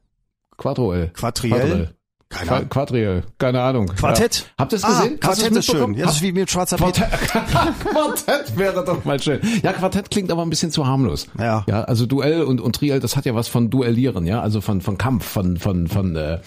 Quadroel? 0.58 1.10
Quadriel? 1.10 1.96
Keine 2.34 2.52
Ahnung. 2.52 2.70
Quadriel, 2.70 3.24
keine 3.38 3.62
Ahnung. 3.62 3.88
Quartett? 3.88 4.40
Ja. 4.40 4.46
Habt 4.60 4.74
ihr 4.74 4.76
es 4.78 4.84
gesehen? 4.84 5.20
Ah, 5.22 5.26
Quartett 5.26 5.52
ist 5.56 5.66
schön. 5.66 5.94
Ja, 5.94 6.06
das 6.06 6.16
ist 6.16 6.22
wie 6.22 6.32
mit 6.32 6.50
schwarzer 6.50 6.78
Quartett. 6.78 7.08
Quartett 7.32 8.58
wäre 8.58 8.84
doch 8.84 9.06
mal 9.06 9.22
schön. 9.22 9.40
Ja, 9.62 9.74
Quartett 9.74 10.12
klingt 10.12 10.32
aber 10.32 10.42
ein 10.42 10.50
bisschen 10.50 10.72
zu 10.72 10.86
harmlos. 10.86 11.28
Ja. 11.40 11.64
Ja, 11.68 11.84
also 11.84 12.06
Duell 12.06 12.44
und, 12.44 12.60
und 12.62 12.76
Triel, 12.76 13.00
das 13.00 13.16
hat 13.16 13.26
ja 13.26 13.36
was 13.36 13.48
von 13.48 13.70
Duellieren, 13.70 14.26
ja, 14.26 14.42
also 14.42 14.62
von, 14.62 14.82
von 14.82 14.98
Kampf, 14.98 15.26
von, 15.26 15.58
von, 15.58 15.88
von, 15.88 16.16
äh, 16.16 16.40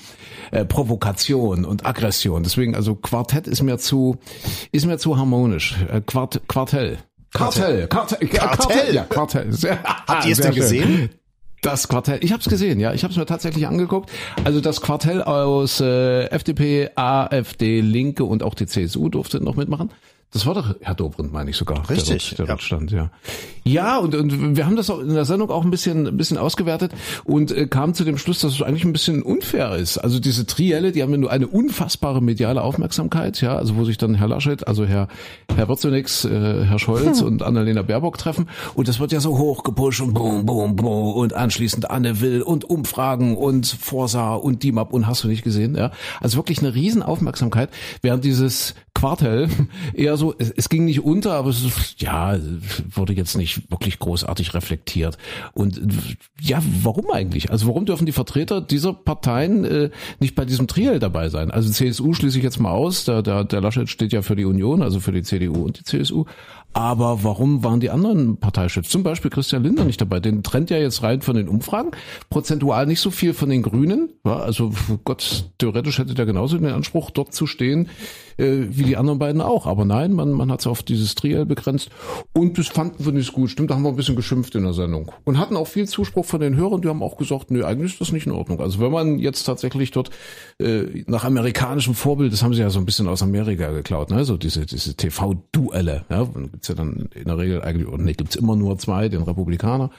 äh, 0.50 0.64
Provokation 0.64 1.64
und 1.64 1.86
Aggression. 1.86 2.42
Deswegen, 2.42 2.74
also 2.74 2.94
Quartett 2.94 3.46
ist 3.46 3.62
mir 3.62 3.78
zu, 3.78 4.16
ist 4.72 4.86
mir 4.86 4.98
zu 4.98 5.16
harmonisch. 5.16 5.76
Äh, 5.92 6.00
Quart, 6.00 6.42
Quartell. 6.48 6.98
Kartell. 7.32 7.86
Kartell. 7.88 8.28
Kartell. 8.28 8.94
Ja, 8.94 9.04
Kartell. 9.04 9.46
Sehr, 9.52 9.82
Habt 9.82 10.24
ihr 10.24 10.32
es 10.32 10.40
denn 10.40 10.54
gesehen? 10.54 11.10
Das 11.66 11.88
Quartell, 11.88 12.20
ich 12.22 12.30
habe 12.30 12.40
es 12.40 12.48
gesehen, 12.48 12.78
ja, 12.78 12.94
ich 12.94 13.02
habe 13.02 13.10
es 13.10 13.18
mir 13.18 13.26
tatsächlich 13.26 13.66
angeguckt. 13.66 14.12
Also 14.44 14.60
das 14.60 14.80
Quartell 14.80 15.20
aus 15.20 15.80
äh, 15.80 16.26
FDP, 16.26 16.90
AfD, 16.94 17.80
Linke 17.80 18.22
und 18.22 18.44
auch 18.44 18.54
die 18.54 18.66
CSU 18.66 19.08
durfte 19.08 19.42
noch 19.42 19.56
mitmachen. 19.56 19.90
Das 20.32 20.44
war 20.44 20.54
doch 20.54 20.74
Herr 20.80 20.94
Dobrindt, 20.94 21.32
meine 21.32 21.50
ich 21.50 21.56
sogar. 21.56 21.88
Richtig, 21.88 22.34
Der, 22.36 22.36
dort- 22.36 22.38
der 22.38 22.44
ja. 22.46 22.52
dort 22.52 22.62
stand, 22.62 22.90
ja. 22.90 23.10
Ja, 23.64 23.98
und, 23.98 24.14
und 24.14 24.56
wir 24.56 24.66
haben 24.66 24.76
das 24.76 24.90
auch 24.90 25.00
in 25.00 25.14
der 25.14 25.24
Sendung 25.24 25.50
auch 25.50 25.64
ein 25.64 25.70
bisschen, 25.70 26.06
ein 26.06 26.16
bisschen 26.16 26.36
ausgewertet 26.36 26.92
und 27.24 27.50
äh, 27.52 27.66
kamen 27.66 27.94
zu 27.94 28.04
dem 28.04 28.18
Schluss, 28.18 28.40
dass 28.40 28.52
es 28.52 28.62
eigentlich 28.62 28.84
ein 28.84 28.92
bisschen 28.92 29.22
unfair 29.22 29.74
ist. 29.76 29.98
Also 29.98 30.20
diese 30.20 30.46
Trielle, 30.46 30.92
die 30.92 31.02
haben 31.02 31.10
ja 31.10 31.16
nur 31.18 31.30
eine 31.32 31.46
unfassbare 31.48 32.22
mediale 32.22 32.62
Aufmerksamkeit, 32.62 33.40
ja, 33.40 33.56
also 33.56 33.76
wo 33.76 33.84
sich 33.84 33.98
dann 33.98 34.14
Herr 34.14 34.28
Laschet, 34.28 34.66
also 34.68 34.84
Herr, 34.84 35.08
Herr 35.54 35.68
Wirtzenix, 35.68 36.24
äh, 36.24 36.64
Herr 36.64 36.78
Scholz 36.78 37.20
und 37.22 37.42
Annalena 37.42 37.82
Baerbock 37.82 38.18
treffen. 38.18 38.48
Und 38.74 38.88
das 38.88 39.00
wird 39.00 39.12
ja 39.12 39.20
so 39.20 39.38
hoch 39.38 39.62
gepusht 39.64 40.00
und 40.00 40.12
boom, 40.14 40.44
boom, 40.46 40.76
boom 40.76 41.14
und 41.14 41.32
anschließend 41.34 41.90
Anne 41.90 42.20
Will 42.20 42.42
und 42.42 42.64
Umfragen 42.64 43.36
und 43.36 43.66
Forsa 43.66 44.34
und 44.34 44.62
DIMAP 44.62 44.92
und 44.92 45.06
hast 45.06 45.24
du 45.24 45.28
nicht 45.28 45.42
gesehen, 45.44 45.76
ja. 45.76 45.92
Also 46.20 46.36
wirklich 46.36 46.58
eine 46.58 46.74
riesen 46.74 47.02
Aufmerksamkeit, 47.02 47.70
während 48.02 48.24
dieses 48.24 48.74
Quartell 48.96 49.48
eher 49.94 50.16
so, 50.16 50.34
es, 50.38 50.50
es 50.50 50.68
ging 50.70 50.86
nicht 50.86 51.04
unter, 51.04 51.34
aber 51.34 51.50
es 51.50 51.94
ja, 51.98 52.38
wurde 52.90 53.12
jetzt 53.12 53.36
nicht 53.36 53.70
wirklich 53.70 53.98
großartig 53.98 54.54
reflektiert. 54.54 55.18
Und 55.52 55.80
ja, 56.40 56.62
warum 56.82 57.10
eigentlich? 57.10 57.50
Also 57.50 57.66
warum 57.66 57.84
dürfen 57.84 58.06
die 58.06 58.12
Vertreter 58.12 58.62
dieser 58.62 58.94
Parteien 58.94 59.64
äh, 59.64 59.90
nicht 60.18 60.34
bei 60.34 60.46
diesem 60.46 60.66
Triel 60.66 60.98
dabei 60.98 61.28
sein? 61.28 61.50
Also 61.50 61.70
CSU 61.70 62.14
schließe 62.14 62.38
ich 62.38 62.44
jetzt 62.44 62.58
mal 62.58 62.70
aus, 62.70 63.04
der, 63.04 63.20
der, 63.22 63.44
der 63.44 63.60
Laschet 63.60 63.88
steht 63.88 64.14
ja 64.14 64.22
für 64.22 64.34
die 64.34 64.46
Union, 64.46 64.80
also 64.80 64.98
für 64.98 65.12
die 65.12 65.22
CDU 65.22 65.64
und 65.64 65.78
die 65.78 65.84
CSU. 65.84 66.24
Aber 66.76 67.24
warum 67.24 67.64
waren 67.64 67.80
die 67.80 67.88
anderen 67.88 68.36
Parteichefs, 68.36 68.90
zum 68.90 69.02
Beispiel 69.02 69.30
Christian 69.30 69.62
Lindner, 69.62 69.86
nicht 69.86 69.98
dabei? 69.98 70.20
Den 70.20 70.42
trennt 70.42 70.68
ja 70.68 70.76
jetzt 70.76 71.02
rein 71.02 71.22
von 71.22 71.34
den 71.34 71.48
Umfragen, 71.48 71.92
prozentual 72.28 72.84
nicht 72.84 73.00
so 73.00 73.10
viel 73.10 73.32
von 73.32 73.48
den 73.48 73.62
Grünen. 73.62 74.10
Also 74.24 74.72
Gott, 75.04 75.46
theoretisch 75.56 75.98
hätte 75.98 76.12
der 76.12 76.26
genauso 76.26 76.58
den 76.58 76.66
Anspruch, 76.66 77.10
dort 77.10 77.32
zu 77.32 77.46
stehen, 77.46 77.88
äh, 78.36 78.66
wie 78.68 78.82
die 78.82 78.98
anderen 78.98 79.18
beiden 79.18 79.40
auch. 79.40 79.66
Aber 79.66 79.86
nein, 79.86 80.12
man, 80.12 80.32
man 80.32 80.52
hat 80.52 80.60
es 80.60 80.66
auf 80.66 80.82
dieses 80.82 81.14
Triel 81.14 81.46
begrenzt. 81.46 81.88
Und 82.34 82.58
das 82.58 82.68
fanden 82.68 83.06
wir 83.06 83.12
nicht 83.12 83.32
gut. 83.32 83.48
Stimmt, 83.48 83.70
da 83.70 83.74
haben 83.76 83.82
wir 83.82 83.88
ein 83.88 83.96
bisschen 83.96 84.14
geschimpft 84.14 84.54
in 84.54 84.64
der 84.64 84.74
Sendung. 84.74 85.10
Und 85.24 85.38
hatten 85.38 85.56
auch 85.56 85.68
viel 85.68 85.88
Zuspruch 85.88 86.26
von 86.26 86.40
den 86.40 86.56
Hörern, 86.56 86.82
die 86.82 86.88
haben 86.88 87.02
auch 87.02 87.16
gesagt, 87.16 87.50
nö, 87.50 87.64
eigentlich 87.64 87.92
ist 87.92 88.02
das 88.02 88.12
nicht 88.12 88.26
in 88.26 88.32
Ordnung. 88.32 88.60
Also 88.60 88.80
wenn 88.80 88.92
man 88.92 89.18
jetzt 89.18 89.44
tatsächlich 89.44 89.92
dort 89.92 90.10
äh, 90.58 91.04
nach 91.06 91.24
amerikanischem 91.24 91.94
Vorbild, 91.94 92.34
das 92.34 92.42
haben 92.42 92.52
sie 92.52 92.60
ja 92.60 92.68
so 92.68 92.78
ein 92.78 92.84
bisschen 92.84 93.08
aus 93.08 93.22
Amerika 93.22 93.70
geklaut, 93.70 94.10
ne? 94.10 94.26
so 94.26 94.36
diese, 94.36 94.66
diese 94.66 94.94
TV-Duelle. 94.94 96.04
Ja? 96.10 96.28
Gibt's 96.66 96.68
ja 96.68 96.84
dann 96.84 97.08
in 97.14 97.24
der 97.24 97.38
Regel 97.38 97.62
eigentlich, 97.62 97.86
oder 97.86 98.02
nee, 98.02 98.12
gibt's 98.12 98.36
immer 98.36 98.56
nur 98.56 98.76
zwei, 98.78 99.08
den 99.08 99.22
Republikaner 99.22 99.90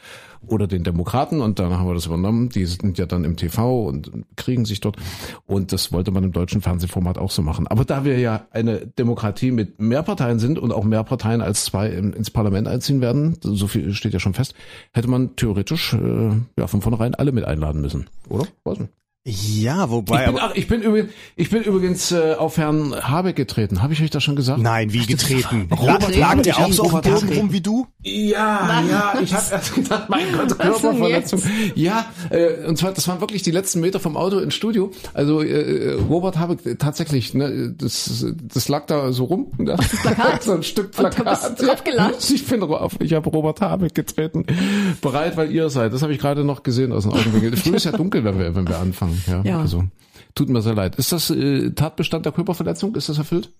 oder 0.45 0.67
den 0.67 0.83
Demokraten 0.83 1.41
und 1.41 1.59
dann 1.59 1.71
haben 1.71 1.87
wir 1.87 1.93
das 1.93 2.05
übernommen. 2.05 2.49
Die 2.49 2.65
sind 2.65 2.97
ja 2.97 3.05
dann 3.05 3.23
im 3.23 3.37
TV 3.37 3.85
und 3.85 4.11
kriegen 4.35 4.65
sich 4.65 4.81
dort 4.81 4.97
und 5.45 5.71
das 5.71 5.91
wollte 5.91 6.11
man 6.11 6.23
im 6.23 6.31
deutschen 6.31 6.61
Fernsehformat 6.61 7.17
auch 7.17 7.31
so 7.31 7.41
machen. 7.41 7.67
Aber 7.67 7.85
da 7.85 8.03
wir 8.03 8.19
ja 8.19 8.47
eine 8.51 8.85
Demokratie 8.85 9.51
mit 9.51 9.79
mehr 9.79 10.03
Parteien 10.03 10.39
sind 10.39 10.59
und 10.59 10.71
auch 10.71 10.83
mehr 10.83 11.03
Parteien 11.03 11.41
als 11.41 11.63
zwei 11.63 11.89
ins 11.89 12.31
Parlament 12.31 12.67
einziehen 12.67 13.01
werden, 13.01 13.37
so 13.41 13.67
viel 13.67 13.93
steht 13.93 14.13
ja 14.13 14.19
schon 14.19 14.33
fest, 14.33 14.53
hätte 14.93 15.09
man 15.09 15.35
theoretisch 15.35 15.93
äh, 15.93 16.31
ja 16.57 16.67
von 16.67 16.81
vornherein 16.81 17.15
alle 17.15 17.31
mit 17.31 17.45
einladen 17.45 17.81
müssen, 17.81 18.07
oder? 18.29 18.45
Weiß 18.63 18.79
nicht. 18.79 18.91
Ja, 19.29 19.89
wobei. 19.89 20.21
Ich 20.21 20.25
bin, 20.25 20.37
aber, 20.37 20.43
ach, 20.45 20.55
ich 20.55 20.67
bin 20.67 20.81
übrigens, 20.81 21.11
ich 21.35 21.49
bin 21.49 21.61
übrigens 21.63 22.13
äh, 22.13 22.35
auf 22.35 22.55
Herrn 22.55 22.95
Habeck 22.95 23.35
getreten. 23.35 23.81
Habe 23.81 23.91
ich 23.91 24.01
euch 24.01 24.09
das 24.09 24.23
schon 24.23 24.37
gesagt? 24.37 24.61
nein, 24.61 24.93
wie 24.93 25.05
getreten. 25.05 25.67
Robert 25.69 26.15
lag 26.15 26.41
der 26.41 26.57
auch 26.57 26.71
so 26.71 26.83
auf 26.83 27.01
dem 27.01 27.13
Boden 27.13 27.33
rum 27.33 27.51
wie 27.51 27.59
du? 27.59 27.87
Ja, 28.03 28.81
ja, 28.89 29.15
ich 29.21 29.33
habe 29.33 29.43
erst 29.51 29.75
gedacht, 29.75 30.09
mein 30.09 30.31
Gott, 30.31 30.57
Körperverletzung. 30.57 31.41
Ja, 31.75 32.05
äh, 32.29 32.65
und 32.67 32.77
zwar, 32.77 32.93
das 32.93 33.05
waren 33.09 33.19
wirklich 33.19 33.41
die 33.43 33.51
letzten 33.51 33.81
Meter 33.81 33.99
vom 33.99 34.15
Auto 34.15 34.39
ins 34.39 34.55
Studio. 34.55 34.91
Also 35.13 35.41
äh, 35.41 35.91
Robert 36.09 36.37
Habeck 36.37 36.65
äh, 36.65 36.75
tatsächlich, 36.75 37.33
ne, 37.33 37.75
das, 37.77 38.25
das 38.41 38.69
lag 38.69 38.85
da 38.85 39.11
so 39.11 39.25
rum. 39.25 39.51
Ne? 39.57 39.75
so 40.39 40.53
ein 40.53 40.63
Stück 40.63 40.91
Plakat. 40.93 41.59
Ich 42.29 42.45
bin 42.45 42.61
drauf, 42.61 42.95
ich 42.99 43.11
habe 43.11 43.29
Robert 43.29 43.59
Habeck 43.59 43.93
getreten. 43.93 44.45
Bereit, 45.01 45.35
weil 45.35 45.51
ihr 45.51 45.69
seid. 45.69 45.91
Das 45.91 46.01
habe 46.01 46.13
ich 46.13 46.19
gerade 46.19 46.45
noch 46.45 46.63
gesehen 46.63 46.93
aus 46.93 47.03
den 47.03 47.11
Augenwinkeln. 47.11 47.57
Früh 47.57 47.75
ist 47.75 47.83
ja 47.83 47.91
dunkel, 47.91 48.23
wenn 48.23 48.39
wir, 48.39 48.55
wenn 48.55 48.65
wir 48.65 48.77
anfangen. 48.77 49.16
Ja, 49.25 49.41
Ja. 49.43 49.59
Also, 49.59 49.83
tut 50.35 50.49
mir 50.49 50.61
sehr 50.61 50.75
leid. 50.75 50.95
Ist 50.97 51.11
das 51.11 51.29
äh, 51.29 51.71
Tatbestand 51.71 52.25
der 52.25 52.31
Körperverletzung? 52.33 52.95
Ist 52.95 53.09
das 53.09 53.17
erfüllt? 53.17 53.51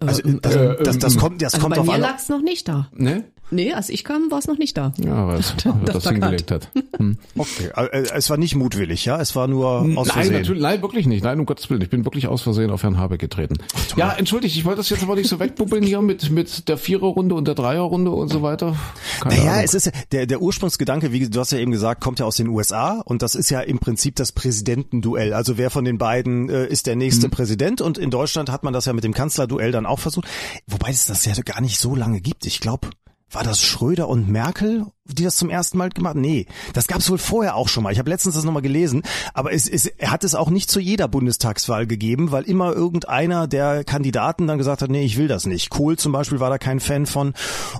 Also, 0.00 0.22
äh, 0.22 0.38
also 0.42 0.58
äh, 0.58 0.82
das, 0.82 0.98
das 0.98 1.14
ähm, 1.14 1.20
kommt, 1.20 1.42
das 1.42 1.54
also 1.54 1.62
kommt 1.64 1.74
bei 1.76 1.80
auf 1.80 1.86
mir 1.86 1.92
alle. 1.94 2.02
lag's 2.02 2.28
noch 2.28 2.42
nicht 2.42 2.66
da. 2.68 2.88
Ne? 2.92 3.24
Nee, 3.50 3.72
als 3.72 3.88
ich 3.88 4.04
kam, 4.04 4.30
war 4.30 4.38
es 4.38 4.46
noch 4.46 4.58
nicht 4.58 4.76
da. 4.76 4.92
Ja, 4.98 5.26
was, 5.28 5.54
wer 5.64 5.72
das 5.72 6.02
Plakat. 6.02 6.12
hingelegt 6.12 6.50
hat. 6.50 6.68
Hm. 6.98 7.18
Okay, 7.36 7.70
äh, 7.76 8.04
es 8.14 8.30
war 8.30 8.36
nicht 8.36 8.54
mutwillig, 8.54 9.04
ja, 9.04 9.20
es 9.20 9.34
war 9.34 9.48
nur 9.48 9.68
aus 9.68 9.84
Nein, 9.86 10.04
Versehen. 10.06 10.32
natürlich, 10.34 10.62
nein, 10.62 10.82
wirklich 10.82 11.06
nicht. 11.06 11.24
Nein, 11.24 11.40
um 11.40 11.46
Gottes 11.46 11.68
Willen. 11.70 11.82
Ich 11.82 11.90
bin 11.90 12.04
wirklich 12.04 12.26
aus 12.28 12.42
Versehen 12.42 12.70
auf 12.70 12.82
Herrn 12.82 12.98
Habeck 12.98 13.20
getreten. 13.20 13.56
Ja, 13.96 14.12
entschuldigt, 14.12 14.56
ich 14.56 14.64
wollte 14.64 14.78
das 14.78 14.90
jetzt 14.90 15.02
aber 15.02 15.16
nicht 15.16 15.28
so 15.28 15.38
wegbubbeln 15.40 15.82
hier 15.82 16.00
mit, 16.02 16.30
mit 16.30 16.68
der 16.68 16.76
Viererrunde 16.78 17.34
und 17.34 17.46
der 17.48 17.54
Dreierrunde 17.54 18.10
und 18.10 18.28
so 18.28 18.42
weiter. 18.42 18.76
Keine 19.20 19.36
Naja, 19.36 19.50
Ahnung. 19.52 19.64
es 19.64 19.74
ist 19.74 19.86
ja, 19.86 19.92
der, 20.12 20.26
der 20.26 20.40
Ursprungsgedanke, 20.42 21.12
wie 21.12 21.28
du 21.28 21.40
hast 21.40 21.52
ja 21.52 21.58
eben 21.58 21.72
gesagt, 21.72 22.00
kommt 22.02 22.18
ja 22.20 22.26
aus 22.26 22.36
den 22.36 22.48
USA 22.48 23.00
und 23.04 23.22
das 23.22 23.34
ist 23.34 23.50
ja 23.50 23.60
im 23.60 23.78
Prinzip 23.78 24.16
das 24.16 24.32
Präsidentenduell. 24.32 25.32
Also 25.34 25.58
wer 25.58 25.70
von 25.70 25.84
den 25.84 25.98
beiden 25.98 26.48
äh, 26.48 26.66
ist 26.66 26.86
der 26.86 26.96
nächste 26.96 27.26
Mhm. 27.26 27.30
Präsident 27.32 27.80
und 27.80 27.98
in 27.98 28.10
Deutschland 28.10 28.50
hat 28.50 28.62
man 28.64 28.72
das 28.72 28.84
ja 28.86 28.92
mit 28.92 29.04
dem 29.04 29.12
Kanzlerduell 29.14 29.72
dann 29.72 29.86
auch 29.86 29.98
versucht. 29.98 30.26
Wobei 30.66 30.90
es 30.90 31.06
das 31.06 31.24
ja 31.24 31.34
gar 31.44 31.60
nicht 31.60 31.78
so 31.78 31.94
lange 31.94 32.20
gibt. 32.20 32.46
Ich 32.46 32.60
glaube, 32.60 32.88
war 33.30 33.44
das 33.44 33.62
Schröder 33.62 34.08
und 34.08 34.28
Merkel, 34.28 34.86
die 35.14 35.24
das 35.24 35.36
zum 35.36 35.50
ersten 35.50 35.78
Mal 35.78 35.90
gemacht? 35.90 36.16
Nee, 36.16 36.46
das 36.72 36.86
gab 36.86 36.98
es 36.98 37.10
wohl 37.10 37.18
vorher 37.18 37.56
auch 37.56 37.68
schon 37.68 37.82
mal. 37.82 37.92
Ich 37.92 37.98
habe 37.98 38.10
letztens 38.10 38.34
das 38.34 38.44
nochmal 38.44 38.62
gelesen, 38.62 39.02
aber 39.34 39.52
es, 39.52 39.68
es 39.68 39.86
er 39.86 40.10
hat 40.10 40.24
es 40.24 40.34
auch 40.34 40.50
nicht 40.50 40.70
zu 40.70 40.80
jeder 40.80 41.08
Bundestagswahl 41.08 41.86
gegeben, 41.86 42.32
weil 42.32 42.44
immer 42.44 42.72
irgendeiner 42.72 43.46
der 43.46 43.84
Kandidaten 43.84 44.46
dann 44.46 44.58
gesagt 44.58 44.82
hat, 44.82 44.90
nee, 44.90 45.04
ich 45.04 45.16
will 45.16 45.28
das 45.28 45.46
nicht. 45.46 45.70
Kohl 45.70 45.98
zum 45.98 46.12
Beispiel 46.12 46.40
war 46.40 46.50
da 46.50 46.58
kein 46.58 46.80
Fan 46.80 47.06
von. 47.06 47.34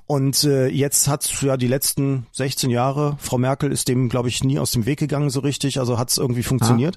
Und 0.07 0.45
äh, 0.45 0.69
jetzt 0.69 1.09
hat 1.09 1.31
ja 1.43 1.57
die 1.57 1.67
letzten 1.67 2.27
16 2.33 2.71
Jahre, 2.71 3.17
Frau 3.19 3.39
Merkel 3.39 3.73
ist 3.73 3.89
dem, 3.89 4.09
glaube 4.09 4.29
ich, 4.29 4.45
nie 4.45 4.59
aus 4.59 4.71
dem 4.71 4.87
Weg 4.87 4.99
gegangen 4.99 5.31
so 5.31 5.41
richtig, 5.41 5.79
also 5.79 5.99
hat 5.99 6.11
es 6.11 6.19
irgendwie 6.19 6.43
funktioniert. 6.43 6.97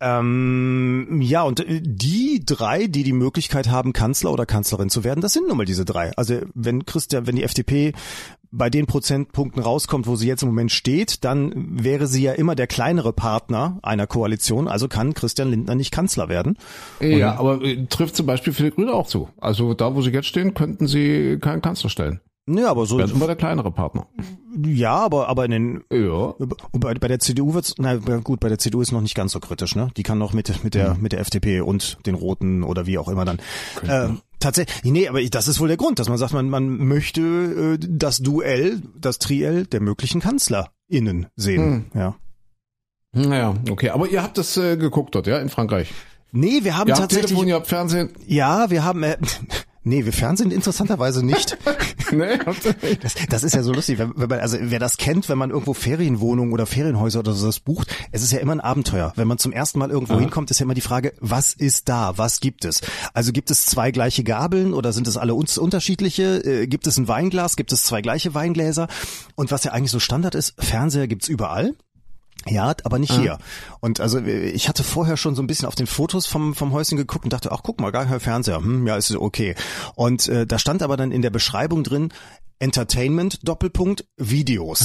Ähm, 0.00 1.20
ja, 1.22 1.42
und 1.42 1.60
äh, 1.60 1.80
die 1.82 2.42
drei, 2.44 2.86
die 2.86 3.02
die 3.02 3.12
Möglichkeit 3.12 3.68
haben, 3.68 3.92
Kanzler 3.92 4.32
oder 4.32 4.46
Kanzlerin 4.46 4.90
zu 4.90 5.04
werden, 5.04 5.20
das 5.20 5.32
sind 5.32 5.48
nun 5.48 5.56
mal 5.56 5.66
diese 5.66 5.84
drei. 5.84 6.12
Also 6.16 6.40
wenn 6.54 6.86
Christian, 6.86 7.26
wenn 7.26 7.36
die 7.36 7.44
FDP 7.44 7.92
bei 8.52 8.68
den 8.70 8.86
Prozentpunkten 8.86 9.62
rauskommt, 9.62 10.06
wo 10.06 10.14
sie 10.14 10.28
jetzt 10.28 10.42
im 10.42 10.50
Moment 10.50 10.70
steht, 10.70 11.24
dann 11.24 11.82
wäre 11.82 12.06
sie 12.06 12.22
ja 12.22 12.32
immer 12.32 12.54
der 12.54 12.66
kleinere 12.66 13.12
Partner 13.12 13.78
einer 13.82 14.06
Koalition, 14.06 14.68
also 14.68 14.88
kann 14.88 15.14
Christian 15.14 15.50
Lindner 15.50 15.74
nicht 15.74 15.90
Kanzler 15.90 16.28
werden. 16.28 16.58
ja, 17.00 17.36
aber 17.36 17.62
äh, 17.62 17.86
trifft 17.86 18.14
zum 18.14 18.26
Beispiel 18.26 18.52
für 18.52 18.64
die 18.64 18.70
Grüne 18.70 18.92
auch 18.92 19.06
zu. 19.06 19.30
Also 19.40 19.74
da, 19.74 19.94
wo 19.94 20.02
sie 20.02 20.10
jetzt 20.10 20.26
stehen, 20.26 20.54
könnten 20.54 20.86
sie 20.86 21.38
keinen 21.40 21.62
Kanzler 21.62 21.90
stellen. 21.90 22.20
Ja, 22.48 22.70
aber 22.70 22.86
so, 22.86 22.98
Wären 22.98 23.12
immer 23.12 23.26
der 23.28 23.36
kleinere 23.36 23.70
Partner. 23.70 24.08
ja, 24.66 24.96
aber, 24.96 25.28
aber 25.28 25.44
in 25.44 25.50
den, 25.52 25.84
Ja. 25.92 26.34
Bei, 26.72 26.94
bei 26.94 27.06
der 27.06 27.20
CDU 27.20 27.54
wird's, 27.54 27.74
na 27.78 27.96
gut, 27.96 28.40
bei 28.40 28.48
der 28.48 28.58
CDU 28.58 28.80
ist 28.80 28.90
noch 28.90 29.00
nicht 29.00 29.14
ganz 29.14 29.30
so 29.30 29.38
kritisch, 29.38 29.76
ne? 29.76 29.90
Die 29.96 30.02
kann 30.02 30.18
noch 30.18 30.32
mit 30.32 30.64
mit 30.64 30.74
der 30.74 30.96
mit 31.00 31.12
der 31.12 31.20
FDP 31.20 31.60
und 31.60 31.98
den 32.04 32.16
Roten 32.16 32.64
oder 32.64 32.86
wie 32.86 32.98
auch 32.98 33.08
immer 33.08 33.24
dann. 33.24 33.38
Äh, 33.86 34.08
tatsächlich, 34.42 34.84
nee, 34.84 35.08
aber 35.08 35.22
das 35.22 35.48
ist 35.48 35.60
wohl 35.60 35.68
der 35.68 35.76
Grund, 35.76 35.98
dass 35.98 36.08
man 36.08 36.18
sagt, 36.18 36.32
man 36.32 36.48
man 36.50 36.76
möchte 36.86 37.20
äh, 37.20 37.78
das 37.80 38.18
Duell, 38.18 38.82
das 38.98 39.18
Triell 39.18 39.66
der 39.66 39.80
möglichen 39.80 40.20
KanzlerInnen 40.20 41.26
sehen. 41.36 41.86
Ja. 41.94 42.16
Naja, 43.12 43.54
okay. 43.70 43.90
Aber 43.90 44.08
ihr 44.08 44.22
habt 44.22 44.38
das 44.38 44.56
äh, 44.56 44.76
geguckt 44.76 45.14
dort, 45.14 45.26
ja, 45.26 45.38
in 45.38 45.48
Frankreich. 45.48 45.92
Nee, 46.32 46.60
wir 46.62 46.76
haben 46.76 46.88
Ihr 46.88 46.94
habt 46.94 47.02
tatsächlich, 47.02 47.26
Telefon, 47.28 47.48
ihr 47.48 47.54
habt 47.56 47.66
Fernsehen. 47.66 48.10
ja, 48.26 48.70
wir 48.70 48.84
haben, 48.84 49.02
äh, 49.02 49.18
nee, 49.84 50.04
wir 50.04 50.12
Fernsehen 50.12 50.50
interessanterweise 50.50 51.24
nicht. 51.24 51.56
nee. 52.12 52.38
Das, 53.00 53.14
das 53.28 53.44
ist 53.44 53.54
ja 53.54 53.62
so 53.62 53.72
lustig, 53.72 53.98
wenn, 53.98 54.12
wenn 54.16 54.28
man, 54.28 54.40
also 54.40 54.58
wer 54.60 54.78
das 54.78 54.96
kennt, 54.96 55.28
wenn 55.28 55.38
man 55.38 55.50
irgendwo 55.50 55.74
Ferienwohnungen 55.74 56.52
oder 56.52 56.66
Ferienhäuser 56.66 57.20
oder 57.20 57.32
sowas 57.32 57.60
bucht, 57.60 57.94
es 58.12 58.22
ist 58.22 58.32
ja 58.32 58.38
immer 58.38 58.52
ein 58.52 58.60
Abenteuer. 58.60 59.12
Wenn 59.16 59.28
man 59.28 59.38
zum 59.38 59.52
ersten 59.52 59.78
Mal 59.78 59.90
irgendwo 59.90 60.18
hinkommt, 60.18 60.50
ist 60.50 60.60
ja 60.60 60.64
immer 60.64 60.74
die 60.74 60.80
Frage, 60.80 61.12
was 61.20 61.52
ist 61.52 61.88
da, 61.88 62.16
was 62.16 62.40
gibt 62.40 62.64
es? 62.64 62.80
Also 63.14 63.32
gibt 63.32 63.50
es 63.50 63.66
zwei 63.66 63.90
gleiche 63.90 64.24
Gabeln 64.24 64.74
oder 64.74 64.92
sind 64.92 65.06
es 65.06 65.16
alle 65.16 65.34
uns 65.34 65.58
unterschiedliche? 65.58 66.38
Äh, 66.44 66.66
gibt 66.66 66.86
es 66.86 66.96
ein 66.98 67.08
Weinglas, 67.08 67.56
gibt 67.56 67.72
es 67.72 67.84
zwei 67.84 68.02
gleiche 68.02 68.34
Weingläser? 68.34 68.88
Und 69.34 69.50
was 69.50 69.64
ja 69.64 69.72
eigentlich 69.72 69.90
so 69.90 70.00
Standard 70.00 70.34
ist, 70.34 70.54
Fernseher 70.58 71.06
gibt's 71.08 71.28
überall. 71.28 71.74
Ja, 72.48 72.74
aber 72.84 72.98
nicht 72.98 73.12
hier. 73.12 73.38
Und 73.80 74.00
also 74.00 74.18
äh, 74.18 74.50
ich 74.50 74.68
hatte 74.68 74.84
vorher 74.84 75.16
schon 75.16 75.34
so 75.34 75.42
ein 75.42 75.46
bisschen 75.46 75.66
auf 75.68 75.74
den 75.74 75.86
Fotos 75.86 76.26
vom 76.26 76.54
vom 76.54 76.72
Häuschen 76.72 76.98
geguckt 76.98 77.24
und 77.24 77.32
dachte, 77.32 77.52
ach 77.52 77.60
guck 77.62 77.80
mal, 77.80 77.90
gar 77.90 78.06
kein 78.06 78.20
Fernseher. 78.20 78.58
Hm, 78.58 78.86
ja, 78.86 78.96
ist 78.96 79.14
okay. 79.14 79.54
Und 79.94 80.28
äh, 80.28 80.46
da 80.46 80.58
stand 80.58 80.82
aber 80.82 80.96
dann 80.96 81.12
in 81.12 81.22
der 81.22 81.30
Beschreibung 81.30 81.84
drin 81.84 82.12
Entertainment 82.58 83.46
Doppelpunkt 83.46 84.04
Videos. 84.16 84.82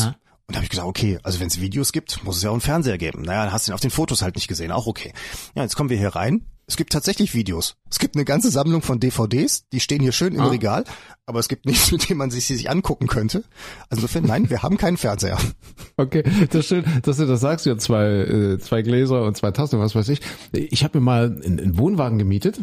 Und 0.48 0.54
da 0.54 0.60
habe 0.60 0.64
ich 0.64 0.70
gesagt, 0.70 0.88
okay, 0.88 1.20
also 1.24 1.42
wenn 1.42 1.48
es 1.48 1.60
Videos 1.60 1.92
gibt, 1.92 2.24
muss 2.24 2.38
es 2.38 2.44
ja 2.44 2.50
auch 2.50 2.54
einen 2.54 2.62
Fernseher 2.62 2.98
geben. 2.98 3.22
Naja, 3.22 3.44
dann 3.44 3.54
hast 3.54 3.68
du 3.68 3.72
ihn 3.72 3.76
auf 3.76 3.82
den 3.82 3.92
Fotos 3.92 4.22
halt 4.22 4.36
nicht 4.36 4.48
gesehen, 4.48 4.72
auch 4.72 4.88
okay. 4.88 5.12
Ja, 5.56 5.64
jetzt 5.64 5.76
kommen 5.76 5.90
wir 5.90 5.98
hier 5.98 6.16
rein. 6.16 6.46
Es 6.70 6.76
gibt 6.76 6.92
tatsächlich 6.92 7.34
Videos. 7.34 7.78
Es 7.90 7.98
gibt 7.98 8.16
eine 8.16 8.26
ganze 8.26 8.52
Sammlung 8.52 8.82
von 8.82 9.00
DVDs, 9.00 9.70
die 9.70 9.80
stehen 9.80 10.02
hier 10.02 10.12
schön 10.12 10.36
im 10.36 10.42
Regal, 10.42 10.84
aber 11.26 11.40
es 11.40 11.48
gibt 11.48 11.66
nichts, 11.66 11.94
mit 11.94 12.10
dem 12.10 12.18
man 12.18 12.30
sich 12.30 12.46
sie 12.46 12.56
sich 12.56 12.70
angucken 12.70 13.08
könnte. 13.08 13.46
Also 13.90 14.02
insofern, 14.02 14.26
nein, 14.26 14.50
wir 14.50 14.64
haben 14.64 14.78
keinen 14.78 14.98
Fernseher. 14.98 15.38
Okay, 16.00 16.22
das 16.52 16.60
ist 16.60 16.68
schön, 16.68 16.86
dass 17.02 17.18
du 17.18 17.26
das 17.26 17.42
sagst. 17.42 17.66
Ja, 17.66 17.76
zwei, 17.76 18.06
äh, 18.06 18.60
zwei 18.60 18.84
Gläser 18.84 19.24
und 19.24 19.36
zwei 19.36 19.50
Tassen, 19.50 19.80
was 19.80 19.96
weiß 19.96 20.10
ich. 20.10 20.22
Ich 20.52 20.84
habe 20.84 21.00
mir 21.00 21.06
mal 21.06 21.26
einen, 21.44 21.60
einen 21.60 21.78
Wohnwagen 21.80 22.20
gemietet 22.20 22.60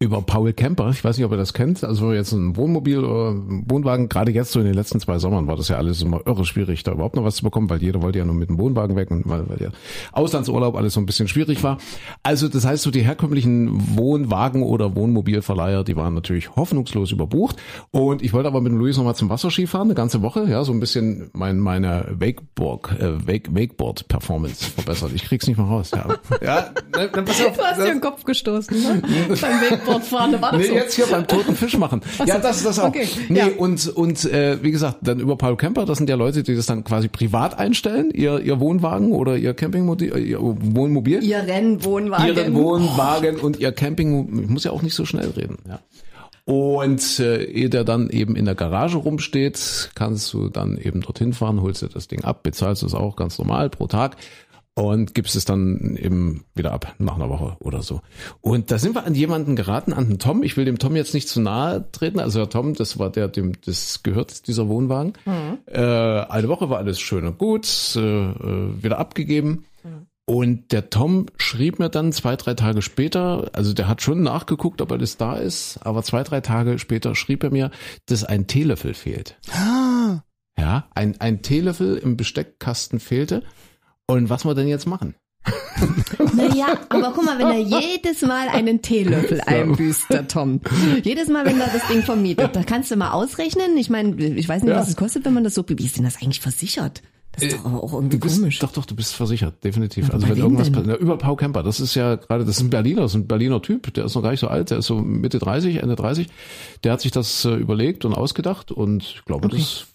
über 0.00 0.22
Paul 0.22 0.52
Kemper. 0.52 0.90
Ich 0.90 1.02
weiß 1.02 1.16
nicht, 1.16 1.26
ob 1.26 1.32
ihr 1.32 1.38
das 1.38 1.52
kennt. 1.52 1.82
Also 1.82 2.12
jetzt 2.12 2.30
ein 2.30 2.56
Wohnmobil 2.56 3.04
oder 3.04 3.32
ein 3.32 3.64
Wohnwagen, 3.68 4.08
gerade 4.08 4.30
jetzt 4.30 4.52
so 4.52 4.60
in 4.60 4.66
den 4.66 4.74
letzten 4.74 5.00
zwei 5.00 5.18
Sommern 5.18 5.48
war 5.48 5.56
das 5.56 5.66
ja 5.66 5.76
alles 5.76 6.02
immer 6.02 6.20
irre 6.24 6.44
schwierig, 6.44 6.84
da 6.84 6.92
überhaupt 6.92 7.16
noch 7.16 7.24
was 7.24 7.34
zu 7.34 7.42
bekommen, 7.42 7.68
weil 7.68 7.82
jeder 7.82 8.00
wollte 8.00 8.20
ja 8.20 8.24
nur 8.24 8.36
mit 8.36 8.48
dem 8.48 8.58
Wohnwagen 8.58 8.94
weg 8.94 9.10
und 9.10 9.28
weil, 9.28 9.48
weil 9.48 9.56
der 9.56 9.72
Auslandsurlaub 10.12 10.76
alles 10.76 10.94
so 10.94 11.00
ein 11.00 11.06
bisschen 11.06 11.26
schwierig 11.26 11.64
war. 11.64 11.78
Also 12.22 12.46
das 12.46 12.64
heißt, 12.64 12.84
so 12.84 12.92
die 12.92 13.00
herkömmlichen 13.00 13.96
Wohnwagen 13.96 14.62
oder 14.62 14.94
Wohnmobilverleiher, 14.94 15.82
die 15.82 15.96
waren 15.96 16.14
natürlich 16.14 16.54
hoffnungslos 16.54 17.10
überbucht. 17.10 17.56
Und 17.90 18.22
ich 18.22 18.32
wollte 18.32 18.46
aber 18.46 18.60
mit 18.60 18.70
dem 18.70 18.78
Luis 18.78 18.96
nochmal 18.98 19.16
zum 19.16 19.30
Wasserski 19.30 19.66
fahren, 19.66 19.88
eine 19.88 19.94
ganze 19.94 20.22
Woche, 20.22 20.44
ja, 20.48 20.62
so 20.62 20.70
ein 20.70 20.78
bisschen 20.78 21.28
mein, 21.32 21.58
meine 21.58 22.06
Wakeboard, 22.20 23.00
äh, 23.00 23.26
Wake, 23.26 23.52
Wakeboard-Performance 23.52 24.64
verbessert. 24.64 25.10
Ich 25.16 25.24
krieg's 25.24 25.48
nicht 25.48 25.56
mehr 25.56 25.66
raus. 25.66 25.90
Ja, 25.90 26.06
ja 26.40 26.70
dann, 26.92 27.08
dann 27.12 27.24
pass 27.24 27.44
auf, 27.44 27.56
Du 27.56 27.64
hast 27.64 27.80
dir 27.80 27.86
den 27.86 28.00
Kopf 28.00 28.22
gestoßen, 28.22 28.80
ne? 28.80 29.02
Beim 29.40 29.87
Wakeboardfahren, 29.88 30.40
war 30.42 30.52
das 30.52 30.60
Nee, 30.60 30.66
so? 30.68 30.74
jetzt 30.74 30.94
hier 30.94 31.06
beim 31.06 31.26
toten 31.26 31.54
Fisch 31.56 31.76
machen. 31.76 32.00
Ja, 32.26 32.38
das 32.38 32.58
ist 32.58 32.66
das 32.66 32.78
auch. 32.78 32.88
Okay, 32.88 33.08
Nee, 33.28 33.38
ja. 33.38 33.46
und, 33.56 33.88
und 33.88 34.24
äh, 34.26 34.62
wie 34.62 34.70
gesagt, 34.70 34.98
dann 35.02 35.20
über 35.20 35.36
Paul 35.36 35.56
Camper, 35.56 35.84
das 35.84 35.98
sind 35.98 36.10
ja 36.10 36.16
Leute, 36.16 36.42
die 36.42 36.54
das 36.54 36.66
dann 36.66 36.84
quasi 36.84 37.08
privat 37.08 37.58
einstellen, 37.58 38.10
ihr, 38.12 38.40
ihr 38.40 38.60
Wohnwagen 38.60 39.12
oder 39.12 39.36
ihr 39.36 39.54
Campingmobil, 39.54 40.14
äh, 40.14 40.20
ihr 40.20 40.38
Wohnmobil. 40.40 41.22
Ihr 41.22 41.38
Rennwohnwagen. 41.38 42.26
Ihren 42.36 42.54
Wohnwagen 42.54 43.36
und 43.36 43.58
ihr 43.58 43.72
Camping, 43.72 44.42
ich 44.44 44.48
muss 44.48 44.64
ja 44.64 44.70
auch 44.72 44.82
nicht 44.82 44.94
so 44.94 45.04
schnell 45.04 45.30
reden, 45.30 45.58
ja. 45.68 45.78
Und 46.44 47.20
äh, 47.20 47.44
ehe 47.44 47.68
der 47.68 47.84
dann 47.84 48.08
eben 48.08 48.34
in 48.34 48.46
der 48.46 48.54
Garage 48.54 48.96
rumsteht, 48.96 49.90
kannst 49.94 50.32
du 50.32 50.48
dann 50.48 50.78
eben 50.78 51.02
dorthin 51.02 51.34
fahren, 51.34 51.60
holst 51.60 51.82
dir 51.82 51.88
das 51.88 52.08
Ding 52.08 52.24
ab, 52.24 52.42
bezahlst 52.42 52.82
es 52.82 52.94
auch 52.94 53.16
ganz 53.16 53.38
normal 53.38 53.68
pro 53.68 53.86
Tag 53.86 54.16
und 54.78 55.12
gibst 55.12 55.34
es 55.34 55.44
dann 55.44 55.96
eben 55.96 56.44
wieder 56.54 56.72
ab 56.72 56.94
nach 56.98 57.16
einer 57.16 57.28
Woche 57.28 57.56
oder 57.58 57.82
so. 57.82 58.00
Und 58.40 58.70
da 58.70 58.78
sind 58.78 58.94
wir 58.94 59.04
an 59.04 59.14
jemanden 59.16 59.56
geraten, 59.56 59.92
an 59.92 60.08
den 60.08 60.18
Tom. 60.20 60.44
Ich 60.44 60.56
will 60.56 60.64
dem 60.64 60.78
Tom 60.78 60.94
jetzt 60.94 61.14
nicht 61.14 61.28
zu 61.28 61.40
nahe 61.40 61.90
treten. 61.90 62.20
Also 62.20 62.38
der 62.38 62.48
Tom, 62.48 62.74
das 62.74 62.96
war 62.96 63.10
der, 63.10 63.26
dem 63.26 63.54
das 63.66 64.04
gehört, 64.04 64.46
dieser 64.46 64.68
Wohnwagen. 64.68 65.14
Äh, 65.66 65.80
eine 65.80 66.48
Woche 66.48 66.70
war 66.70 66.78
alles 66.78 67.00
schön 67.00 67.26
und 67.26 67.38
gut, 67.38 67.66
äh, 67.96 68.00
äh, 68.00 68.82
wieder 68.82 68.98
abgegeben. 68.98 69.64
Und 70.26 70.70
der 70.70 70.90
Tom 70.90 71.26
schrieb 71.38 71.80
mir 71.80 71.88
dann 71.88 72.12
zwei, 72.12 72.36
drei 72.36 72.54
Tage 72.54 72.82
später, 72.82 73.50
also 73.54 73.72
der 73.72 73.88
hat 73.88 74.02
schon 74.02 74.22
nachgeguckt, 74.22 74.80
ob 74.80 74.92
alles 74.92 75.16
da 75.16 75.34
ist, 75.34 75.78
aber 75.82 76.02
zwei, 76.02 76.22
drei 76.22 76.40
Tage 76.40 76.78
später 76.78 77.16
schrieb 77.16 77.42
er 77.42 77.50
mir, 77.50 77.70
dass 78.06 78.24
ein 78.24 78.46
Teelöffel 78.46 78.94
fehlt. 78.94 79.38
Ja, 80.58 80.88
ein, 80.94 81.20
ein 81.20 81.42
Teelöffel 81.42 81.96
im 81.96 82.16
Besteckkasten 82.16 83.00
fehlte. 83.00 83.42
Und 84.10 84.30
was 84.30 84.44
wir 84.44 84.54
denn 84.54 84.68
jetzt 84.68 84.86
machen? 84.86 85.14
Naja, 86.34 86.78
aber 86.88 87.12
guck 87.14 87.24
mal, 87.24 87.38
wenn 87.38 87.46
er 87.48 87.60
jedes 87.80 88.22
Mal 88.22 88.48
einen 88.48 88.80
Teelöffel 88.82 89.40
einbüßt, 89.46 90.06
der 90.10 90.26
Tom. 90.26 90.60
Jedes 91.04 91.28
Mal, 91.28 91.44
wenn 91.46 91.60
er 91.60 91.68
das 91.68 91.86
Ding 91.88 92.02
vermietet, 92.02 92.56
da 92.56 92.62
kannst 92.64 92.90
du 92.90 92.96
mal 92.96 93.12
ausrechnen. 93.12 93.76
Ich 93.76 93.90
meine, 93.90 94.16
ich 94.16 94.48
weiß 94.48 94.62
nicht, 94.62 94.72
Ja. 94.72 94.80
was 94.80 94.88
es 94.88 94.96
kostet, 94.96 95.24
wenn 95.24 95.34
man 95.34 95.44
das 95.44 95.54
so, 95.54 95.64
wie 95.68 95.84
ist 95.84 95.96
denn 95.96 96.04
das 96.04 96.16
eigentlich 96.16 96.40
versichert? 96.40 97.02
Das 97.32 97.44
ist 97.44 97.56
doch 97.58 97.66
aber 97.66 97.84
auch 97.84 97.92
irgendwie 97.92 98.16
bist, 98.16 98.36
komisch. 98.38 98.58
Doch, 98.58 98.72
doch, 98.72 98.84
du 98.86 98.96
bist 98.96 99.14
versichert, 99.14 99.62
definitiv. 99.62 100.10
Also 100.12 100.28
wenn 100.28 100.38
irgendwas 100.38 100.72
passiert, 100.72 101.00
über 101.00 101.18
Paul 101.18 101.36
Kemper, 101.36 101.62
das 101.62 101.78
ist 101.78 101.94
ja 101.94 102.16
gerade, 102.16 102.44
das 102.44 102.56
ist 102.56 102.62
ein 102.62 102.70
Berliner, 102.70 103.02
das 103.02 103.12
ist 103.12 103.16
ein 103.16 103.28
Berliner 103.28 103.62
Typ, 103.62 103.92
der 103.94 104.06
ist 104.06 104.14
noch 104.16 104.22
gar 104.22 104.30
nicht 104.32 104.40
so 104.40 104.48
alt, 104.48 104.70
der 104.70 104.78
ist 104.78 104.86
so 104.86 104.96
Mitte 104.96 105.38
30, 105.38 105.76
Ende 105.82 105.94
30. 105.94 106.26
Der 106.82 106.92
hat 106.92 107.00
sich 107.00 107.12
das 107.12 107.44
äh, 107.44 107.54
überlegt 107.54 108.04
und 108.04 108.14
ausgedacht 108.14 108.72
und 108.72 109.02
ich 109.04 109.24
glaube, 109.24 109.48
das 109.48 109.86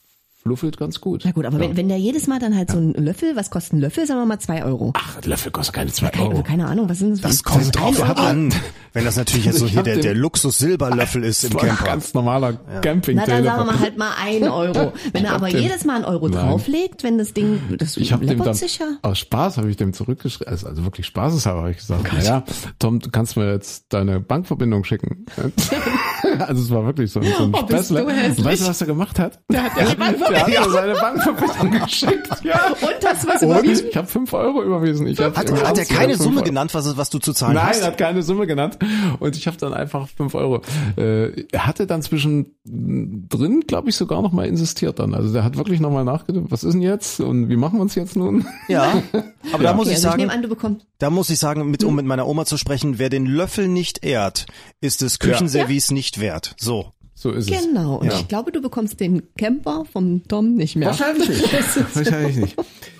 fluffelt 0.43 0.77
ganz 0.77 0.99
gut. 0.99 1.21
Na 1.25 1.31
gut, 1.31 1.45
aber 1.45 1.57
ja. 1.57 1.63
wenn, 1.69 1.77
wenn 1.77 1.87
der 1.87 1.97
jedes 1.97 2.27
Mal 2.27 2.37
dann 2.39 2.55
halt 2.55 2.69
so 2.71 2.77
ein 2.77 2.93
Löffel, 2.93 3.35
was 3.35 3.49
kostet 3.49 3.73
ein 3.73 3.79
Löffel? 3.79 4.05
Sagen 4.05 4.19
wir 4.19 4.25
mal 4.25 4.39
zwei 4.39 4.63
Euro. 4.65 4.91
Ach, 4.95 5.23
Löffel 5.23 5.51
kostet 5.51 5.75
keine 5.75 5.91
zwei 5.91 6.09
Keine, 6.09 6.23
Euro. 6.25 6.31
also 6.31 6.43
keine 6.43 6.67
Ahnung, 6.67 6.89
was 6.89 6.99
sind 6.99 7.11
das? 7.11 7.21
Das 7.21 7.37
für- 7.37 7.43
kommt 7.43 7.65
ein 7.65 7.71
drauf 7.71 7.99
Euro? 8.01 8.11
an. 8.21 8.53
Wenn 8.91 9.05
das 9.05 9.15
natürlich 9.15 9.45
jetzt 9.45 9.57
so 9.59 9.65
hier 9.67 9.77
hab 9.79 9.85
der, 9.85 9.97
der 9.97 10.13
Luxus-Silberlöffel 10.15 11.23
ist 11.23 11.43
im 11.45 11.51
Das 11.51 11.61
war 11.61 11.63
ein 11.63 11.75
Camper. 11.77 11.91
ganz 11.91 12.13
normaler 12.13 12.53
camping 12.81 13.15
Na, 13.17 13.25
dann 13.25 13.43
sagen 13.43 13.59
wir 13.61 13.65
mal 13.71 13.79
halt 13.79 13.97
mal 13.97 14.11
ein 14.21 14.43
Euro. 14.43 14.93
Wenn 15.13 15.23
er 15.25 15.31
hab 15.31 15.37
aber 15.37 15.49
den- 15.49 15.61
jedes 15.63 15.85
Mal 15.85 15.95
einen 15.95 16.05
Euro 16.05 16.27
Nein. 16.29 16.45
drauflegt, 16.47 17.03
wenn 17.03 17.17
das 17.17 17.33
Ding, 17.33 17.59
das 17.77 17.97
Ich 17.97 18.11
habe 18.13 18.25
dem 18.25 18.37
dann 18.43 18.53
sich 18.53 18.77
ja. 18.79 18.85
aus 19.01 19.19
Spaß 19.19 19.57
habe 19.57 19.69
ich 19.71 19.77
dem 19.77 19.93
zurückgeschrieben, 19.93 20.51
also, 20.51 20.67
also 20.67 20.83
wirklich 20.83 21.05
spaßeshalber 21.07 21.61
habe 21.61 21.71
ich 21.71 21.77
gesagt, 21.77 22.11
naja, 22.13 22.43
Tom, 22.79 22.99
du 22.99 23.09
kannst 23.09 23.37
mir 23.37 23.51
jetzt 23.51 23.85
deine 23.89 24.19
Bankverbindung 24.19 24.83
schicken. 24.83 25.25
also 26.47 26.61
es 26.63 26.69
war 26.71 26.85
wirklich 26.85 27.11
so, 27.11 27.21
so 27.21 27.43
ein 27.43 27.53
Oh, 27.53 27.63
bist 27.63 27.89
Späßle. 27.89 28.05
du 28.35 28.43
Weißt 28.45 28.61
du, 28.63 28.67
was 28.67 28.81
er 28.81 28.87
gemacht 28.87 29.19
hat? 29.19 29.39
Der 29.51 29.63
hat 29.63 29.71
ja 29.77 29.85
die 30.11 30.19
Der 30.19 30.39
hat 30.41 30.47
mir 30.47 30.69
seine 30.71 30.93
Bankverbindung 30.93 31.81
geschickt. 31.85 32.27
Ja. 32.43 32.67
Und 32.81 32.93
das 33.01 33.27
was 33.27 33.41
Und 33.41 33.49
überwiesen? 33.51 33.87
ich 33.89 33.97
habe 33.97 34.07
fünf 34.07 34.33
Euro 34.33 34.63
überwiesen. 34.63 35.07
Ich 35.07 35.19
hab 35.19 35.37
Hat, 35.37 35.51
hat 35.51 35.77
er 35.77 35.83
ich 35.83 35.89
keine 35.89 36.15
Summe 36.15 36.37
Euro- 36.37 36.45
genannt, 36.45 36.73
was, 36.73 36.97
was 36.97 37.09
du 37.09 37.19
zu 37.19 37.33
zahlen 37.33 37.55
Nein, 37.55 37.67
hast? 37.67 37.81
er 37.81 37.87
hat 37.87 37.97
keine 37.97 38.23
Summe 38.23 38.47
genannt. 38.47 38.77
Und 39.19 39.35
ich 39.35 39.47
habe 39.47 39.57
dann 39.57 39.73
einfach 39.73 40.07
fünf 40.07 40.35
Euro. 40.35 40.61
Äh, 40.97 41.45
er 41.51 41.65
hatte 41.65 41.87
dann 41.87 42.01
zwischen 42.01 42.55
drin, 42.65 43.63
glaube 43.67 43.89
ich, 43.89 43.95
sogar 43.95 44.21
noch 44.21 44.31
mal 44.31 44.45
insistiert 44.47 44.99
dann. 44.99 45.13
Also 45.13 45.31
der 45.33 45.43
hat 45.43 45.57
wirklich 45.57 45.79
noch 45.79 45.91
mal 45.91 46.03
nachgedacht, 46.03 46.45
was 46.49 46.63
ist 46.63 46.73
denn 46.73 46.81
jetzt 46.81 47.19
und 47.19 47.49
wie 47.49 47.55
machen 47.55 47.77
wir 47.77 47.81
uns 47.81 47.95
jetzt 47.95 48.15
nun? 48.15 48.45
Ja, 48.67 49.01
aber 49.53 49.63
da 49.63 49.73
muss 49.73 49.87
Okay, 49.87 49.91
ich 49.91 49.95
also 49.95 50.07
ich 50.07 50.11
sagen, 50.11 50.17
nehme 50.21 50.33
an, 50.33 50.41
du 50.41 50.47
bekommst. 50.47 50.85
da 50.99 51.09
muss 51.09 51.29
ich 51.29 51.39
sagen, 51.39 51.69
mit, 51.69 51.83
um 51.83 51.95
mit 51.95 52.05
meiner 52.05 52.27
Oma 52.27 52.45
zu 52.45 52.57
sprechen, 52.57 52.99
wer 52.99 53.09
den 53.09 53.25
Löffel 53.25 53.67
nicht 53.67 54.03
ehrt, 54.05 54.45
ist 54.81 55.01
des 55.01 55.19
Küchenservice 55.19 55.91
nicht 55.91 56.19
wert. 56.19 56.22
So. 56.57 56.91
So 57.15 57.31
ist 57.31 57.49
es. 57.49 57.63
Genau. 57.65 57.95
Und 57.97 58.07
Ja. 58.07 58.19
ich 58.19 58.27
glaube, 58.27 58.51
du 58.51 58.61
bekommst 58.61 58.99
den 58.99 59.23
Camper 59.37 59.85
vom 59.91 60.27
Tom 60.27 60.55
nicht 60.55 60.75
mehr. 60.75 60.89
Wahrscheinlich 60.89 61.29
nicht. 61.29 61.53
Wahrscheinlich 61.95 62.35
nicht. 62.37 62.55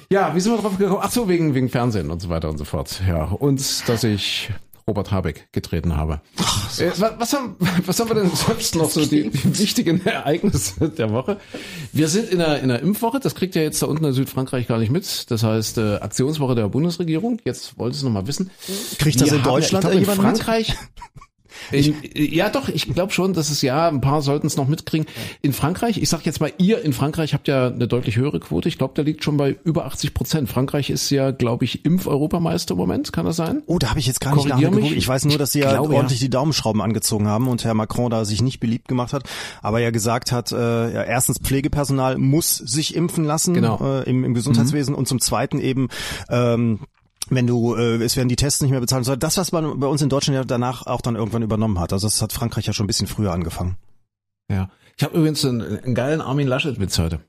Ja, 0.10 0.36
wie 0.36 0.40
sind 0.40 0.54
wir 0.54 0.60
drauf 0.62 0.78
gekommen? 0.78 1.00
Ach 1.02 1.12
so, 1.12 1.28
wegen, 1.28 1.56
wegen 1.56 1.68
Fernsehen 1.70 2.12
und 2.12 2.22
so 2.22 2.30
weiter 2.30 2.50
und 2.50 2.58
so 2.58 2.64
fort. 2.66 3.02
Ja, 3.08 3.24
und 3.26 3.60
dass 3.90 4.04
ich 4.04 4.50
Robert 4.88 5.12
Habeck 5.12 5.48
getreten 5.52 5.98
habe. 5.98 6.22
äh, 6.78 6.92
was, 6.98 7.14
was, 7.18 7.34
haben, 7.34 7.56
was 7.86 8.00
haben 8.00 8.10
wir 8.10 8.16
denn 8.16 8.30
sonst 8.30 8.76
noch 8.76 8.90
so 8.90 9.04
die, 9.06 9.30
die 9.30 9.60
wichtigen 9.60 10.06
Ereignisse 10.06 10.90
der 10.90 11.12
Woche? 11.12 11.38
Wir 11.92 12.08
sind 12.08 12.30
in 12.30 12.40
einer, 12.42 12.60
in 12.60 12.70
einer 12.70 12.80
Impfwoche, 12.82 13.20
das 13.20 13.34
kriegt 13.34 13.56
ja 13.56 13.62
jetzt 13.64 13.82
da 13.82 13.88
unten 13.88 14.06
in 14.06 14.14
Südfrankreich 14.14 14.68
gar 14.68 14.78
nicht 14.78 14.92
mit. 14.92 15.32
Das 15.32 15.42
heißt 15.44 15.80
äh, 15.80 15.96
Aktionswoche 15.96 16.54
der 16.56 16.68
Bundesregierung. 16.70 17.40
Jetzt 17.46 17.78
wollte 17.80 17.98
es 17.98 18.04
noch 18.04 18.12
mal 18.12 18.28
wissen. 18.28 18.52
Kriegt 19.00 19.20
das 19.20 19.32
Wir 19.32 19.38
in 19.38 19.44
haben 19.44 19.50
ja- 19.50 19.52
Deutschland 19.56 19.86
ich 19.86 19.92
glaub, 20.04 20.16
in 20.18 20.18
jemand 20.18 20.48
mit? 20.48 20.78
Frankreich? 21.70 21.88
In, 21.88 22.34
ja, 22.34 22.50
doch, 22.50 22.70
ich 22.70 22.94
glaube 22.94 23.14
schon, 23.14 23.34
dass 23.34 23.50
es 23.50 23.62
ja, 23.62 23.88
ein 23.88 24.02
paar 24.02 24.22
sollten 24.22 24.48
es 24.48 24.58
noch 24.58 24.68
mitkriegen. 24.68 25.08
In 25.42 25.54
Frankreich, 25.54 25.98
ich 25.98 26.10
sag 26.10 26.26
jetzt 26.26 26.40
mal, 26.40 26.52
ihr 26.58 26.82
in 26.84 26.94
Frankreich 26.94 27.34
habt 27.34 27.48
ja 27.48 27.68
eine 27.68 27.88
deutlich 27.88 28.18
höhere 28.18 28.40
Quote. 28.40 28.70
Ich 28.70 28.78
glaube, 28.78 28.94
der 28.96 29.04
liegt 29.04 29.24
schon 29.24 29.38
bei 29.38 29.56
über 29.64 29.86
80 29.86 30.14
Prozent. 30.14 30.50
Frankreich 30.50 30.90
ist 30.90 31.10
ja, 31.10 31.32
glaube 31.32 31.66
ich, 31.66 31.86
Impf-Europameister 31.86 32.74
im 32.74 32.78
Moment, 32.78 33.14
kann 33.14 33.26
das 33.26 33.36
sein? 33.36 33.64
Oh, 33.66 33.80
da 33.80 33.90
habe 33.90 34.00
ich 34.00 34.08
jetzt 34.08 34.22
gar 34.22 34.36
nicht 34.36 34.48
nachgeguckt. 34.48 34.82
mich. 34.82 34.98
Ich 34.98 35.08
weiß 35.08 35.26
nur, 35.26 35.38
dass 35.38 35.52
sie 35.52 35.60
ja 35.60 35.72
glaube, 35.72 35.94
ja. 35.94 35.98
ordentlich 35.98 36.20
die 36.20 36.30
Daumenschrauben 36.30 36.82
angezogen 36.82 37.28
haben 37.28 37.48
und 37.48 37.64
Herr 37.64 37.74
Macron 37.74 38.10
da 38.12 38.26
sich 38.26 38.42
nicht 38.42 38.60
beliebt 38.60 38.88
gemacht 38.88 39.14
hat, 39.14 39.24
aber 39.62 39.80
ja 39.80 39.92
gesagt 39.92 40.32
hat, 40.32 40.52
äh, 40.52 40.56
ja, 40.56 41.04
erstens 41.04 41.40
Pflegepersonal 41.40 42.18
muss 42.18 42.58
sich 42.58 42.96
impfen 42.96 43.26
lassen 43.26 43.54
Genau. 43.54 43.80
äh, 43.82 44.10
im, 44.10 44.24
im 44.24 44.34
Gesundheitswesen 44.34 44.96
und 44.96 45.08
zum 45.08 45.20
Zweiten 45.20 45.60
eben 45.60 45.88
ähm, 46.30 46.80
wenn 47.30 47.48
du, 47.48 47.76
äh, 47.76 48.04
es 48.04 48.16
werden 48.16 48.30
die 48.30 48.36
Tests 48.36 48.62
nicht 48.62 48.72
mehr 48.72 48.80
bezahlt. 48.80 49.08
Das, 49.22 49.38
was 49.38 49.52
man 49.52 49.80
bei 49.80 49.88
uns 49.88 50.02
in 50.02 50.10
Deutschland 50.10 50.36
ja 50.36 50.44
danach 50.44 50.86
auch 50.86 51.02
dann 51.02 51.16
irgendwann 51.16 51.42
übernommen 51.42 51.80
hat. 51.80 51.94
Also 51.94 52.08
das 52.08 52.22
hat 52.22 52.34
Frankreich 52.34 52.66
ja 52.66 52.74
schon 52.74 52.86
ein 52.86 52.88
bisschen 52.88 53.08
früher 53.08 53.32
angefangen. 53.32 53.78
Ja. 54.50 54.70
Ich 54.98 55.04
habe 55.04 55.18
übrigens 55.18 55.44
einen, 55.46 55.62
einen 55.62 55.96
geilen 55.96 56.22
Armin 56.22 56.48
Laschet-Witz 56.48 57.00
heute. 57.00 57.22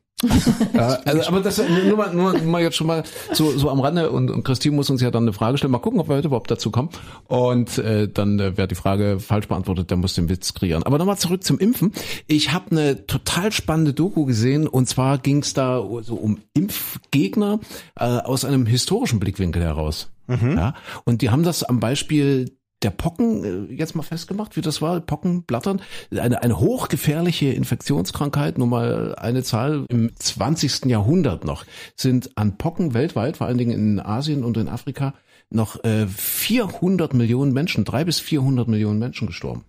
Ja, 0.74 0.98
also, 1.04 1.28
aber 1.28 1.40
das 1.40 1.58
nur 1.58 1.96
mal, 1.96 2.14
nur 2.14 2.38
mal 2.42 2.62
jetzt 2.62 2.76
schon 2.76 2.86
mal 2.86 3.02
so, 3.32 3.56
so 3.56 3.70
am 3.70 3.80
Rande 3.80 4.10
und, 4.10 4.30
und 4.30 4.44
Christine 4.44 4.76
muss 4.76 4.90
uns 4.90 5.00
ja 5.00 5.10
dann 5.10 5.24
eine 5.24 5.32
Frage 5.32 5.58
stellen. 5.58 5.70
Mal 5.70 5.78
gucken, 5.78 6.00
ob 6.00 6.08
wir 6.08 6.16
heute 6.16 6.28
überhaupt 6.28 6.50
dazu 6.50 6.70
kommen. 6.70 6.90
Und 7.26 7.78
äh, 7.78 8.08
dann, 8.08 8.38
äh, 8.38 8.56
wer 8.56 8.66
die 8.66 8.74
Frage 8.74 9.18
falsch 9.20 9.48
beantwortet, 9.48 9.90
der 9.90 9.96
muss 9.96 10.14
den 10.14 10.28
Witz 10.28 10.54
kreieren. 10.54 10.82
Aber 10.82 10.98
nochmal 10.98 11.18
zurück 11.18 11.44
zum 11.44 11.58
Impfen. 11.58 11.92
Ich 12.26 12.52
habe 12.52 12.70
eine 12.70 13.06
total 13.06 13.52
spannende 13.52 13.92
Doku 13.92 14.24
gesehen 14.24 14.66
und 14.66 14.88
zwar 14.88 15.18
ging 15.18 15.38
es 15.38 15.54
da 15.54 15.82
so 16.02 16.14
um 16.16 16.38
Impfgegner 16.54 17.60
äh, 17.98 18.04
aus 18.04 18.44
einem 18.44 18.66
historischen 18.66 19.20
Blickwinkel 19.20 19.62
heraus. 19.62 20.10
Ja, 20.26 20.74
und 21.04 21.20
die 21.20 21.28
haben 21.28 21.42
das 21.42 21.64
am 21.64 21.80
Beispiel 21.80 22.56
der 22.84 22.90
Pocken 22.90 23.68
äh, 23.70 23.74
jetzt 23.74 23.96
mal 23.96 24.02
festgemacht, 24.02 24.56
wie 24.56 24.60
das 24.60 24.80
war, 24.80 25.00
Pockenblattern, 25.00 25.80
eine, 26.10 26.42
eine 26.42 26.60
hochgefährliche 26.60 27.46
Infektionskrankheit, 27.46 28.58
nur 28.58 28.66
mal 28.66 29.14
eine 29.16 29.42
Zahl, 29.42 29.86
im 29.88 30.14
20. 30.14 30.86
Jahrhundert 30.86 31.44
noch 31.44 31.64
sind 31.96 32.36
an 32.36 32.58
Pocken 32.58 32.94
weltweit, 32.94 33.38
vor 33.38 33.46
allen 33.46 33.58
Dingen 33.58 33.72
in 33.72 34.00
Asien 34.00 34.44
und 34.44 34.56
in 34.56 34.68
Afrika, 34.68 35.14
noch 35.50 35.82
äh, 35.84 36.06
400 36.06 37.14
Millionen 37.14 37.52
Menschen, 37.52 37.84
drei 37.84 38.04
bis 38.04 38.20
400 38.20 38.68
Millionen 38.68 38.98
Menschen 38.98 39.26
gestorben. 39.26 39.64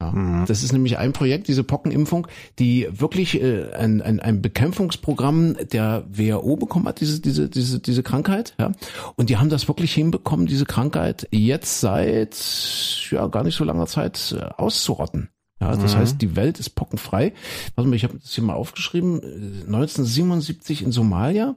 Ja, 0.00 0.44
Das 0.46 0.62
ist 0.62 0.72
nämlich 0.72 0.96
ein 0.98 1.12
Projekt, 1.12 1.48
diese 1.48 1.62
Pockenimpfung, 1.62 2.26
die 2.58 2.88
wirklich 2.90 3.40
äh, 3.40 3.72
ein, 3.74 4.00
ein, 4.00 4.18
ein 4.20 4.40
Bekämpfungsprogramm 4.40 5.56
der 5.72 6.04
WHO 6.08 6.56
bekommen 6.56 6.88
hat, 6.88 7.00
diese, 7.00 7.20
diese, 7.20 7.50
diese, 7.50 7.80
diese 7.80 8.02
Krankheit. 8.02 8.54
Ja. 8.58 8.72
Und 9.16 9.28
die 9.28 9.36
haben 9.36 9.50
das 9.50 9.68
wirklich 9.68 9.92
hinbekommen, 9.92 10.46
diese 10.46 10.64
Krankheit 10.64 11.28
jetzt 11.30 11.80
seit 11.80 12.34
ja 13.10 13.26
gar 13.26 13.44
nicht 13.44 13.56
so 13.56 13.64
langer 13.64 13.86
Zeit 13.86 14.34
äh, 14.38 14.44
auszurotten. 14.56 15.28
Ja, 15.60 15.76
das 15.76 15.94
heißt, 15.94 16.22
die 16.22 16.36
Welt 16.36 16.58
ist 16.58 16.70
pockenfrei. 16.70 17.34
Warte 17.74 17.90
mal, 17.90 17.94
ich 17.94 18.04
habe 18.04 18.18
das 18.18 18.32
hier 18.32 18.42
mal 18.42 18.54
aufgeschrieben. 18.54 19.20
Äh, 19.22 19.66
1977 19.66 20.82
in 20.82 20.92
Somalia 20.92 21.56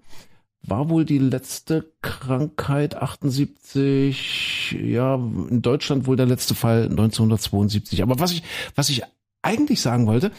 war 0.65 0.89
wohl 0.89 1.06
die 1.06 1.17
letzte 1.19 1.91
Krankheit 2.02 2.95
78 2.95 3.54
ich, 4.10 4.71
ja, 4.82 5.15
in 5.15 5.62
Deutschland 5.62 6.08
wohl 6.08 6.15
der 6.15 6.26
letzte 6.26 6.56
Fall 6.56 6.84
1972. 6.84 8.02
Aber 8.02 8.19
was 8.19 8.32
ich, 8.32 8.43
was 8.76 8.89
ich 8.89 9.04
eigentlich 9.41 9.82
sagen 9.82 10.08
wollte, 10.08 10.32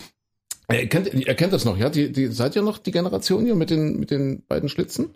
er 0.69 0.87
kennt, 0.87 1.09
er 1.09 1.35
kennt 1.35 1.53
das 1.53 1.65
noch, 1.67 1.77
ja? 1.77 1.91
Die, 1.91 2.11
die, 2.11 2.29
seid 2.29 2.57
ihr 2.57 2.63
noch 2.63 2.79
die 2.79 2.91
Generation 2.91 3.45
hier 3.45 3.55
mit 3.55 3.69
den, 3.69 4.01
mit 4.01 4.11
den 4.11 4.43
beiden 4.47 4.69
Schlitzen? 4.71 5.11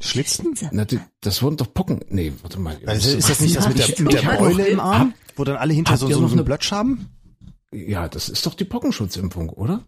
Schlitzen? 0.00 0.54
Na, 0.72 0.84
die, 0.86 1.00
das 1.20 1.42
wurden 1.42 1.56
doch 1.56 1.72
Pocken. 1.72 2.00
Nee, 2.08 2.32
warte 2.42 2.58
mal. 2.58 2.78
Also 2.86 3.16
ist 3.16 3.28
das 3.28 3.40
nicht 3.40 3.56
das 3.56 3.68
mit 3.68 3.78
der, 3.78 4.02
mit 4.02 4.12
der 4.14 4.36
Beule 4.38 4.66
im 4.66 4.80
Arm, 4.80 5.12
wo 5.36 5.44
dann 5.44 5.56
alle 5.56 5.74
hinter 5.74 5.96
so, 5.96 6.06
so 6.08 6.20
noch 6.20 6.28
einen 6.30 6.32
eine- 6.40 6.44
Blötsch 6.44 6.72
haben? 6.72 7.06
Ja, 7.72 8.08
das 8.08 8.28
ist 8.30 8.46
doch 8.46 8.54
die 8.54 8.64
Pockenschutzimpfung, 8.64 9.50
oder? 9.50 9.84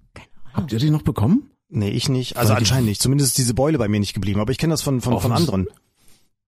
Habt 0.53 0.73
ihr 0.73 0.79
die 0.79 0.91
noch 0.91 1.03
bekommen? 1.03 1.51
Nee, 1.69 1.91
ich 1.91 2.09
nicht. 2.09 2.37
Also 2.37 2.51
Weil 2.51 2.59
anscheinend 2.59 2.89
nicht. 2.89 3.03
Zumindest 3.03 3.31
ist 3.31 3.39
diese 3.39 3.55
Beule 3.55 3.79
bei 3.79 3.89
mir 3.89 4.01
nicht 4.01 4.15
geblieben. 4.15 4.41
Aber 4.41 4.53
ich 4.53 4.59
kenne 4.59 4.73
das 4.73 4.83
von, 4.83 5.01
von, 5.01 5.21
von 5.21 5.33
anderen. 5.33 5.67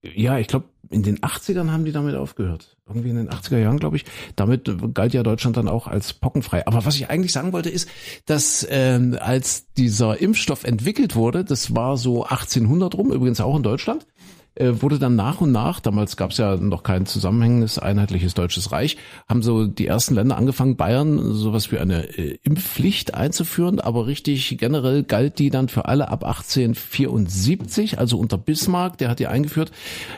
Ja, 0.03 0.39
ich 0.39 0.49
glaube, 0.49 0.67
in 0.89 1.03
den 1.03 1.19
80ern 1.19 1.71
haben 1.71 1.85
die 1.85 1.93
damit 1.93 2.15
aufgehört. 2.15 2.77
Irgendwie 2.89 3.11
in 3.11 3.17
den 3.17 3.29
80er 3.29 3.59
Jahren, 3.59 3.79
glaube 3.79 3.97
ich. 3.97 4.07
Damit 4.35 4.75
galt 4.95 5.13
ja 5.13 5.23
Deutschland 5.23 5.59
dann 5.59 5.69
auch 5.69 5.87
als 5.87 6.15
pockenfrei. 6.15 6.67
Aber 6.67 6.87
was 6.87 6.97
ich 6.97 7.11
eigentlich 7.11 7.33
sagen 7.33 7.53
wollte, 7.53 7.69
ist, 7.69 7.89
dass 8.25 8.67
ähm, 8.71 9.17
als 9.21 9.67
dieser 9.75 10.21
Impfstoff 10.21 10.65
entwickelt 10.65 11.15
wurde, 11.17 11.45
das 11.45 11.75
war 11.77 11.99
so 11.99 12.25
1800 12.25 12.95
rum, 12.95 13.13
übrigens 13.13 13.41
auch 13.41 13.57
in 13.57 13.63
Deutschland, 13.63 14.07
äh, 14.55 14.83
wurde 14.83 14.99
dann 14.99 15.17
nach 15.17 15.41
und 15.41 15.53
nach, 15.53 15.81
damals 15.81 16.17
gab 16.17 16.33
es 16.33 16.39
ja 16.39 16.57
noch 16.57 16.83
kein 16.83 17.07
zusammenhängendes 17.07 17.79
einheitliches 17.79 18.35
deutsches 18.35 18.73
Reich, 18.73 18.97
haben 19.29 19.43
so 19.43 19.67
die 19.67 19.87
ersten 19.87 20.15
Länder 20.15 20.37
angefangen, 20.37 20.77
Bayern 20.77 21.35
sowas 21.35 21.71
wie 21.73 21.79
eine 21.79 22.19
äh, 22.19 22.39
Impfpflicht 22.43 23.15
einzuführen, 23.15 23.81
aber 23.81 24.07
richtig 24.07 24.57
generell 24.59 25.03
galt 25.05 25.39
die 25.39 25.51
dann 25.51 25.69
für 25.69 25.87
alle 25.87 26.09
ab 26.09 26.25
1874, 26.25 27.99
also 27.99 28.19
unter 28.19 28.39
Bismarck, 28.39 28.99
der 28.99 29.09
hat 29.09 29.19
die 29.19 29.29
eingeführt, 29.29 29.71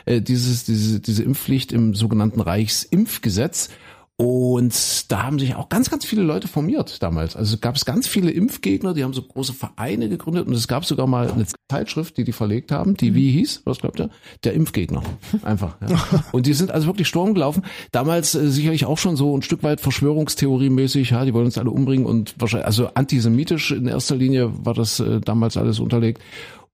äh, 0.05 0.21
dieses, 0.21 0.65
diese, 0.65 0.99
diese 0.99 1.23
Impfpflicht 1.23 1.71
im 1.71 1.93
sogenannten 1.93 2.41
Reichsimpfgesetz. 2.41 3.69
Und 4.15 5.11
da 5.11 5.23
haben 5.23 5.39
sich 5.39 5.55
auch 5.55 5.69
ganz, 5.69 5.89
ganz 5.89 6.05
viele 6.05 6.21
Leute 6.21 6.47
formiert 6.47 7.01
damals. 7.01 7.35
Also 7.35 7.57
gab 7.57 7.75
es 7.75 7.83
ganz 7.83 8.07
viele 8.07 8.29
Impfgegner, 8.29 8.93
die 8.93 9.03
haben 9.03 9.13
so 9.13 9.23
große 9.23 9.53
Vereine 9.53 10.07
gegründet 10.07 10.45
und 10.45 10.53
es 10.53 10.67
gab 10.67 10.85
sogar 10.85 11.07
mal 11.07 11.31
eine 11.31 11.47
Zeitschrift, 11.67 12.17
die 12.17 12.23
die 12.23 12.31
verlegt 12.31 12.71
haben, 12.71 12.95
die 12.95 13.15
wie 13.15 13.31
hieß, 13.31 13.63
was 13.65 13.79
glaubt 13.79 13.99
ihr? 13.99 14.11
Der 14.43 14.53
Impfgegner. 14.53 15.01
Einfach. 15.41 15.77
Ja. 15.81 16.23
Und 16.31 16.45
die 16.45 16.53
sind 16.53 16.69
also 16.69 16.85
wirklich 16.85 17.07
Sturm 17.07 17.33
gelaufen. 17.33 17.63
Damals 17.91 18.35
äh, 18.35 18.49
sicherlich 18.49 18.85
auch 18.85 18.99
schon 18.99 19.15
so 19.15 19.35
ein 19.35 19.41
Stück 19.41 19.63
weit 19.63 19.81
Verschwörungstheorie-mäßig, 19.81 21.09
ja, 21.09 21.25
die 21.25 21.33
wollen 21.33 21.45
uns 21.45 21.57
alle 21.57 21.71
umbringen 21.71 22.05
und 22.05 22.35
wahrscheinlich, 22.37 22.67
also 22.67 22.89
antisemitisch 22.93 23.71
in 23.71 23.87
erster 23.87 24.15
Linie 24.15 24.51
war 24.63 24.75
das 24.75 24.99
äh, 24.99 25.21
damals 25.21 25.57
alles 25.57 25.79
unterlegt. 25.79 26.21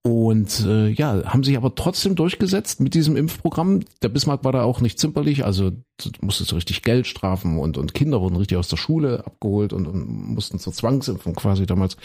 Und 0.01 0.61
äh, 0.65 0.87
ja, 0.87 1.25
haben 1.25 1.43
sich 1.43 1.57
aber 1.57 1.75
trotzdem 1.75 2.15
durchgesetzt 2.15 2.79
mit 2.79 2.93
diesem 2.93 3.17
Impfprogramm. 3.17 3.81
Der 4.01 4.07
Bismarck 4.07 4.45
war 4.45 4.53
da 4.53 4.63
auch 4.63 4.79
nicht 4.79 4.97
zimperlich, 4.97 5.43
also 5.43 5.71
du 5.71 6.09
musstest 6.21 6.53
richtig 6.53 6.83
Geld 6.83 7.05
strafen 7.05 7.59
und, 7.59 7.77
und 7.77 7.93
Kinder 7.93 8.21
wurden 8.21 8.37
richtig 8.37 8.57
aus 8.57 8.69
der 8.69 8.77
Schule 8.77 9.25
abgeholt 9.25 9.73
und, 9.73 9.87
und 9.87 10.07
mussten 10.07 10.57
zur 10.57 10.71
Zwangsimpfung 10.71 11.35
quasi 11.35 11.65
damals. 11.65 11.97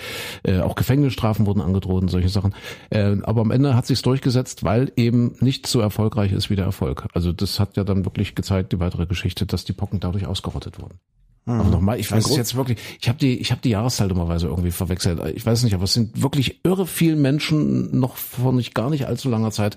Äh, 0.42 0.58
auch 0.58 0.74
Gefängnisstrafen 0.74 1.46
wurden 1.46 1.60
angedroht 1.60 2.02
und 2.02 2.08
solche 2.08 2.30
Sachen. 2.30 2.52
Äh, 2.90 3.18
aber 3.22 3.42
am 3.42 3.52
Ende 3.52 3.76
hat 3.76 3.86
sich's 3.86 4.02
durchgesetzt, 4.02 4.64
weil 4.64 4.90
eben 4.96 5.36
nicht 5.38 5.68
so 5.68 5.78
erfolgreich 5.78 6.32
ist 6.32 6.50
wie 6.50 6.56
der 6.56 6.64
Erfolg. 6.64 7.06
Also 7.14 7.32
das 7.32 7.60
hat 7.60 7.76
ja 7.76 7.84
dann 7.84 8.04
wirklich 8.04 8.34
gezeigt, 8.34 8.72
die 8.72 8.80
weitere 8.80 9.06
Geschichte, 9.06 9.46
dass 9.46 9.64
die 9.64 9.72
Pocken 9.72 10.00
dadurch 10.00 10.26
ausgerottet 10.26 10.80
wurden. 10.80 10.98
Aber 11.46 11.64
nochmal, 11.64 12.00
ich 12.00 12.10
weiß 12.10 12.30
es 12.30 12.36
jetzt 12.36 12.54
wirklich, 12.54 12.78
ich 13.00 13.08
habe 13.08 13.18
die, 13.18 13.38
ich 13.38 13.50
habe 13.50 13.60
die 13.60 13.70
Jahreszahl 13.70 14.08
dummerweise 14.08 14.46
irgendwie 14.46 14.70
verwechselt. 14.70 15.20
Ich 15.34 15.44
weiß 15.44 15.62
nicht, 15.64 15.74
aber 15.74 15.84
es 15.84 15.92
sind 15.92 16.22
wirklich 16.22 16.60
irre 16.64 16.86
viele 16.86 17.16
Menschen 17.16 17.98
noch 17.98 18.16
vor 18.16 18.52
nicht 18.52 18.74
gar 18.74 18.88
nicht 18.88 19.06
allzu 19.06 19.28
langer 19.28 19.50
Zeit 19.50 19.76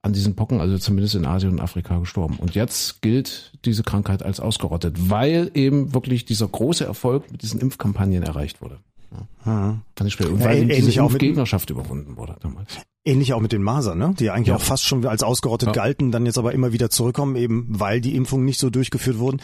an 0.00 0.12
diesen 0.12 0.34
Pocken, 0.34 0.60
also 0.60 0.78
zumindest 0.78 1.14
in 1.14 1.26
Asien 1.26 1.52
und 1.52 1.60
Afrika 1.60 1.98
gestorben. 1.98 2.36
Und 2.38 2.54
jetzt 2.54 3.02
gilt 3.02 3.52
diese 3.64 3.82
Krankheit 3.82 4.22
als 4.22 4.40
ausgerottet, 4.40 5.10
weil 5.10 5.50
eben 5.54 5.94
wirklich 5.94 6.24
dieser 6.24 6.48
große 6.48 6.84
Erfolg 6.84 7.30
mit 7.30 7.42
diesen 7.42 7.60
Impfkampagnen 7.60 8.22
erreicht 8.22 8.62
wurde. 8.62 8.78
Ja. 9.44 9.80
Fand 9.96 10.08
ich. 10.08 10.20
Und 10.20 10.38
Ja, 10.40 10.44
weil 10.46 10.58
eben 10.62 10.70
ähnlich 10.70 11.00
auch 11.00 11.10
mit- 11.10 11.22
Impfgegnerschaft 11.22 11.70
überwunden 11.70 12.16
wurde 12.16 12.36
damals. 12.40 12.78
Ähnlich 13.04 13.32
auch 13.34 13.40
mit 13.40 13.50
den 13.50 13.64
Masern, 13.64 13.98
ne? 13.98 14.14
die 14.16 14.26
ja 14.26 14.32
eigentlich 14.34 14.48
Ja. 14.48 14.54
auch 14.56 14.60
fast 14.62 14.84
schon 14.84 15.04
als 15.04 15.24
ausgerottet 15.24 15.66
Ja. 15.66 15.72
galten, 15.72 16.12
dann 16.12 16.24
jetzt 16.24 16.38
aber 16.38 16.52
immer 16.52 16.72
wieder 16.72 16.88
zurückkommen, 16.88 17.34
eben 17.34 17.66
weil 17.68 18.00
die 18.00 18.14
Impfungen 18.14 18.44
nicht 18.46 18.60
so 18.60 18.70
durchgeführt 18.70 19.18
wurden. 19.18 19.40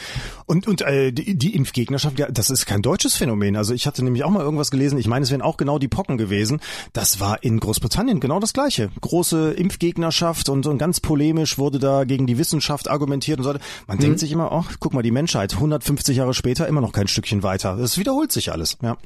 Und, 0.47 0.69
und 0.69 0.83
äh, 0.83 1.11
die, 1.11 1.37
die 1.37 1.57
Impfgegnerschaft, 1.57 2.21
ja, 2.21 2.31
das 2.31 2.51
ist 2.51 2.67
kein 2.67 2.83
deutsches 2.83 3.17
Phänomen. 3.17 3.57
Also 3.57 3.75
ich 3.75 3.89
hatte 3.89 4.05
nämlich 4.05 4.23
auch 4.23 4.31
mal 4.31 4.45
irgendwas 4.45 4.71
gelesen, 4.71 4.97
ich 4.97 5.09
meine, 5.09 5.25
es 5.25 5.33
wären 5.33 5.43
auch 5.43 5.57
genau 5.57 5.81
die 5.81 5.89
Pocken 5.89 6.19
gewesen. 6.19 6.61
Das 6.93 7.19
war 7.19 7.43
in 7.43 7.59
Großbritannien 7.59 8.21
genau 8.21 8.39
das 8.39 8.53
Gleiche. 8.53 8.91
Große 9.01 9.51
Impfgegnerschaft 9.55 10.49
und, 10.49 10.65
und 10.69 10.79
ganz 10.79 11.01
polemisch 11.01 11.59
wurde 11.59 11.81
da 11.81 12.05
gegen 12.05 12.29
die 12.29 12.39
Wissenschaft 12.39 12.87
argumentiert 12.89 13.39
und 13.39 13.45
so. 13.45 13.55
Man 13.89 13.97
Mhm. 13.97 14.01
denkt 14.03 14.21
sich 14.21 14.31
immer, 14.31 14.53
ach, 14.53 14.77
guck 14.79 14.95
mal, 14.95 15.03
die 15.03 15.11
Menschheit, 15.11 15.55
150 15.59 16.17
Jahre 16.17 16.33
später 16.33 16.69
immer 16.69 16.81
noch 16.81 16.93
kein 16.93 17.09
Stückchen 17.09 17.43
weiter. 17.43 17.77
Es 17.79 17.99
wiederholt 17.99 18.31
sich 18.31 18.53
alles. 18.53 18.79
Ja. 18.83 18.97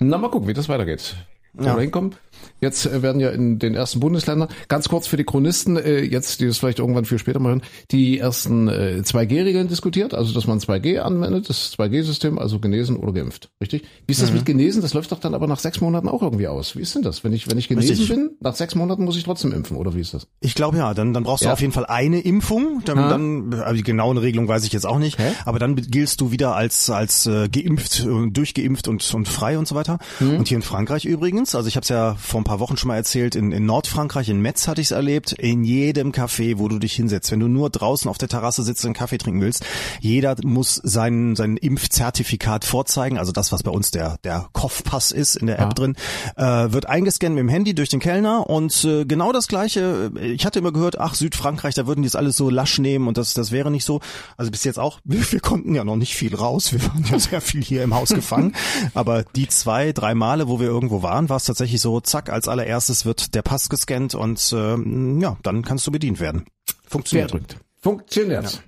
Na, 0.00 0.16
mal 0.18 0.30
gucken, 0.30 0.48
wie 0.48 0.54
das 0.54 0.68
weitergeht. 0.68 1.14
Wo 1.52 1.64
Ja. 1.64 1.74
wir 1.76 1.82
hinkommen. 1.82 2.14
Jetzt 2.60 2.86
äh, 2.86 3.02
werden 3.02 3.20
ja 3.20 3.30
in 3.30 3.58
den 3.58 3.74
ersten 3.74 4.00
Bundesländern, 4.00 4.48
ganz 4.68 4.88
kurz 4.88 5.06
für 5.06 5.16
die 5.16 5.24
Chronisten, 5.24 5.76
äh, 5.76 6.00
jetzt, 6.02 6.40
die 6.40 6.46
das 6.46 6.58
vielleicht 6.58 6.78
irgendwann 6.78 7.04
viel 7.04 7.18
später 7.18 7.38
machen, 7.40 7.62
die 7.90 8.18
ersten 8.18 8.68
äh, 8.68 9.02
2G-Regeln 9.04 9.68
diskutiert, 9.68 10.14
also 10.14 10.32
dass 10.34 10.46
man 10.46 10.58
2G 10.58 10.98
anwendet, 10.98 11.48
das 11.48 11.72
2G-System, 11.78 12.38
also 12.38 12.58
genesen 12.58 12.96
oder 12.96 13.12
geimpft. 13.12 13.50
Richtig? 13.60 13.84
Wie 14.06 14.12
ist 14.12 14.22
das 14.22 14.32
mit 14.32 14.44
genesen? 14.44 14.82
Das 14.82 14.94
läuft 14.94 15.12
doch 15.12 15.20
dann 15.20 15.34
aber 15.34 15.46
nach 15.46 15.58
sechs 15.58 15.80
Monaten 15.80 16.08
auch 16.08 16.22
irgendwie 16.22 16.48
aus. 16.48 16.76
Wie 16.76 16.80
ist 16.82 16.94
denn 16.94 17.02
das? 17.02 17.24
Wenn 17.24 17.32
ich, 17.32 17.50
wenn 17.50 17.58
ich 17.58 17.68
genesen 17.68 17.90
Richtig. 17.90 18.08
bin, 18.08 18.30
nach 18.40 18.54
sechs 18.54 18.74
Monaten 18.74 19.04
muss 19.04 19.16
ich 19.16 19.24
trotzdem 19.24 19.52
impfen, 19.52 19.76
oder 19.76 19.94
wie 19.94 20.00
ist 20.00 20.14
das? 20.14 20.26
Ich 20.40 20.54
glaube 20.54 20.76
ja, 20.78 20.94
dann, 20.94 21.14
dann 21.14 21.22
brauchst 21.24 21.42
du 21.44 21.46
Ja. 21.48 21.52
auf 21.52 21.60
jeden 21.60 21.72
Fall 21.72 21.86
eine 21.86 22.20
Impfung. 22.20 22.82
Dann, 22.84 22.98
Ja. 22.98 23.08
dann 23.08 23.54
also 23.54 23.74
die 23.76 23.82
genauen 23.82 24.18
Regelung 24.18 24.48
weiß 24.48 24.64
ich 24.64 24.72
jetzt 24.72 24.86
auch 24.86 24.98
nicht. 24.98 25.18
Okay. 25.18 25.32
Aber 25.44 25.58
dann 25.58 25.76
giltst 25.76 26.20
du 26.20 26.30
wieder 26.30 26.54
als 26.54 26.90
als 26.90 27.26
äh, 27.26 27.48
geimpft, 27.48 28.00
äh, 28.00 28.30
durchgeimpft 28.30 28.88
und 28.88 29.14
und 29.14 29.28
frei 29.28 29.58
und 29.58 29.66
so 29.68 29.74
weiter. 29.74 29.98
Mhm. 30.20 30.36
Und 30.38 30.48
hier 30.48 30.56
in 30.56 30.62
Frankreich 30.62 31.04
übrigens, 31.04 31.54
also 31.54 31.68
ich 31.68 31.76
habe 31.76 31.82
es 31.82 31.88
ja 31.88 32.14
vor 32.30 32.40
ein 32.40 32.44
paar 32.44 32.60
Wochen 32.60 32.76
schon 32.76 32.88
mal 32.88 32.96
erzählt, 32.96 33.34
in, 33.34 33.52
in 33.52 33.66
Nordfrankreich, 33.66 34.28
in 34.28 34.40
Metz 34.40 34.68
hatte 34.68 34.80
ich 34.80 34.86
es 34.88 34.90
erlebt, 34.92 35.32
in 35.32 35.64
jedem 35.64 36.12
Café, 36.12 36.58
wo 36.58 36.68
du 36.68 36.78
dich 36.78 36.94
hinsetzt, 36.94 37.30
wenn 37.32 37.40
du 37.40 37.48
nur 37.48 37.70
draußen 37.70 38.08
auf 38.08 38.18
der 38.18 38.28
Terrasse 38.28 38.62
sitzt 38.62 38.84
und 38.84 38.88
einen 38.90 38.94
Kaffee 38.94 39.18
trinken 39.18 39.40
willst, 39.40 39.64
jeder 40.00 40.36
muss 40.44 40.80
sein 40.82 41.34
sein 41.36 41.56
Impfzertifikat 41.56 42.64
vorzeigen, 42.64 43.18
also 43.18 43.32
das, 43.32 43.52
was 43.52 43.62
bei 43.62 43.70
uns 43.70 43.90
der 43.90 44.18
der 44.24 44.48
Kopfpass 44.52 45.10
ist 45.12 45.36
in 45.36 45.46
der 45.48 45.56
App 45.58 45.68
Ja. 45.70 45.74
drin, 45.74 45.96
äh, 46.36 46.72
wird 46.72 46.86
eingescannt 46.88 47.34
mit 47.34 47.42
dem 47.42 47.48
Handy 47.48 47.74
durch 47.74 47.88
den 47.88 48.00
Kellner 48.00 48.48
und 48.48 48.84
äh, 48.84 49.04
genau 49.04 49.32
das 49.32 49.48
gleiche. 49.48 50.12
äh, 50.16 50.32
Ich 50.32 50.46
hatte 50.46 50.60
immer 50.60 50.72
gehört, 50.72 50.98
ach 51.00 51.14
Südfrankreich, 51.14 51.74
da 51.74 51.86
würden 51.86 52.02
die 52.02 52.06
das 52.08 52.16
alles 52.16 52.36
so 52.36 52.48
lasch 52.48 52.78
nehmen 52.78 53.08
und 53.08 53.18
das 53.18 53.34
das 53.34 53.50
wäre 53.50 53.70
nicht 53.70 53.84
so. 53.84 54.00
Also 54.36 54.50
bis 54.50 54.62
jetzt 54.64 54.78
auch, 54.78 55.00
wir, 55.04 55.20
wir 55.32 55.40
konnten 55.40 55.74
ja 55.74 55.82
noch 55.84 55.96
nicht 55.96 56.14
viel 56.14 56.34
raus, 56.34 56.72
wir 56.72 56.82
waren 56.84 57.04
ja 57.10 57.18
sehr 57.18 57.40
viel 57.40 57.62
hier 57.62 57.82
im 57.82 57.94
Haus 57.94 58.10
gefangen, 58.10 58.54
aber 58.94 59.24
die 59.34 59.48
zwei, 59.48 59.92
drei 59.92 60.14
Male, 60.14 60.46
wo 60.48 60.60
wir 60.60 60.66
irgendwo 60.68 61.02
waren, 61.02 61.28
war 61.28 61.36
es 61.38 61.44
tatsächlich 61.44 61.80
so, 61.80 62.00
zack, 62.00 62.19
als 62.28 62.48
allererstes 62.48 63.06
wird 63.06 63.34
der 63.34 63.42
Pass 63.42 63.68
gescannt 63.68 64.14
und 64.14 64.52
äh, 64.52 64.76
ja, 65.20 65.38
dann 65.42 65.62
kannst 65.62 65.86
du 65.86 65.90
bedient 65.90 66.20
werden. 66.20 66.44
Funktioniert. 66.86 67.30
Verrückt. 67.30 67.56
Funktioniert. 67.80 68.62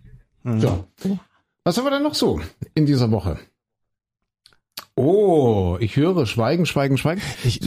So. 0.45 0.87
Was 1.65 1.77
haben 1.77 1.85
wir 1.85 1.91
denn 1.91 2.03
noch 2.03 2.15
so 2.15 2.41
in 2.75 2.87
dieser 2.87 3.11
Woche? 3.11 3.39
Oh, 4.95 5.79
ich 5.81 5.97
höre 5.97 6.27
Schweigen, 6.27 6.67
Schweigen, 6.67 6.99
Schweigen. 6.99 7.23
Ich, 7.45 7.61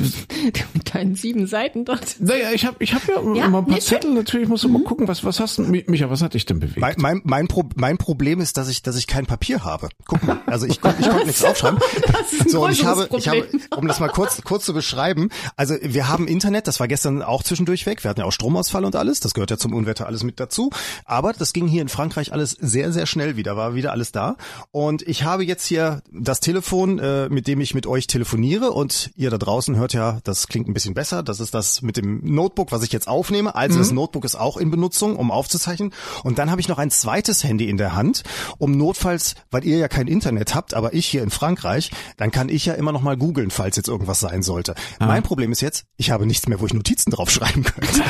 Mit 0.75 0.93
deinen 0.93 1.15
sieben 1.15 1.47
Seiten 1.47 1.83
dort. 1.83 2.17
Naja, 2.19 2.51
ich 2.53 2.67
habe 2.67 2.75
ich 2.79 2.93
hab 2.93 3.07
ja, 3.07 3.15
Ja, 3.33 3.45
immer 3.45 3.59
ein 3.59 3.65
paar 3.65 3.73
nee, 3.75 3.79
Zettel. 3.79 4.13
Natürlich 4.13 4.47
muss 4.47 4.63
ich 4.63 4.69
mal 4.69 4.83
gucken, 4.83 5.07
was, 5.07 5.23
was 5.23 5.39
hast 5.39 5.57
du, 5.57 5.63
Mi- 5.63 5.83
Micha, 5.89 6.07
was 6.11 6.21
hat 6.21 6.35
dich 6.35 6.45
denn 6.45 6.59
bewegt? 6.59 6.77
Mein, 6.79 6.93
mein, 6.99 7.21
mein, 7.23 7.47
Pro, 7.47 7.63
mein 7.75 7.97
Problem 7.97 8.41
ist, 8.41 8.57
dass 8.57 8.69
ich, 8.69 8.83
dass 8.83 8.95
ich 8.95 9.07
kein 9.07 9.25
Papier 9.25 9.63
habe. 9.63 9.89
Guck 10.05 10.21
mal, 10.23 10.39
also 10.45 10.67
ich, 10.67 10.79
kon- 10.81 10.93
ich 10.99 11.09
konnte 11.09 11.25
nichts 11.25 11.43
aufschreiben. 11.43 11.79
Das 12.05 12.31
ist 12.31 12.41
ein 12.41 12.49
So, 12.49 12.63
und 12.65 12.71
ich 12.71 12.85
habe, 12.85 13.09
ich 13.17 13.27
habe, 13.27 13.41
Problem. 13.41 13.61
um 13.75 13.88
das 13.88 13.99
mal 13.99 14.09
kurz, 14.09 14.39
kurz 14.43 14.65
zu 14.65 14.75
beschreiben. 14.75 15.29
Also 15.57 15.73
wir 15.81 16.07
haben 16.07 16.27
Internet, 16.27 16.67
das 16.67 16.79
war 16.79 16.88
gestern 16.88 17.23
auch 17.23 17.41
zwischendurch 17.41 17.88
weg. 17.88 18.03
Wir 18.03 18.09
hatten 18.09 18.19
ja 18.19 18.27
auch 18.27 18.31
Stromausfall 18.33 18.85
und 18.85 18.95
alles. 18.95 19.19
Das 19.19 19.33
gehört 19.33 19.49
ja 19.49 19.57
zum 19.57 19.73
Unwetter 19.73 20.05
alles 20.05 20.21
mit 20.23 20.39
dazu. 20.39 20.69
Aber 21.05 21.33
das 21.33 21.53
ging 21.53 21.67
hier 21.67 21.81
in 21.81 21.89
Frankreich 21.89 22.31
alles 22.33 22.51
sehr, 22.51 22.91
sehr 22.91 23.07
schnell 23.07 23.35
wieder. 23.35 23.57
War 23.57 23.73
wieder 23.73 23.93
alles 23.93 24.11
da. 24.11 24.35
Und 24.69 25.01
ich 25.01 25.23
habe 25.23 25.43
jetzt 25.43 25.65
hier 25.65 26.03
das 26.11 26.39
Telefon, 26.39 26.99
äh, 26.99 27.14
mit 27.30 27.47
dem 27.47 27.62
ich 27.62 27.73
mit 27.73 27.88
euch 27.88 28.08
telefoniere. 28.08 28.71
Und 28.71 29.12
ihr 29.15 29.30
da 29.30 29.38
draußen 29.38 29.75
hört 29.75 29.93
ja, 29.93 30.19
das 30.23 30.47
klingt 30.47 30.67
ein 30.67 30.73
bisschen 30.73 30.93
besser. 30.93 31.23
Das 31.23 31.39
ist 31.39 31.54
das 31.54 31.82
mit 31.82 31.97
dem 31.97 32.21
Notebook, 32.23 32.71
was 32.71 32.84
ich 32.84 32.91
jetzt 32.91 33.08
aufnehme. 33.08 33.56
Also 33.56 33.78
das 33.80 33.91
Notebook 33.91 34.25
ist 34.25 34.36
auch 34.36 34.58
in 34.58 34.71
Benutzung, 34.71 35.15
um 35.15 35.32
aufzuzeichnen. 35.32 35.93
Und 36.23 36.38
dann 36.39 36.51
habe 36.51 36.62
ich 36.62 36.67
noch 36.67 36.78
ein 36.78 36.91
zweites 36.91 37.43
Handy 37.43 37.69
in 37.69 37.78
der 37.78 37.95
Hand, 37.95 38.23
um 38.58 38.71
notfalls, 38.71 39.36
weil 39.51 39.65
ihr 39.65 39.78
ja 39.78 39.88
kein 39.88 40.08
Internet 40.08 40.54
habt, 40.56 40.73
aber 40.73 40.93
ich 40.93 41.06
hier 41.08 41.23
in 41.23 41.30
Frankreich, 41.30 41.91
dann 42.17 42.32
kann 42.32 42.49
ich 42.49 42.65
ja 42.65 42.73
immer 42.73 42.91
noch 42.91 43.01
mal 43.01 43.17
googeln, 43.17 43.51
falls 43.51 43.75
jetzt 43.75 43.88
irgendwas 43.88 44.19
sein 44.19 44.43
sollte. 44.43 44.75
Mein 44.99 45.23
Problem 45.23 45.51
ist 45.51 45.62
jetzt, 45.62 45.86
ich 45.97 46.12
habe 46.12 46.25
nichts 46.25 46.47
mehr, 46.47 46.60
wo 46.60 46.65
ich 46.65 46.73
Notizen 46.73 47.12
drauf 47.12 47.30
schreiben 47.30 47.63
könnte. 47.63 48.04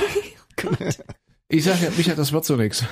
Ich 1.47 1.63
sag 1.63 1.79
ja, 1.79 1.89
Micha, 1.95 2.15
das 2.15 2.31
wird 2.31 2.43
so 2.43 2.55
nix. 2.55 2.83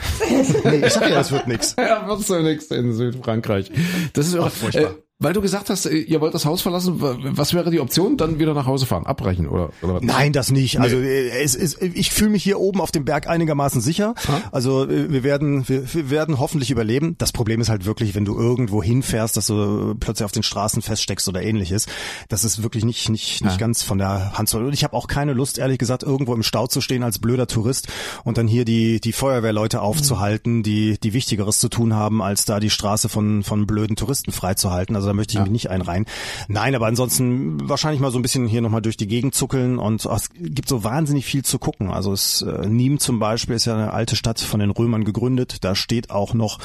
nee, 0.63 0.85
ich 0.85 0.93
sag 0.93 1.09
ja, 1.09 1.15
das 1.15 1.31
wird 1.31 1.47
nix. 1.47 1.75
Ja, 1.77 2.07
wird 2.07 2.21
so 2.21 2.39
nix 2.39 2.65
in 2.67 2.93
Südfrankreich. 2.93 3.71
Das 4.13 4.27
ist 4.27 4.35
auch, 4.35 4.51
furchtbar. 4.51 4.91
äh, 4.91 4.95
weil 5.19 5.33
du 5.33 5.41
gesagt 5.41 5.69
hast, 5.69 5.85
äh, 5.85 5.95
ihr 5.95 6.19
wollt 6.21 6.33
das 6.33 6.45
Haus 6.45 6.61
verlassen, 6.61 6.95
was 6.99 7.53
wäre 7.53 7.71
die 7.71 7.79
Option? 7.79 8.17
Dann 8.17 8.39
wieder 8.39 8.53
nach 8.53 8.65
Hause 8.65 8.85
fahren, 8.85 9.05
abbrechen 9.05 9.47
oder? 9.47 9.69
oder 9.81 9.95
was? 9.95 10.03
Nein, 10.03 10.33
das 10.33 10.51
nicht. 10.51 10.79
Also 10.79 10.97
äh, 10.97 11.29
es 11.41 11.55
ist, 11.55 11.81
ich 11.81 12.11
fühle 12.11 12.31
mich 12.31 12.43
hier 12.43 12.59
oben 12.59 12.81
auf 12.81 12.91
dem 12.91 13.05
Berg 13.05 13.27
einigermaßen 13.27 13.79
sicher. 13.79 14.15
Also 14.51 14.83
äh, 14.83 15.11
wir 15.11 15.23
werden, 15.23 15.67
wir, 15.69 15.93
wir 15.93 16.09
werden 16.09 16.39
hoffentlich 16.39 16.71
überleben. 16.71 17.15
Das 17.19 17.31
Problem 17.31 17.61
ist 17.61 17.69
halt 17.69 17.85
wirklich, 17.85 18.15
wenn 18.15 18.25
du 18.25 18.37
irgendwo 18.37 18.83
hinfährst, 18.83 19.37
dass 19.37 19.47
du 19.47 19.95
plötzlich 19.99 20.25
auf 20.25 20.31
den 20.31 20.43
Straßen 20.43 20.81
feststeckst 20.81 21.27
oder 21.29 21.41
ähnliches. 21.41 21.85
Das 22.27 22.43
ist 22.43 22.61
wirklich 22.61 22.83
nicht 22.83 23.09
nicht 23.09 23.43
nicht 23.43 23.59
ganz 23.59 23.81
von 23.83 23.99
der 23.99 24.37
Hand 24.37 24.49
zu. 24.49 24.57
Und 24.57 24.73
ich 24.73 24.83
habe 24.83 24.95
auch 24.95 25.07
keine 25.07 25.33
Lust, 25.33 25.57
ehrlich 25.57 25.77
gesagt, 25.77 26.03
irgendwo 26.03 26.33
im 26.33 26.43
Stau 26.43 26.67
zu 26.67 26.81
stehen 26.81 27.03
als 27.03 27.19
blöder 27.19 27.47
Tourist 27.47 27.87
und 28.23 28.37
dann 28.37 28.47
hier 28.47 28.65
die 28.65 28.99
die 28.99 29.13
Feuerwehrleute 29.13 29.81
aufzuhalten, 29.81 30.63
die 30.63 30.97
die 30.99 31.13
wichtigeres 31.13 31.59
zu 31.59 31.69
tun 31.69 31.93
haben, 31.93 32.21
als 32.21 32.45
da 32.45 32.59
die 32.59 32.69
Straße 32.69 33.07
von 33.09 33.43
von 33.43 33.67
blöden 33.67 33.95
Touristen 33.95 34.31
freizuhalten. 34.31 34.95
Also 34.95 35.02
da 35.05 35.13
möchte 35.13 35.33
ich 35.35 35.39
mich 35.41 35.51
nicht 35.51 35.69
einreihen. 35.69 36.05
Nein, 36.47 36.75
aber 36.75 36.87
ansonsten 36.87 37.67
wahrscheinlich 37.69 38.01
mal 38.01 38.11
so 38.11 38.19
ein 38.19 38.21
bisschen 38.21 38.47
hier 38.47 38.61
nochmal 38.61 38.81
durch 38.81 38.97
die 38.97 39.07
Gegend 39.07 39.35
zuckeln 39.35 39.77
und 39.79 40.05
oh, 40.05 40.13
es 40.15 40.29
gibt 40.33 40.67
so 40.69 40.83
wahnsinnig 40.83 41.25
viel 41.25 41.43
zu 41.43 41.59
gucken. 41.59 41.91
Also 41.91 42.13
es, 42.13 42.41
äh, 42.41 42.67
Nîmes 42.67 42.99
zum 42.99 43.19
Beispiel 43.19 43.55
ist 43.55 43.65
ja 43.65 43.73
eine 43.75 43.93
alte 43.93 44.15
Stadt 44.15 44.39
von 44.39 44.59
den 44.59 44.71
Römern 44.71 45.03
gegründet. 45.03 45.63
Da 45.63 45.75
steht 45.75 46.09
auch 46.11 46.33
noch 46.33 46.59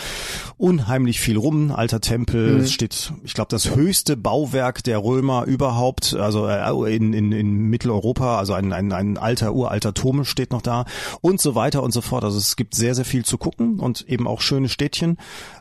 unheimlich 0.57 1.21
viel 1.21 1.37
rum. 1.37 1.71
Alter 1.71 2.01
Tempel, 2.01 2.55
Mhm. 2.55 2.61
es 2.61 2.73
steht, 2.73 3.13
ich 3.25 3.35
glaube, 3.35 3.49
das 3.51 3.75
höchste 3.75 4.17
Bauwerk 4.17 4.83
der 4.85 5.03
Römer 5.03 5.45
überhaupt, 5.45 6.15
also 6.15 6.47
äh, 6.49 6.95
in, 6.97 7.13
in, 7.13 7.33
in 7.33 7.55
Mitteleuropa, 7.69 8.39
also 8.39 8.53
ein, 8.55 8.73
ein, 8.73 8.93
ein 8.93 9.19
alter, 9.19 9.55
uralter 9.55 9.95
Turm 9.95 10.25
steht 10.25 10.53
noch 10.53 10.63
da 10.63 10.85
und 11.21 11.41
so 11.41 11.55
weiter 11.55 11.83
und 11.83 11.93
so 11.93 12.01
fort. 12.01 12.25
Also 12.25 12.39
es 12.39 12.57
gibt 12.57 12.75
sehr, 12.75 12.95
sehr 12.95 13.05
viel 13.05 13.25
zu 13.25 13.39
gucken 13.39 13.81
und 13.81 14.09
eben 14.09 14.27
auch 14.27 14.41
schöne 14.41 14.69
Städtchen. 14.69 15.19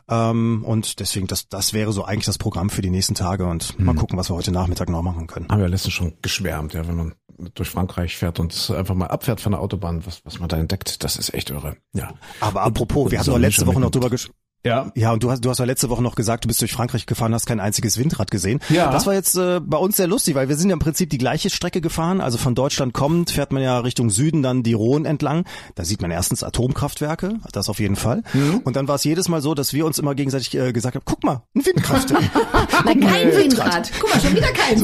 Ähm, 0.08 0.62
und 0.64 1.00
deswegen, 1.00 1.26
das, 1.26 1.48
das 1.48 1.72
wäre 1.72 1.92
so 1.92 2.04
eigentlich 2.04 2.24
das 2.26 2.38
Programm 2.38 2.67
für 2.70 2.82
die 2.82 2.90
nächsten 2.90 3.14
Tage 3.14 3.46
und 3.46 3.78
mal 3.78 3.94
gucken, 3.94 4.18
was 4.18 4.30
wir 4.30 4.34
heute 4.36 4.50
Nachmittag 4.52 4.88
noch 4.88 5.02
machen 5.02 5.26
können. 5.26 5.46
Haben 5.50 5.60
wir 5.60 5.68
letztens 5.68 5.94
schon 5.94 6.14
geschwärmt, 6.22 6.74
ja, 6.74 6.86
wenn 6.86 6.96
man 6.96 7.14
durch 7.54 7.68
Frankreich 7.68 8.16
fährt 8.16 8.40
und 8.40 8.72
einfach 8.76 8.94
mal 8.94 9.06
abfährt 9.06 9.40
von 9.40 9.52
der 9.52 9.60
Autobahn, 9.60 10.04
was, 10.06 10.24
was 10.24 10.40
man 10.40 10.48
da 10.48 10.56
entdeckt, 10.56 11.04
das 11.04 11.16
ist 11.16 11.32
echt 11.34 11.50
irre. 11.50 11.76
Ja. 11.94 12.12
Aber 12.40 12.62
apropos, 12.62 13.04
und 13.04 13.10
wir 13.12 13.20
hatten 13.20 13.30
doch 13.30 13.38
letzte 13.38 13.66
Woche 13.66 13.78
noch 13.80 13.86
und- 13.86 13.94
drüber 13.94 14.10
gesprochen. 14.10 14.34
Ja. 14.68 14.92
Ja, 14.94 15.12
und 15.12 15.22
du 15.22 15.30
hast, 15.30 15.44
du 15.44 15.50
hast 15.50 15.58
ja 15.58 15.64
letzte 15.64 15.88
Woche 15.88 16.02
noch 16.02 16.14
gesagt, 16.14 16.44
du 16.44 16.48
bist 16.48 16.60
durch 16.60 16.72
Frankreich 16.72 17.06
gefahren, 17.06 17.32
hast 17.34 17.46
kein 17.46 17.58
einziges 17.58 17.98
Windrad 17.98 18.30
gesehen. 18.30 18.60
Ja. 18.68 18.90
Das 18.92 19.06
war 19.06 19.14
jetzt 19.14 19.34
äh, 19.36 19.60
bei 19.60 19.78
uns 19.78 19.96
sehr 19.96 20.06
lustig, 20.06 20.34
weil 20.34 20.48
wir 20.48 20.56
sind 20.56 20.68
ja 20.68 20.74
im 20.74 20.78
Prinzip 20.78 21.08
die 21.10 21.16
gleiche 21.18 21.48
Strecke 21.50 21.80
gefahren. 21.80 22.20
Also 22.20 22.36
von 22.38 22.54
Deutschland 22.54 22.92
kommend 22.92 23.30
fährt 23.30 23.50
man 23.52 23.62
ja 23.62 23.78
Richtung 23.80 24.10
Süden 24.10 24.42
dann 24.42 24.62
die 24.62 24.74
Rhone 24.74 25.08
entlang. 25.08 25.44
Da 25.74 25.84
sieht 25.84 26.02
man 26.02 26.10
erstens 26.10 26.42
Atomkraftwerke, 26.42 27.36
das 27.52 27.68
auf 27.68 27.80
jeden 27.80 27.96
Fall. 27.96 28.22
Mhm. 28.34 28.58
Und 28.64 28.76
dann 28.76 28.88
war 28.88 28.96
es 28.96 29.04
jedes 29.04 29.28
Mal 29.28 29.40
so, 29.40 29.54
dass 29.54 29.72
wir 29.72 29.86
uns 29.86 29.98
immer 29.98 30.14
gegenseitig 30.14 30.54
äh, 30.54 30.72
gesagt 30.72 30.94
haben, 30.96 31.02
guck 31.06 31.24
mal, 31.24 31.42
ein 31.54 31.64
Windkraftwerk. 31.64 32.22
Nein, 32.84 33.00
kein 33.00 33.32
Windrad. 33.36 33.90
Guck 34.00 34.14
mal, 34.14 34.20
schon 34.20 34.36
wieder 34.36 34.52
keins. 34.52 34.82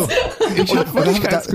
Ich 0.57 0.75
hab 0.77 0.95
wirklich 0.95 1.21
da- 1.21 1.29
keins. 1.29 1.49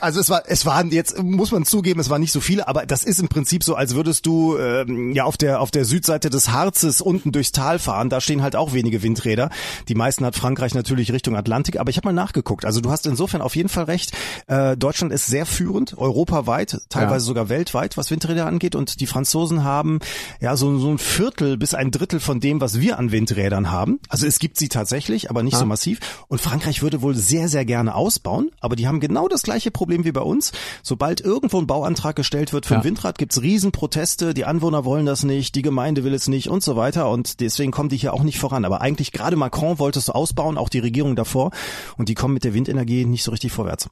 Also 0.00 0.20
es 0.20 0.28
war, 0.30 0.42
es 0.46 0.66
waren 0.66 0.90
jetzt 0.90 1.22
muss 1.22 1.52
man 1.52 1.64
zugeben, 1.64 2.00
es 2.00 2.10
waren 2.10 2.20
nicht 2.20 2.32
so 2.32 2.40
viele, 2.40 2.68
aber 2.68 2.86
das 2.86 3.04
ist 3.04 3.18
im 3.20 3.28
Prinzip 3.28 3.62
so, 3.64 3.74
als 3.74 3.94
würdest 3.94 4.26
du 4.26 4.56
ähm, 4.58 5.12
ja 5.12 5.24
auf 5.24 5.36
der 5.36 5.60
auf 5.60 5.70
der 5.70 5.84
Südseite 5.84 6.28
des 6.30 6.50
Harzes 6.50 7.00
unten 7.00 7.32
durchs 7.32 7.52
Tal 7.52 7.78
fahren. 7.78 8.10
Da 8.10 8.20
stehen 8.20 8.42
halt 8.42 8.56
auch 8.56 8.72
wenige 8.72 9.02
Windräder. 9.02 9.50
Die 9.88 9.94
meisten 9.94 10.24
hat 10.24 10.36
Frankreich 10.36 10.74
natürlich 10.74 11.12
Richtung 11.12 11.36
Atlantik, 11.36 11.78
aber 11.78 11.90
ich 11.90 11.96
habe 11.96 12.08
mal 12.08 12.12
nachgeguckt. 12.12 12.64
Also 12.64 12.80
du 12.80 12.90
hast 12.90 13.06
insofern 13.06 13.40
auf 13.42 13.56
jeden 13.56 13.68
Fall 13.68 13.84
recht. 13.84 14.12
Äh, 14.48 14.76
Deutschland 14.76 15.12
ist 15.12 15.26
sehr 15.26 15.46
führend, 15.46 15.96
europaweit, 15.96 16.80
teilweise 16.88 17.24
Ja. 17.24 17.28
sogar 17.28 17.48
weltweit, 17.48 17.96
was 17.96 18.10
Windräder 18.10 18.46
angeht. 18.46 18.74
Und 18.74 19.00
die 19.00 19.06
Franzosen 19.06 19.64
haben 19.64 20.00
ja 20.40 20.56
so, 20.56 20.78
so 20.78 20.90
ein 20.90 20.98
Viertel 20.98 21.56
bis 21.56 21.74
ein 21.74 21.90
Drittel 21.90 22.20
von 22.20 22.40
dem, 22.40 22.60
was 22.60 22.80
wir 22.80 22.98
an 22.98 23.12
Windrädern 23.12 23.70
haben. 23.70 24.00
Also 24.08 24.26
es 24.26 24.38
gibt 24.38 24.58
sie 24.58 24.68
tatsächlich, 24.68 25.30
aber 25.30 25.42
nicht 25.42 25.56
so 25.56 25.66
massiv. 25.66 26.00
Und 26.28 26.40
Frankreich 26.40 26.82
würde 26.82 27.02
wohl 27.02 27.14
sehr, 27.14 27.48
sehr 27.48 27.64
gerne 27.64 27.94
ausbauen, 27.94 28.50
aber 28.60 28.76
die 28.76 28.86
haben 28.88 29.00
genau 29.00 29.28
das 29.28 29.42
gleiche 29.42 29.70
Problem 29.76 30.04
wie 30.04 30.12
bei 30.12 30.22
uns. 30.22 30.52
Sobald 30.82 31.20
irgendwo 31.20 31.58
ein 31.58 31.66
Bauantrag 31.66 32.16
gestellt 32.16 32.52
wird 32.52 32.66
für 32.66 32.74
ein 32.74 32.80
Ja. 32.80 32.84
Windrad, 32.84 33.18
gibt's 33.18 33.42
Riesenproteste, 33.42 34.32
die 34.34 34.44
Anwohner 34.46 34.84
wollen 34.84 35.06
das 35.06 35.22
nicht, 35.22 35.54
die 35.54 35.62
Gemeinde 35.62 36.02
will 36.02 36.14
es 36.14 36.28
nicht 36.28 36.48
und 36.48 36.62
so 36.62 36.76
weiter. 36.76 37.10
Und 37.10 37.40
deswegen 37.40 37.72
kommen 37.72 37.88
die 37.90 37.96
hier 37.96 38.14
auch 38.14 38.22
nicht 38.22 38.38
voran. 38.38 38.64
Aber 38.64 38.80
eigentlich 38.80 39.12
gerade 39.12 39.36
Macron 39.36 39.78
wollte 39.78 39.98
es 39.98 40.10
ausbauen, 40.10 40.56
auch 40.58 40.68
die 40.70 40.78
Regierung 40.78 41.14
davor. 41.14 41.50
Und 41.96 42.08
die 42.08 42.14
kommen 42.14 42.34
mit 42.34 42.44
der 42.44 42.54
Windenergie 42.54 43.04
nicht 43.04 43.22
so 43.22 43.30
richtig 43.30 43.52
vorwärts. 43.52 43.88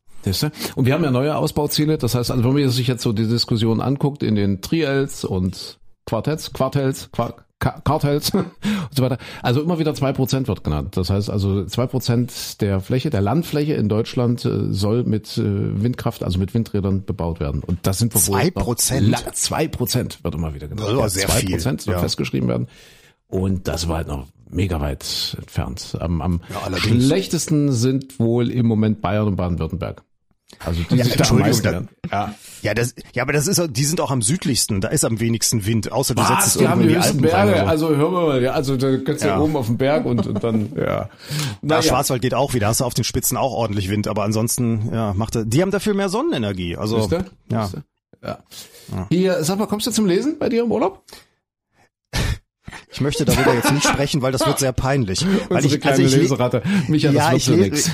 Und 0.74 0.86
wir 0.86 0.94
haben 0.94 1.04
ja 1.04 1.10
neue 1.10 1.36
Ausbauziele. 1.36 1.98
Das 1.98 2.14
heißt, 2.14 2.30
also 2.30 2.42
wenn 2.44 2.54
man 2.54 2.70
sich 2.70 2.86
jetzt 2.88 3.02
so 3.02 3.12
die 3.12 3.28
Diskussion 3.28 3.80
anguckt 3.80 4.22
in 4.22 4.34
den 4.34 4.62
Triels 4.62 5.24
und 5.24 5.78
Quartetts, 6.06 6.52
Quartells, 6.52 7.10
Quar 7.12 7.43
Kartells 7.84 8.30
und 8.34 8.46
so 8.90 9.02
weiter. 9.02 9.18
Also 9.42 9.62
immer 9.62 9.78
wieder 9.78 9.94
zwei 9.94 10.12
Prozent 10.12 10.48
wird 10.48 10.64
genannt. 10.64 10.96
Das 10.96 11.10
heißt 11.10 11.30
also 11.30 11.64
zwei 11.66 11.86
Prozent 11.86 12.60
der 12.60 12.80
Fläche, 12.80 13.10
der 13.10 13.20
Landfläche 13.20 13.74
in 13.74 13.88
Deutschland 13.88 14.44
äh, 14.44 14.72
soll 14.72 15.04
mit 15.04 15.36
äh, 15.38 15.42
Windkraft, 15.82 16.22
also 16.22 16.38
mit 16.38 16.54
Windrädern 16.54 17.04
bebaut 17.04 17.40
werden. 17.40 17.62
Und 17.64 17.78
das 17.86 17.98
sind 17.98 18.12
Zwei 18.12 18.50
Prozent? 18.50 19.16
Zwei 19.34 19.68
Prozent 19.68 20.22
wird 20.22 20.34
immer 20.34 20.54
wieder 20.54 20.68
genannt. 20.68 20.88
Das 20.98 21.14
sehr 21.14 21.28
zwei 21.28 21.40
viel. 21.40 21.50
Prozent 21.50 21.80
soll 21.82 21.94
Ja. 21.94 22.00
festgeschrieben 22.00 22.48
werden. 22.48 22.68
Und 23.28 23.66
das 23.68 23.88
war 23.88 23.96
halt 23.98 24.08
noch 24.08 24.26
mega 24.50 24.80
weit 24.80 25.36
entfernt. 25.38 25.96
Am, 25.98 26.20
am 26.22 26.40
allerdings. 26.64 27.04
schlechtesten 27.06 27.72
sind 27.72 28.20
wohl 28.20 28.50
im 28.50 28.66
Moment 28.66 29.00
Bayern 29.00 29.26
und 29.26 29.36
Baden-Württemberg. 29.36 30.02
Also 30.64 30.82
die 30.90 30.94
Ja, 30.96 31.04
am 31.04 31.10
Entschuldigung, 31.10 31.40
meisten 31.40 31.88
da-. 32.10 32.10
Ja. 32.10 32.34
Ja, 32.62 32.72
das, 32.72 32.94
ja, 33.12 33.22
aber 33.22 33.34
das 33.34 33.46
ist, 33.46 33.62
die 33.76 33.84
sind 33.84 34.00
auch 34.00 34.10
am 34.10 34.22
südlichsten. 34.22 34.80
Da 34.80 34.88
ist 34.88 35.04
am 35.04 35.20
wenigsten 35.20 35.66
Wind. 35.66 35.92
Außer 35.92 36.14
du 36.14 36.22
setzt 36.22 36.32
Was? 36.38 36.46
es 36.46 36.54
Die 36.56 36.66
haben 36.68 36.80
irgendwo 36.80 37.00
die 37.00 37.06
höchsten 37.06 37.24
Alpen 37.26 37.34
rein. 37.34 37.46
Berge. 37.46 37.52
oder 37.52 37.78
so. 37.78 37.86
Also 37.86 37.96
hör 37.96 38.10
mal, 38.10 38.42
ja, 38.42 38.52
also 38.52 38.76
da 38.78 38.96
kannst 38.98 39.22
du 39.22 39.28
Ja. 39.28 39.38
oben 39.38 39.56
auf 39.56 39.66
dem 39.66 39.76
Berg 39.76 40.06
und, 40.06 40.26
und 40.26 40.42
dann, 40.42 40.72
ja. 40.76 40.84
Ja, 40.84 41.08
Naja. 41.60 41.82
Schwarzwald 41.82 42.22
geht 42.22 42.32
auch 42.34 42.54
wieder, 42.54 42.68
hast 42.68 42.80
du 42.80 42.84
auf 42.84 42.94
den 42.94 43.04
Spitzen 43.04 43.36
auch 43.36 43.52
ordentlich 43.52 43.90
Wind, 43.90 44.08
aber 44.08 44.22
ansonsten, 44.24 44.88
ja, 44.92 45.12
macht 45.12 45.36
er, 45.36 45.44
die 45.44 45.60
haben 45.60 45.70
dafür 45.72 45.92
mehr 45.94 46.08
Sonnenenergie. 46.08 46.76
Also, 46.76 47.00
Siehste? 47.00 47.26
ja. 47.50 47.64
Siehste? 47.66 47.84
Ja. 48.22 48.38
Hier, 49.10 49.44
sag 49.44 49.58
mal, 49.58 49.66
kommst 49.66 49.86
du 49.86 49.90
zum 49.90 50.06
Lesen 50.06 50.38
bei 50.38 50.48
dir 50.48 50.62
im 50.62 50.72
Urlaub? 50.72 51.02
Ich 52.92 53.00
möchte 53.00 53.24
darüber 53.24 53.54
jetzt 53.54 53.72
nicht 53.72 53.86
sprechen, 53.86 54.22
weil 54.22 54.32
das 54.32 54.46
wird 54.46 54.58
sehr 54.58 54.72
peinlich. 54.72 55.24
Weil 55.48 55.64
ich, 55.64 55.80
kleine 55.80 55.96
also 55.96 56.06
ich, 56.06 56.14
le- 56.14 56.22
Leseratte. 56.22 56.62
Micha, 56.88 57.08
das 57.08 57.16
ja, 57.16 57.26
wird 57.30 57.36
ich 57.38 57.44
so 57.44 57.52
nix. 57.54 57.90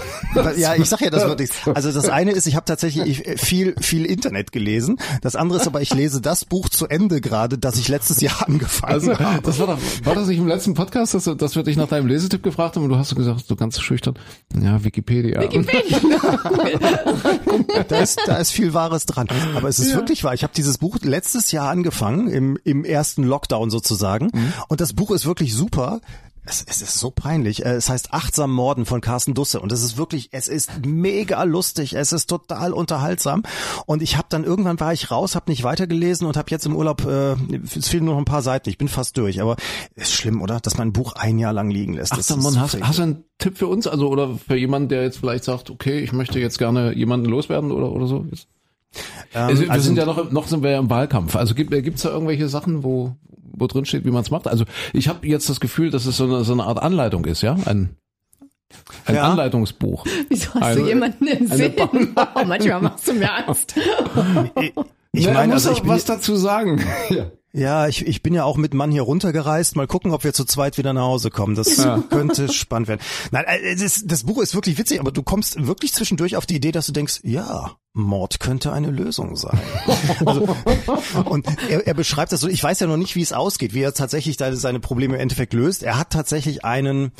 Ja, 0.59 0.74
ich 0.74 0.88
sag 0.88 1.00
ja, 1.00 1.11
das 1.11 1.26
wird 1.26 1.40
nichts. 1.40 1.57
Also 1.74 1.92
das 1.92 2.09
eine 2.09 2.33
ist, 2.33 2.46
ich 2.46 2.57
habe 2.57 2.64
tatsächlich 2.64 3.26
ich, 3.26 3.40
viel, 3.40 3.74
viel 3.81 4.05
Internet 4.05 4.53
gelesen. 4.53 4.98
Das 5.22 5.37
andere 5.37 5.59
ist 5.61 5.66
aber, 5.66 5.81
ich 5.81 5.92
lese 5.94 6.20
das 6.20 6.44
Buch 6.44 6.68
zu 6.68 6.87
Ende 6.87 7.20
gerade, 7.20 7.59
das 7.59 7.76
ich 7.79 7.88
letztes 7.88 8.20
Jahr 8.20 8.44
angefangen 8.48 8.92
Also, 8.92 9.18
habe. 9.18 9.42
das 9.42 9.59
war 9.59 9.66
doch, 9.68 9.79
war 10.05 10.14
das 10.14 10.29
nicht 10.29 10.38
im 10.38 10.46
letzten 10.48 10.74
Podcast, 10.74 11.14
dass, 11.14 11.24
du- 11.24 11.35
dass 11.35 11.57
wir 11.57 11.62
dich 11.62 11.76
nach 11.76 11.88
deinem 11.88 12.07
Lesetipp 12.07 12.42
gefragt 12.42 12.76
haben 12.76 12.85
und 12.85 12.90
du 12.90 12.96
hast 12.98 13.14
gesagt, 13.14 13.44
so 13.46 13.57
ganz 13.57 13.81
schüchtern, 13.81 14.14
ja, 14.61 14.83
Wikipedia. 14.85 15.40
Da 17.88 17.98
ist, 17.98 18.20
da 18.26 18.37
ist 18.37 18.53
viel 18.53 18.74
Wahres 18.74 19.07
dran. 19.07 19.29
Aber 19.57 19.68
es 19.68 19.79
ist 19.79 19.94
wirklich 19.94 20.24
wahr. 20.24 20.35
Ich 20.35 20.42
habe 20.42 20.53
dieses 20.57 20.79
Buch 20.79 20.98
letztes 21.03 21.53
Jahr 21.53 21.68
angefangen, 21.70 22.29
im, 22.29 22.59
im 22.64 22.85
ersten 22.85 23.22
Lockdown 23.24 23.70
sozusagen. 23.70 24.31
Mhm. 24.33 24.53
Und 24.68 24.81
das 24.81 24.89
Buch 24.94 25.11
ist 25.11 25.26
wirklich 25.26 25.55
super. 25.55 26.00
Es, 26.46 26.64
es 26.66 26.81
ist 26.81 26.98
so 26.98 27.11
peinlich. 27.11 27.64
Äh, 27.66 27.72
Es 27.74 27.90
heißt 27.90 28.14
Achtsam 28.14 28.50
Morden 28.50 28.87
von 28.87 29.03
Carsten 29.03 29.35
Dusse 29.35 29.61
und 29.61 29.70
es 29.72 29.83
ist 29.85 29.98
wirklich, 29.98 30.31
es 30.33 30.48
ist 30.48 30.70
mega 30.87 31.42
lustig, 31.44 31.92
es 31.92 32.12
ist 32.12 32.26
total 32.31 32.72
unterhaltsam 32.72 33.42
und 33.85 34.00
ich 34.03 34.16
habe 34.16 34.26
dann 34.31 34.44
irgendwann 34.44 34.81
war 34.81 34.92
ich 34.94 35.11
raus, 35.11 35.35
habe 35.37 35.50
nicht 35.50 35.64
weitergelesen 35.64 36.26
und 36.26 36.38
habe 36.38 36.50
jetzt 36.50 36.64
im 36.64 36.74
Urlaub, 36.74 37.05
äh, 37.05 37.35
es 37.76 37.88
fehlen 37.88 38.07
nur 38.07 38.14
noch 38.14 38.22
ein 38.22 38.24
paar 38.24 38.40
Seiten, 38.40 38.70
ich 38.70 38.79
bin 38.79 38.88
fast 38.88 39.18
durch, 39.18 39.42
aber 39.42 39.57
ist 39.96 40.14
schlimm, 40.14 40.40
oder? 40.40 40.61
Dass 40.61 40.79
man 40.79 40.88
ein 40.88 40.92
Buch 40.94 41.12
ein 41.12 41.38
Jahr 41.38 41.53
lang 41.53 41.70
liegen 41.70 41.92
lässt. 41.92 42.12
Ach, 42.12 42.16
Das 42.16 42.29
sag 42.29 42.38
ist 42.38 42.42
mal, 42.42 42.59
hast, 42.59 42.81
hast 42.83 42.98
du 42.98 43.03
einen 43.03 43.24
Tipp 43.38 43.59
für 43.59 43.66
uns? 43.66 43.87
Also, 43.87 44.09
oder 44.09 44.35
für 44.37 44.57
jemanden, 44.57 44.88
der 44.88 45.03
jetzt 45.03 45.18
vielleicht 45.18 45.44
sagt, 45.44 45.68
okay, 45.68 46.00
ich 46.00 46.12
möchte 46.12 46.40
jetzt 46.40 46.59
gerne 46.59 46.94
jemanden 46.96 47.26
loswerden 47.26 47.70
oder, 47.70 47.92
oder 47.92 48.07
so? 48.07 48.24
Ähm, 49.35 49.46
Also, 49.46 49.62
wir 49.62 49.70
also- 49.70 49.85
sind 49.85 49.96
ja 49.96 50.07
noch, 50.07 50.31
noch 50.33 50.46
sind 50.48 50.62
wir 50.62 50.70
ja 50.70 50.79
im 50.79 50.88
Wahlkampf. 50.90 51.37
Also 51.37 51.55
gibt 51.55 51.72
es 51.74 52.03
da 52.03 52.09
irgendwelche 52.11 52.48
Sachen, 52.48 52.83
wo, 52.83 53.14
wo 53.61 53.66
drin 53.66 53.85
steht, 53.85 54.05
wie 54.05 54.11
man 54.11 54.23
es 54.23 54.31
macht? 54.31 54.49
Also 54.49 54.64
ich 54.92 55.09
habe 55.09 55.27
jetzt 55.27 55.49
das 55.49 55.61
Gefühl, 55.61 55.90
dass 55.90 56.07
es 56.07 56.16
so 56.16 56.25
eine, 56.25 56.44
so 56.44 56.53
eine 56.53 56.64
Art 56.64 56.83
Anleitung 56.83 57.25
ist, 57.27 57.42
ja? 57.42 57.55
Ein, 57.66 57.96
ein 59.05 59.14
Ja. 59.14 59.23
Anleitungsbuch. 59.31 60.05
Wieso 60.29 60.55
hast 60.55 60.62
Eine- 60.62 60.81
du 60.81 60.87
jemanden 60.88 61.27
im 61.27 61.46
Sinn? 61.46 61.75
Oh, 62.35 62.44
manchmal 62.46 62.81
machst 62.83 63.09
du 63.09 63.12
mir 63.14 63.33
Angst. 63.33 63.75
ich 65.12 65.27
er 65.27 65.35
meine, 65.35 65.55
muss 65.55 65.66
also 65.66 65.73
ich 65.73 65.79
auch 65.79 65.83
bin, 65.83 65.90
was 65.90 66.05
dazu 66.05 66.37
sagen. 66.37 66.83
ja. 67.11 67.31
Ja, 67.52 67.88
ich, 67.88 68.06
ich 68.06 68.22
bin 68.22 68.32
ja 68.32 68.44
auch 68.44 68.56
mit 68.56 68.74
Mann 68.74 68.92
hier 68.92 69.02
runtergereist. 69.02 69.74
Mal 69.74 69.88
gucken, 69.88 70.12
ob 70.12 70.22
wir 70.22 70.32
zu 70.32 70.44
zweit 70.44 70.78
wieder 70.78 70.92
nach 70.92 71.02
Hause 71.02 71.30
kommen. 71.30 71.56
Das 71.56 71.84
könnte 72.10 72.52
spannend 72.52 72.88
werden. 72.88 73.00
Nein, 73.32 73.44
äh, 73.46 73.74
das, 73.74 74.02
das 74.04 74.22
Buch 74.22 74.40
ist 74.40 74.54
wirklich 74.54 74.78
witzig, 74.78 75.00
aber 75.00 75.10
du 75.10 75.22
kommst 75.24 75.66
wirklich 75.66 75.92
zwischendurch 75.92 76.36
auf 76.36 76.46
die 76.46 76.56
Idee, 76.56 76.70
dass 76.70 76.86
du 76.86 76.92
denkst, 76.92 77.20
ja, 77.24 77.72
Mord 77.92 78.38
könnte 78.38 78.72
eine 78.72 78.90
Lösung 78.90 79.36
sein. 79.36 79.58
Also, 80.24 80.56
und 81.24 81.46
er, 81.68 81.86
er 81.86 81.94
beschreibt 81.94 82.32
das 82.32 82.40
so, 82.40 82.48
ich 82.48 82.62
weiß 82.62 82.80
ja 82.80 82.86
noch 82.86 82.96
nicht, 82.96 83.16
wie 83.16 83.22
es 83.22 83.32
ausgeht, 83.32 83.74
wie 83.74 83.82
er 83.82 83.94
tatsächlich 83.94 84.36
seine 84.38 84.80
Probleme 84.80 85.14
im 85.14 85.20
Endeffekt 85.20 85.54
löst. 85.54 85.82
Er 85.82 85.98
hat 85.98 86.10
tatsächlich 86.10 86.64
einen 86.64 87.12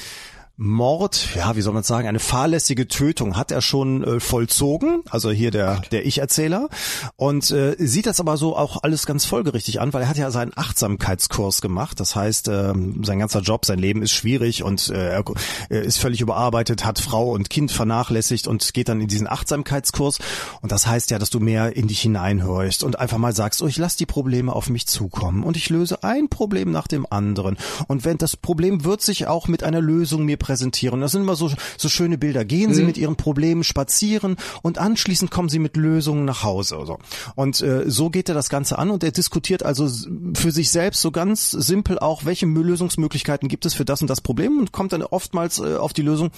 Mord, 0.62 1.31
ja, 1.35 1.57
wie 1.57 1.62
soll 1.62 1.73
man 1.73 1.85
sagen, 1.85 2.07
eine 2.07 2.18
fahrlässige 2.18 2.87
Tötung 2.87 3.38
hat 3.38 3.51
er 3.51 3.62
schon 3.62 4.05
äh, 4.05 4.20
vollzogen, 4.20 5.03
also 5.09 5.31
hier 5.31 5.51
der 5.51 5.81
der 5.90 6.04
Ich-Erzähler. 6.04 6.69
Und 7.17 7.50
äh, 7.50 7.77
sieht 7.79 8.04
das 8.04 8.21
aber 8.21 8.37
so 8.37 8.54
auch 8.54 8.83
alles 8.83 9.06
ganz 9.06 9.25
folgerichtig 9.25 9.81
an, 9.81 9.94
weil 9.94 10.02
er 10.02 10.08
hat 10.11 10.19
ja 10.19 10.31
seinen 10.31 10.52
Achtsamkeitskurs 10.54 11.63
gemacht. 11.63 11.98
Das 11.98 12.15
heißt, 12.15 12.48
äh, 12.48 12.75
sein 13.02 13.19
ganzer 13.19 13.40
Job, 13.40 13.65
sein 13.65 13.79
Leben 13.79 14.02
ist 14.02 14.11
schwierig 14.11 14.63
und 14.63 14.90
äh, 14.90 15.23
er 15.71 15.83
ist 15.83 15.96
völlig 15.96 16.21
überarbeitet, 16.21 16.85
hat 16.85 16.98
Frau 16.98 17.31
und 17.31 17.48
Kind 17.48 17.73
vernachlässigt 17.73 18.46
und 18.46 18.75
geht 18.75 18.90
dann 18.90 19.00
in 19.00 19.08
diesen 19.08 19.29
Achtsamkeitskurs. 19.29 20.19
Und 20.61 20.73
das 20.73 20.87
heißt 20.87 21.11
ja, 21.11 21.19
dass 21.19 21.31
du 21.31 21.40
mehr 21.40 21.75
in 21.75 21.88
dich 21.88 22.02
hineinhörst 22.02 22.85
und 22.85 22.98
einfach 22.98 23.17
mal 23.17 23.35
sagst, 23.35 23.63
oh, 23.63 23.67
ich 23.67 23.79
lasse 23.79 23.96
die 23.96 24.04
Probleme 24.04 24.52
auf 24.52 24.69
mich 24.69 24.87
zukommen 24.87 25.42
und 25.42 25.56
ich 25.56 25.71
löse 25.71 26.04
ein 26.04 26.29
Problem 26.29 26.71
nach 26.71 26.87
dem 26.87 27.06
anderen. 27.08 27.56
Und 27.88 28.04
wenn 28.04 28.19
das 28.19 28.37
Problem 28.37 28.85
wird 28.85 29.00
sich 29.00 29.27
auch 29.27 29.48
mit 29.48 29.65
einer 29.65 29.81
Lösung 29.81 30.27
mir 30.27 30.37
präsentieren. 30.51 31.01
Das 31.01 31.13
sind 31.13 31.23
immer 31.23 31.37
so, 31.37 31.48
so 31.79 31.88
schöne 31.88 32.19
Bilder. 32.19 32.44
Gehen 32.44 32.75
Sie 32.75 32.81
mhm. 32.81 32.88
mit 32.88 32.98
Ihren 32.98 33.15
Problemen 33.15 33.63
spazieren 33.63 34.37
und 34.63 34.79
anschließend 34.79 35.31
kommen 35.31 35.48
Sie 35.48 35.61
mit 35.61 35.77
Lösungen 35.77 36.25
nach 36.25 36.42
Hause. 36.42 36.81
So. 36.87 36.98
Und 37.37 37.61
äh, 37.61 37.88
so 37.88 38.11
geht 38.11 38.29
er 38.29 38.35
das 38.35 38.48
Ganze 38.48 38.77
an 38.77 38.90
und 38.90 39.05
er 39.05 39.13
diskutiert 39.13 39.63
also 39.63 39.88
für 40.35 40.51
sich 40.51 40.71
selbst 40.71 41.03
so 41.03 41.13
ganz 41.13 41.53
simpel 41.53 42.01
auch, 42.01 42.25
welche 42.25 42.46
Lösungsmöglichkeiten 42.46 43.48
gibt 43.48 43.65
es 43.65 43.75
für 43.75 43.85
das 43.85 44.01
und 44.01 44.11
das 44.11 44.21
Problem 44.21 44.59
und 44.59 44.73
kommt 44.73 44.92
dann 44.92 45.05
oftmals 45.05 45.61
äh, 45.61 45.77
auf 45.77 45.92
die 45.92 46.03
Lösung, 46.03 46.31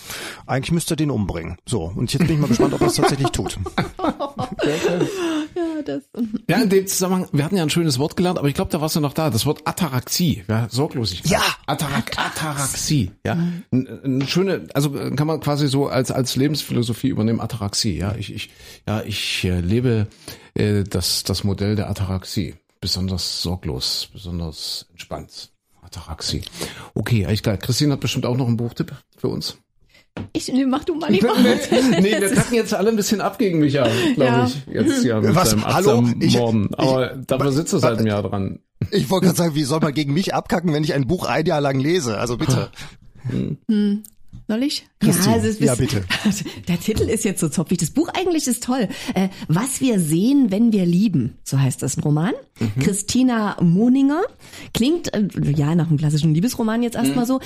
eigentlich 0.46 0.72
müsste 0.72 0.92
er 0.92 0.96
den 0.96 1.10
umbringen. 1.10 1.56
So, 1.64 1.90
und 1.94 2.12
jetzt 2.12 2.26
bin 2.26 2.34
ich 2.34 2.38
mal 2.38 2.48
gespannt, 2.48 2.74
ob 2.74 2.82
er 2.82 2.88
es 2.88 2.96
tatsächlich 2.96 3.30
tut. 3.30 3.58
ja, 4.64 5.82
das. 5.84 6.02
ja, 6.48 6.62
in 6.62 6.68
dem 6.68 6.86
Zusammenhang, 6.86 7.28
wir 7.32 7.44
hatten 7.44 7.56
ja 7.56 7.62
ein 7.62 7.70
schönes 7.70 7.98
Wort 7.98 8.16
gelernt, 8.16 8.38
aber 8.38 8.48
ich 8.48 8.54
glaube, 8.54 8.70
da 8.70 8.80
warst 8.80 8.96
du 8.96 9.00
noch 9.00 9.14
da. 9.14 9.30
Das 9.30 9.46
Wort 9.46 9.62
Ataraxie, 9.66 10.44
ja, 10.48 10.68
Sorglosigkeit. 10.70 11.30
Ja! 11.30 11.42
Atarak 11.66 12.18
Ataraxie, 12.18 13.10
ja. 13.24 13.34
Mhm 13.34 13.62
eine 14.04 14.26
schöne, 14.26 14.68
also 14.74 14.90
kann 14.90 15.26
man 15.26 15.40
quasi 15.40 15.68
so 15.68 15.88
als 15.88 16.10
als 16.10 16.36
Lebensphilosophie 16.36 17.08
übernehmen, 17.08 17.40
Ataraxie. 17.40 17.96
Ja, 17.96 18.14
ich, 18.16 18.34
ich 18.34 18.50
ja 18.86 19.02
ich 19.02 19.44
äh, 19.44 19.60
lebe 19.60 20.08
äh, 20.54 20.84
das 20.84 21.24
das 21.24 21.44
Modell 21.44 21.76
der 21.76 21.88
Ataraxie, 21.90 22.54
besonders 22.80 23.42
sorglos, 23.42 24.08
besonders 24.12 24.86
entspannt. 24.90 25.50
Ataraxie. 25.82 26.42
Okay, 26.94 27.26
eigentlich 27.26 27.42
klar. 27.42 27.56
Christine 27.56 27.92
hat 27.92 28.00
bestimmt 28.00 28.24
auch 28.24 28.36
noch 28.36 28.46
einen 28.46 28.56
Buchtipp 28.56 28.92
für 29.16 29.28
uns. 29.28 29.58
Ich, 30.34 30.48
nee, 30.48 30.64
mach 30.64 30.84
du 30.84 30.94
mal 30.94 31.10
lieber. 31.10 31.34
nee, 31.40 32.20
wir 32.20 32.30
kacken 32.30 32.54
jetzt 32.54 32.72
alle 32.74 32.88
ein 32.90 32.96
bisschen 32.96 33.20
ab 33.20 33.38
gegen 33.38 33.58
mich 33.58 33.72
glaube 33.72 33.90
ja. 34.16 34.46
ich. 34.46 34.66
Jetzt 34.66 35.04
ja 35.04 35.20
mit 35.20 35.34
Was? 35.34 35.50
seinem 35.50 35.66
Hallo? 35.66 36.04
Ich, 36.20 36.36
Morden. 36.36 36.70
Aber 36.74 37.16
ich, 37.16 37.26
dafür 37.26 37.52
sitzt 37.52 37.72
du 37.72 37.78
seit 37.78 37.98
einem 37.98 38.06
Jahr 38.06 38.22
dran. 38.22 38.60
Ich 38.90 39.10
wollte 39.10 39.26
gerade 39.26 39.38
sagen, 39.38 39.54
wie 39.54 39.64
soll 39.64 39.80
man 39.80 39.94
gegen 39.94 40.12
mich 40.12 40.34
abkacken, 40.34 40.72
wenn 40.72 40.84
ich 40.84 40.94
ein 40.94 41.06
Buch 41.06 41.26
ein 41.26 41.46
Jahr 41.46 41.60
lang 41.60 41.78
lese? 41.78 42.18
Also 42.18 42.36
bitte. 42.36 42.70
Hm. 43.68 44.02
Soll 44.48 44.62
ich? 44.64 44.86
Christine, 45.00 45.36
ja, 45.36 45.42
also 45.42 45.64
ja, 45.64 45.74
bitte. 45.74 46.04
Der 46.68 46.78
Titel 46.78 47.04
ist 47.04 47.24
jetzt 47.24 47.40
so 47.40 47.48
zopfig. 47.48 47.78
Das 47.78 47.90
Buch 47.90 48.08
eigentlich 48.08 48.46
ist 48.46 48.64
toll. 48.64 48.88
Äh, 49.14 49.28
Was 49.48 49.80
wir 49.80 49.98
sehen, 49.98 50.50
wenn 50.50 50.72
wir 50.72 50.84
lieben. 50.84 51.38
So 51.44 51.58
heißt 51.58 51.82
das 51.82 51.96
ein 51.96 52.02
Roman. 52.02 52.32
Mhm. 52.58 52.80
Christina 52.80 53.56
Moninger. 53.60 54.22
Klingt, 54.74 55.14
äh, 55.14 55.28
ja, 55.54 55.74
nach 55.74 55.88
einem 55.88 55.96
klassischen 55.96 56.34
Liebesroman 56.34 56.82
jetzt 56.82 56.96
erstmal 56.96 57.24
mhm. 57.24 57.28
so. 57.28 57.40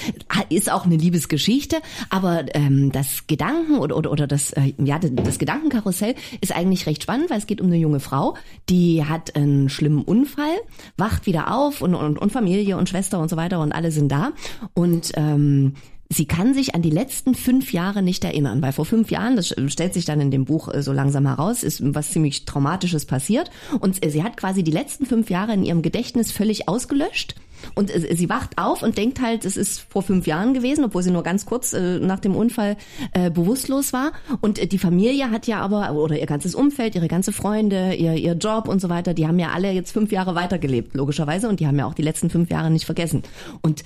Ist 0.48 0.70
auch 0.70 0.84
eine 0.84 0.96
Liebesgeschichte. 0.96 1.76
Aber 2.10 2.44
ähm, 2.54 2.92
das 2.92 3.26
Gedanken 3.26 3.78
oder, 3.78 3.96
oder, 3.96 4.10
oder 4.10 4.26
das, 4.26 4.52
äh, 4.52 4.72
ja, 4.78 4.98
das 4.98 5.38
Gedankenkarussell 5.38 6.14
ist 6.40 6.54
eigentlich 6.54 6.86
recht 6.86 7.02
spannend, 7.02 7.30
weil 7.30 7.38
es 7.38 7.46
geht 7.46 7.60
um 7.60 7.68
eine 7.68 7.76
junge 7.76 8.00
Frau, 8.00 8.36
die 8.68 9.04
hat 9.04 9.36
einen 9.36 9.68
schlimmen 9.68 10.02
Unfall, 10.02 10.56
wacht 10.96 11.26
wieder 11.26 11.54
auf 11.54 11.82
und, 11.82 11.94
und, 11.94 12.18
und 12.18 12.32
Familie 12.32 12.76
und 12.76 12.88
Schwester 12.88 13.18
und 13.20 13.28
so 13.28 13.36
weiter 13.36 13.60
und 13.60 13.72
alle 13.72 13.90
sind 13.90 14.10
da. 14.10 14.32
Und 14.74 15.12
ähm, 15.14 15.74
Sie 16.08 16.26
kann 16.26 16.54
sich 16.54 16.74
an 16.74 16.82
die 16.82 16.90
letzten 16.90 17.34
fünf 17.34 17.72
Jahre 17.72 18.02
nicht 18.02 18.24
erinnern, 18.24 18.62
weil 18.62 18.72
vor 18.72 18.84
fünf 18.84 19.10
Jahren, 19.10 19.36
das 19.36 19.54
stellt 19.68 19.94
sich 19.94 20.04
dann 20.04 20.20
in 20.20 20.30
dem 20.30 20.44
Buch 20.44 20.72
äh, 20.72 20.82
so 20.82 20.92
langsam 20.92 21.26
heraus, 21.26 21.62
ist 21.62 21.82
was 21.94 22.10
ziemlich 22.10 22.44
Traumatisches 22.44 23.06
passiert. 23.06 23.50
Und 23.80 24.00
sie 24.04 24.22
hat 24.22 24.36
quasi 24.36 24.62
die 24.62 24.70
letzten 24.70 25.06
fünf 25.06 25.30
Jahre 25.30 25.54
in 25.54 25.64
ihrem 25.64 25.82
Gedächtnis 25.82 26.32
völlig 26.32 26.68
ausgelöscht. 26.68 27.34
Und 27.74 27.90
sie 27.90 28.28
wacht 28.28 28.58
auf 28.58 28.82
und 28.82 28.98
denkt 28.98 29.20
halt, 29.20 29.44
es 29.44 29.56
ist 29.56 29.80
vor 29.80 30.02
fünf 30.02 30.26
Jahren 30.26 30.54
gewesen, 30.54 30.84
obwohl 30.84 31.02
sie 31.02 31.10
nur 31.10 31.22
ganz 31.22 31.46
kurz 31.46 31.72
äh, 31.72 31.98
nach 31.98 32.20
dem 32.20 32.36
Unfall 32.36 32.76
äh, 33.12 33.30
bewusstlos 33.30 33.92
war. 33.92 34.12
Und 34.40 34.58
äh, 34.58 34.66
die 34.66 34.78
Familie 34.78 35.30
hat 35.30 35.46
ja 35.46 35.60
aber, 35.60 35.92
oder 35.92 36.18
ihr 36.18 36.26
ganzes 36.26 36.54
Umfeld, 36.54 36.94
ihre 36.94 37.08
ganze 37.08 37.32
Freunde, 37.32 37.94
ihr, 37.94 38.14
ihr 38.14 38.34
Job 38.34 38.68
und 38.68 38.80
so 38.80 38.88
weiter, 38.88 39.14
die 39.14 39.26
haben 39.26 39.38
ja 39.38 39.50
alle 39.52 39.72
jetzt 39.72 39.92
fünf 39.92 40.12
Jahre 40.12 40.34
weitergelebt, 40.34 40.94
logischerweise. 40.94 41.48
Und 41.48 41.60
die 41.60 41.66
haben 41.66 41.78
ja 41.78 41.86
auch 41.86 41.94
die 41.94 42.02
letzten 42.02 42.30
fünf 42.30 42.50
Jahre 42.50 42.70
nicht 42.70 42.84
vergessen. 42.84 43.22
Und 43.62 43.82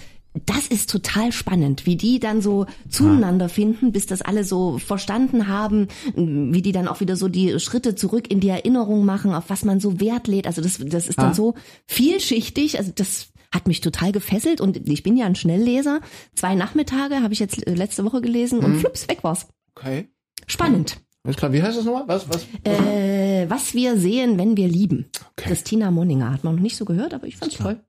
das 0.47 0.68
ist 0.68 0.89
total 0.91 1.33
spannend, 1.33 1.87
wie 1.87 1.97
die 1.97 2.20
dann 2.20 2.41
so 2.41 2.66
zueinander 2.89 3.49
finden, 3.49 3.91
bis 3.91 4.07
das 4.07 4.22
alle 4.22 4.45
so 4.45 4.78
verstanden 4.78 5.49
haben, 5.49 5.89
wie 6.14 6.62
die 6.62 6.72
dann 6.72 6.87
auch 6.87 7.01
wieder 7.01 7.16
so 7.16 7.28
die 7.28 7.59
Schritte 7.59 7.97
zurück 7.97 8.31
in 8.31 8.39
die 8.39 8.49
Erinnerung 8.49 9.05
machen, 9.05 9.35
auf 9.35 9.45
was 9.49 9.64
man 9.64 9.81
so 9.81 10.01
Wert 10.01 10.28
lädt. 10.28 10.47
Also 10.47 10.62
das, 10.62 10.78
das 10.78 11.09
ist 11.09 11.18
dann 11.18 11.35
so 11.35 11.55
vielschichtig. 11.87 12.78
Also 12.78 12.93
das 12.95 13.28
hat 13.53 13.66
mich 13.66 13.81
total 13.81 14.12
gefesselt 14.12 14.61
und 14.61 14.89
ich 14.89 15.03
bin 15.03 15.16
ja 15.16 15.26
ein 15.26 15.35
Schnellleser. 15.35 16.01
Zwei 16.35 16.55
Nachmittage 16.55 17.22
habe 17.22 17.33
ich 17.33 17.41
jetzt 17.41 17.66
äh, 17.66 17.74
letzte 17.74 18.05
Woche 18.05 18.20
gelesen 18.20 18.61
und 18.61 18.74
hm. 18.74 18.81
flups, 18.81 19.09
weg 19.09 19.24
war's. 19.24 19.49
Okay. 19.74 20.09
Spannend. 20.47 20.99
Alles 21.24 21.37
klar, 21.37 21.53
wie 21.53 21.62
heißt 21.62 21.76
das 21.76 21.85
nochmal? 21.85 22.05
Was, 22.07 22.28
was, 22.28 22.47
was? 22.64 22.72
Äh, 22.72 23.51
was 23.51 23.74
wir 23.74 23.99
sehen, 23.99 24.39
wenn 24.39 24.57
wir 24.57 24.68
lieben. 24.68 25.07
Okay. 25.33 25.49
Christina 25.49 25.91
Monninger 25.91 26.33
hat 26.33 26.45
man 26.45 26.55
noch 26.55 26.62
nicht 26.62 26.76
so 26.76 26.85
gehört, 26.85 27.12
aber 27.12 27.26
ich 27.26 27.37
fand's 27.37 27.57
toll. 27.57 27.81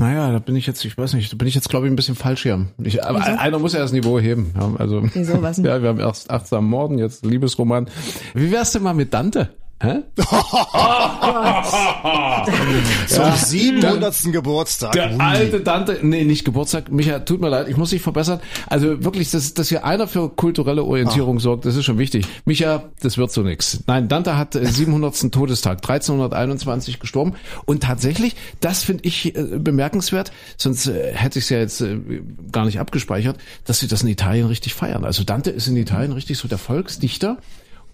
Naja, 0.00 0.32
da 0.32 0.40
bin 0.40 0.56
ich 0.56 0.66
jetzt, 0.66 0.84
ich 0.84 0.98
weiß 0.98 1.14
nicht, 1.14 1.32
da 1.32 1.36
bin 1.36 1.46
ich 1.46 1.54
jetzt, 1.54 1.68
glaube 1.68 1.86
ich, 1.86 1.92
ein 1.92 1.96
bisschen 1.96 2.16
falsch 2.16 2.42
hier. 2.42 2.66
Ich, 2.82 3.04
aber 3.04 3.24
einer 3.24 3.58
muss 3.60 3.74
ja 3.74 3.78
das 3.78 3.92
Niveau 3.92 4.18
heben. 4.18 4.52
Ja, 4.58 4.74
also, 4.76 5.02
Wieso, 5.14 5.40
was 5.40 5.56
denn? 5.56 5.64
ja, 5.66 5.82
wir 5.82 5.88
haben 5.88 6.00
erst 6.00 6.30
achtsam 6.30 6.68
Morden, 6.68 6.98
jetzt 6.98 7.24
Liebesroman. 7.24 7.88
Wie 8.34 8.50
wär's 8.50 8.72
denn 8.72 8.82
mal 8.82 8.94
mit 8.94 9.14
Dante? 9.14 9.50
Hä? 9.82 10.02
Zum 13.08 13.24
ja, 13.24 13.36
700. 13.36 14.32
Geburtstag. 14.32 14.92
Der 14.92 15.20
alte 15.20 15.60
Dante, 15.60 15.98
nee, 16.02 16.24
nicht 16.24 16.44
Geburtstag. 16.44 16.90
Micha, 16.90 17.18
tut 17.20 17.40
mir 17.40 17.48
leid, 17.48 17.68
ich 17.68 17.76
muss 17.76 17.90
dich 17.90 18.00
verbessern. 18.00 18.40
Also 18.66 19.02
wirklich, 19.04 19.30
dass, 19.30 19.52
dass 19.54 19.68
hier 19.68 19.84
einer 19.84 20.06
für 20.06 20.30
kulturelle 20.30 20.84
Orientierung 20.84 21.38
ah. 21.38 21.40
sorgt, 21.40 21.66
das 21.66 21.76
ist 21.76 21.84
schon 21.84 21.98
wichtig. 21.98 22.26
Micha, 22.44 22.84
das 23.00 23.18
wird 23.18 23.32
so 23.32 23.42
nix. 23.42 23.82
Nein, 23.86 24.08
Dante 24.08 24.36
hat 24.36 24.54
700. 24.54 25.04
Todestag, 25.32 25.78
1321 25.78 27.00
gestorben. 27.00 27.34
Und 27.64 27.82
tatsächlich, 27.82 28.36
das 28.60 28.82
finde 28.82 29.04
ich 29.04 29.36
äh, 29.36 29.58
bemerkenswert, 29.58 30.32
sonst 30.56 30.86
äh, 30.86 31.12
hätte 31.14 31.38
ich 31.38 31.46
es 31.46 31.48
ja 31.50 31.58
jetzt 31.58 31.80
äh, 31.80 31.98
gar 32.52 32.64
nicht 32.64 32.80
abgespeichert, 32.80 33.38
dass 33.64 33.80
sie 33.80 33.88
das 33.88 34.02
in 34.02 34.08
Italien 34.08 34.46
richtig 34.46 34.74
feiern. 34.74 35.04
Also 35.04 35.24
Dante 35.24 35.50
ist 35.50 35.66
in 35.66 35.76
Italien 35.76 36.12
richtig 36.12 36.38
so 36.38 36.48
der 36.48 36.58
Volksdichter 36.58 37.38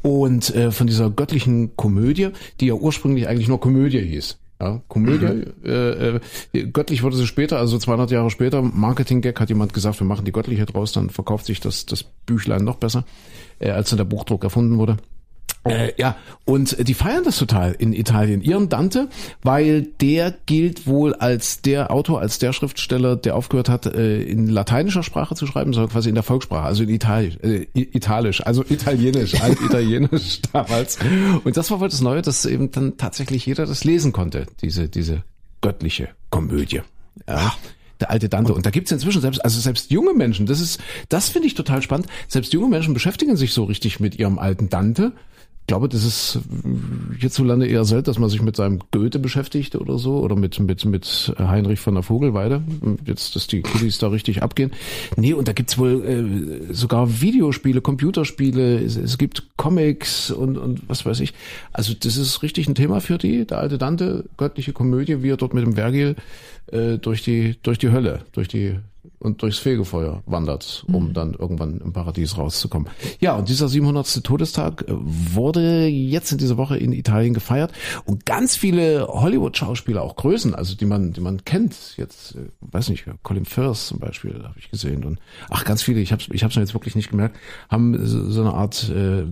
und 0.03 0.55
äh, 0.55 0.71
von 0.71 0.87
dieser 0.87 1.11
göttlichen 1.11 1.77
Komödie, 1.77 2.31
die 2.61 2.67
ja 2.67 2.75
ursprünglich 2.75 3.29
eigentlich 3.29 3.49
nur 3.49 3.61
Komödie 3.61 4.01
hieß. 4.01 4.39
Ja, 4.61 4.83
Komödie, 4.89 5.25
mhm. 5.25 5.45
äh, 5.65 6.17
äh, 6.53 6.67
göttlich 6.67 7.03
wurde 7.03 7.17
sie 7.17 7.27
später, 7.27 7.59
also 7.59 7.79
200 7.79 8.11
Jahre 8.11 8.31
später, 8.31 8.61
Marketing-Gag 8.61 9.41
hat 9.41 9.49
jemand 9.49 9.73
gesagt, 9.73 9.99
wir 10.01 10.07
machen 10.07 10.27
die 10.27 10.33
göttliche 10.33 10.67
draus, 10.67 10.93
dann 10.93 11.09
verkauft 11.09 11.47
sich 11.47 11.61
das, 11.61 11.87
das 11.87 12.03
Büchlein 12.03 12.65
noch 12.65 12.77
besser, 12.77 13.05
äh, 13.59 13.71
als 13.71 13.89
dann 13.89 13.97
der 13.97 14.05
Buchdruck 14.05 14.45
erfunden 14.45 14.77
wurde. 14.77 14.99
Äh, 15.65 15.93
ja, 15.99 16.17
und 16.47 16.89
die 16.89 16.95
feiern 16.95 17.23
das 17.23 17.39
total 17.39 17.73
in 17.73 17.93
Italien. 17.93 18.41
Ihren 18.41 18.71
Dante, 18.71 19.09
weil 19.43 19.83
der 19.83 20.35
gilt 20.47 20.87
wohl 20.87 21.15
als 21.15 21.61
der 21.61 21.91
Autor, 21.91 22.21
als 22.21 22.39
der 22.39 22.55
Schriftsteller, 22.55 23.17
der 23.17 23.37
aufgehört 23.37 23.69
hat, 23.69 23.85
äh, 23.87 24.23
in 24.23 24.49
lateinischer 24.49 25.03
Sprache 25.03 25.35
zu 25.35 25.47
schreiben, 25.47 25.75
sondern 25.75 25.91
quasi 25.91 26.09
in 26.09 26.15
der 26.15 26.25
Volkssprache, 26.25 26.65
also 26.65 26.83
in 26.83 26.89
Italisch, 26.89 27.37
äh, 27.43 27.67
Italisch, 27.75 28.45
also 28.47 28.65
Italienisch, 28.69 29.41
Altitalienisch 29.43 30.41
damals. 30.53 30.99
Und 31.45 31.57
das 31.57 31.71
war 31.71 31.81
wohl 31.81 31.91
das 31.91 32.01
Neue, 32.01 32.23
dass 32.23 32.47
eben 32.47 32.71
dann 32.71 32.97
tatsächlich 32.97 33.45
jeder 33.45 33.67
das 33.67 33.85
lesen 33.85 34.13
konnte, 34.13 34.47
diese, 34.63 34.89
diese 34.89 35.25
göttliche 35.61 36.09
Komödie. 36.31 36.81
Ja 37.29 37.53
der 38.01 38.11
alte 38.11 38.31
Dante. 38.31 38.55
Und 38.55 38.65
da 38.65 38.71
gibt's 38.71 38.91
inzwischen 38.91 39.21
selbst, 39.21 39.45
also 39.45 39.61
selbst 39.61 39.91
junge 39.91 40.15
Menschen, 40.15 40.47
das 40.47 40.61
ist, 40.61 40.81
das 41.11 41.29
finde 41.29 41.49
ich 41.49 41.55
total 41.55 41.83
spannend. 41.83 42.07
Selbst 42.29 42.53
junge 42.55 42.69
Menschen 42.69 42.95
beschäftigen 42.95 43.37
sich 43.37 43.53
so 43.53 43.65
richtig 43.65 44.01
mit 44.01 44.19
ihrem 44.19 44.39
alten 44.39 44.71
Dante 44.71 45.13
glaube, 45.71 45.89
das 45.89 46.05
ist 46.05 46.41
hierzulande 47.21 47.65
eher 47.65 47.85
selten, 47.85 48.07
dass 48.07 48.19
man 48.19 48.29
sich 48.29 48.43
mit 48.43 48.57
seinem 48.57 48.81
Goethe 48.91 49.21
beschäftigt 49.21 49.77
oder 49.77 49.99
so 49.99 50.19
oder 50.19 50.35
mit 50.35 50.59
mit 50.59 50.85
mit 50.85 51.33
Heinrich 51.39 51.79
von 51.79 51.95
der 51.95 52.03
Vogelweide. 52.03 52.61
Jetzt, 53.07 53.37
dass 53.37 53.47
die 53.47 53.63
Kiddies 53.63 53.99
da 53.99 54.09
richtig 54.09 54.43
abgehen. 54.43 54.73
Nee, 55.17 55.33
und 55.33 55.47
da 55.47 55.53
gibt's 55.53 55.79
wohl 55.79 56.69
äh, 56.69 56.75
sogar 56.75 57.21
Videospiele, 57.21 57.83
Computerspiele, 57.83 58.81
es, 58.81 58.97
es 58.97 59.17
gibt 59.17 59.45
Comics 59.57 60.33
und 60.33 60.59
und 60.59 60.89
was 60.89 61.07
weiß 61.07 61.21
ich. 61.21 61.35
Also 61.73 61.95
das 61.95 62.17
ist 62.17 62.43
richtig 62.43 62.69
ein 62.69 62.75
Thema 62.75 63.01
für 63.01 63.17
die. 63.17 63.47
Der 63.47 63.59
alte 63.59 63.79
Dante, 63.79 64.25
göttliche 64.37 64.73
Komödie, 64.73 65.23
wie 65.23 65.31
er 65.31 65.37
dort 65.37 65.55
mit 65.55 65.65
dem 65.65 65.75
Vergil 65.75 66.17
äh, 66.73 66.99
durch 66.99 67.23
die 67.23 67.55
durch 67.63 67.79
die 67.79 67.93
Hölle, 67.93 68.23
durch 68.33 68.49
die 68.49 68.75
und 69.21 69.43
durchs 69.43 69.59
Fegefeuer 69.59 70.23
wandert, 70.27 70.85
um 70.91 71.13
dann 71.13 71.35
irgendwann 71.35 71.79
im 71.79 71.93
Paradies 71.93 72.39
rauszukommen. 72.39 72.89
Ja, 73.21 73.37
und 73.37 73.49
dieser 73.49 73.69
700. 73.69 74.25
Todestag 74.25 74.83
äh, 74.89 74.95
wurde 74.97 75.87
jetzt 75.87 76.33
in 76.33 76.39
dieser 76.39 76.57
Woche 76.57 76.79
in 76.79 76.93
Italien 76.93 77.35
gefeiert 77.35 77.73
und 78.07 78.25
ganz 78.25 78.57
viele 78.57 79.07
Hollywood-Schauspieler, 79.07 80.03
auch 80.03 80.17
Größen, 80.17 80.55
also 80.55 80.75
die 80.75 80.87
man, 80.87 81.13
die 81.13 81.21
man 81.21 81.45
kennt, 81.45 81.97
jetzt, 81.99 82.35
äh, 82.35 82.49
weiß 82.61 82.89
nicht, 82.89 83.05
Colin 83.23 83.45
Firth 83.45 83.77
zum 83.77 83.99
Beispiel 83.99 84.43
habe 84.43 84.59
ich 84.59 84.71
gesehen 84.71 85.05
und 85.05 85.19
ach, 85.51 85.65
ganz 85.65 85.83
viele, 85.83 86.01
ich 86.01 86.13
habe 86.13 86.23
ich 86.33 86.43
hab's 86.43 86.57
mir 86.57 86.63
jetzt 86.63 86.75
wirklich 86.75 86.97
nicht 86.97 87.11
gemerkt, 87.11 87.37
haben 87.69 87.99
so 88.07 88.41
eine 88.41 88.55
Art 88.55 88.89
äh, 88.89 89.25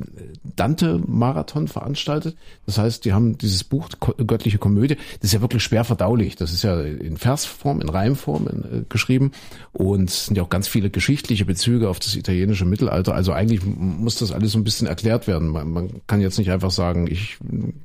Dante-Marathon 0.45 1.66
veranstaltet. 1.66 2.36
Das 2.66 2.78
heißt, 2.78 3.05
die 3.05 3.14
haben 3.14 3.39
dieses 3.39 3.64
Buch 3.64 3.89
Göttliche 4.26 4.59
Komödie, 4.59 4.97
das 5.20 5.30
ist 5.30 5.32
ja 5.32 5.41
wirklich 5.41 5.62
schwer 5.62 5.84
verdaulich. 5.84 6.36
Das 6.36 6.53
ist 6.53 6.62
ja 6.62 6.80
in 6.80 7.16
Versform, 7.16 7.80
in 7.80 7.89
Reimform 7.89 8.49
in, 8.49 8.80
äh, 8.80 8.84
geschrieben 8.89 9.32
und 9.78 10.10
es 10.10 10.26
sind 10.26 10.36
ja 10.36 10.42
auch 10.42 10.50
ganz 10.50 10.66
viele 10.66 10.90
geschichtliche 10.90 11.44
Bezüge 11.44 11.88
auf 11.88 12.00
das 12.00 12.16
italienische 12.16 12.64
Mittelalter. 12.64 13.14
Also 13.14 13.32
eigentlich 13.32 13.64
muss 13.64 14.16
das 14.16 14.32
alles 14.32 14.50
so 14.50 14.58
ein 14.58 14.64
bisschen 14.64 14.88
erklärt 14.88 15.28
werden. 15.28 15.46
Man, 15.46 15.70
man 15.70 15.90
kann 16.08 16.20
jetzt 16.20 16.36
nicht 16.36 16.50
einfach 16.50 16.72
sagen, 16.72 17.06
ich 17.06 17.38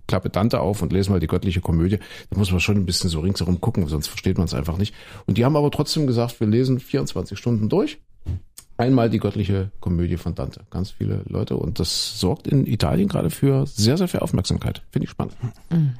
klappe 0.07 0.31
Dante 0.31 0.59
auf 0.59 0.81
und 0.81 0.91
lese 0.91 1.11
mal 1.11 1.19
die 1.19 1.27
Göttliche 1.27 1.61
Komödie. 1.61 1.99
Da 2.31 2.39
muss 2.39 2.49
man 2.49 2.59
schon 2.59 2.77
ein 2.77 2.87
bisschen 2.87 3.11
so 3.11 3.19
ringsherum 3.19 3.61
gucken, 3.61 3.87
sonst 3.87 4.07
versteht 4.07 4.39
man 4.39 4.45
es 4.45 4.55
einfach 4.55 4.79
nicht. 4.79 4.95
Und 5.27 5.37
die 5.37 5.45
haben 5.45 5.55
aber 5.55 5.69
trotzdem 5.69 6.07
gesagt, 6.07 6.39
wir 6.39 6.47
lesen 6.47 6.79
24 6.79 7.37
Stunden 7.37 7.69
durch. 7.69 7.99
Einmal 8.75 9.09
die 9.09 9.19
göttliche 9.19 9.69
Komödie 9.81 10.17
von 10.17 10.33
Dante. 10.33 10.61
Ganz 10.71 10.89
viele 10.91 11.21
Leute. 11.27 11.55
Und 11.57 11.79
das 11.79 12.19
sorgt 12.19 12.47
in 12.47 12.65
Italien 12.65 13.07
gerade 13.07 13.29
für 13.29 13.67
sehr, 13.67 13.97
sehr 13.97 14.07
viel 14.07 14.19
Aufmerksamkeit. 14.21 14.81
Finde 14.89 15.05
ich 15.05 15.11
spannend. 15.11 15.35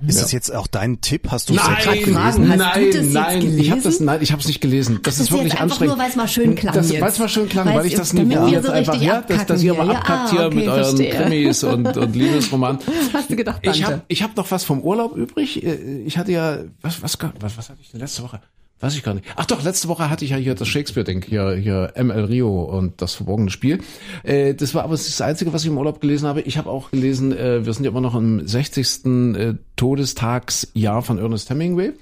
Ist 0.08 0.20
das 0.22 0.32
jetzt 0.32 0.54
auch 0.54 0.66
dein 0.66 1.00
Tipp? 1.00 1.28
Hast 1.30 1.50
du 1.50 1.54
fragen, 1.54 1.76
hast 2.18 2.38
du 2.40 2.42
nein, 2.42 2.84
jetzt 2.84 3.14
nein, 3.14 3.42
ich 3.60 3.70
habe 3.72 3.82
das, 3.82 4.00
gelesen? 4.00 4.06
nein, 4.06 4.22
ich 4.24 4.32
habe 4.32 4.42
es 4.42 4.48
nicht 4.48 4.60
gelesen. 4.60 5.00
Das, 5.04 5.04
das 5.04 5.14
ist 5.16 5.22
ist 5.28 5.32
wirklich 5.32 5.54
jetzt 5.54 5.62
einfach 5.62 5.76
anstrengend. 5.82 5.96
nur, 5.98 6.04
weil 6.04 6.10
es 6.10 6.16
mal 6.16 6.28
schön 6.28 6.56
klang 6.56 6.74
das. 6.74 6.92
Weil 6.92 7.04
es 7.04 7.20
mal 7.20 7.30
schön 7.30 7.48
klang, 7.48 7.66
weil, 7.68 7.76
Weil 7.76 7.86
ich 7.86 7.94
es- 7.94 8.00
das 8.00 8.14
Niveau 8.14 8.46
wir 8.48 8.50
jetzt 8.50 8.66
so 8.66 8.72
einfach, 8.72 9.00
ja, 9.02 9.22
dass, 9.22 9.46
dass 9.46 9.62
ihr 9.64 9.74
mal. 9.76 9.88
Ja, 9.88 9.94
abkackt 9.94 10.30
ah, 10.30 10.32
hier 10.32 10.46
okay, 10.48 10.56
mit 10.56 10.68
euren. 10.68 10.98
Krimis 10.98 11.64
und, 11.64 11.96
und 11.96 12.16
Liebesromanen. 12.16 12.80
Hast 13.14 13.30
du 13.30 13.36
gedacht, 13.36 13.60
Ich 13.62 13.72
Dante? 13.82 13.86
habe 13.86 14.02
ich 14.08 14.24
hab 14.24 14.36
noch 14.36 14.50
was 14.50 14.64
vom 14.64 14.82
Urlaub 14.82 15.16
übrig. 15.16 15.64
Äh, 15.64 16.02
Ich 16.06 16.18
hatte 16.18 16.32
ja, 16.32 16.58
was, 16.82 17.02
was, 17.04 17.18
was, 17.40 17.56
was 17.58 17.70
hatte 17.70 17.80
ich 17.82 17.92
denn 17.92 18.00
letzte 18.00 18.24
Woche? 18.24 18.42
Weiß 18.84 18.98
ich 18.98 19.04
gar 19.04 19.14
nicht. 19.14 19.26
Ach 19.38 19.46
doch, 19.46 19.64
letzte 19.64 19.88
Woche 19.88 20.10
hatte 20.10 20.26
ich 20.26 20.32
ja 20.32 20.38
hier 20.38 20.56
das 20.56 20.68
Shakespeare-Ding, 20.68 21.24
hier, 21.24 21.52
hier 21.54 21.94
ML 21.96 22.26
Rio 22.26 22.64
und 22.64 23.02
das 23.02 23.14
verborgene 23.16 23.50
Spiel. 23.50 23.80
Äh, 24.24 24.56
das 24.56 24.76
war 24.76 24.84
aber 24.84 24.92
das 24.92 25.22
Einzige, 25.22 25.54
was 25.54 25.62
ich 25.62 25.70
im 25.70 25.78
Urlaub 25.78 26.02
gelesen 26.02 26.28
habe. 26.28 26.42
Ich 26.42 26.58
habe 26.58 26.70
auch 26.70 26.92
gelesen, 26.92 27.32
äh, 27.32 27.66
wir 27.66 27.72
sind 27.72 27.86
ja 27.86 27.92
immer 27.92 28.02
noch 28.02 28.14
im 28.14 28.46
60. 28.46 29.06
Äh, 29.06 29.54
Todestagsjahr 29.78 31.02
von 31.02 31.18
Ernest 31.18 31.50
Hemingway. 31.50 31.94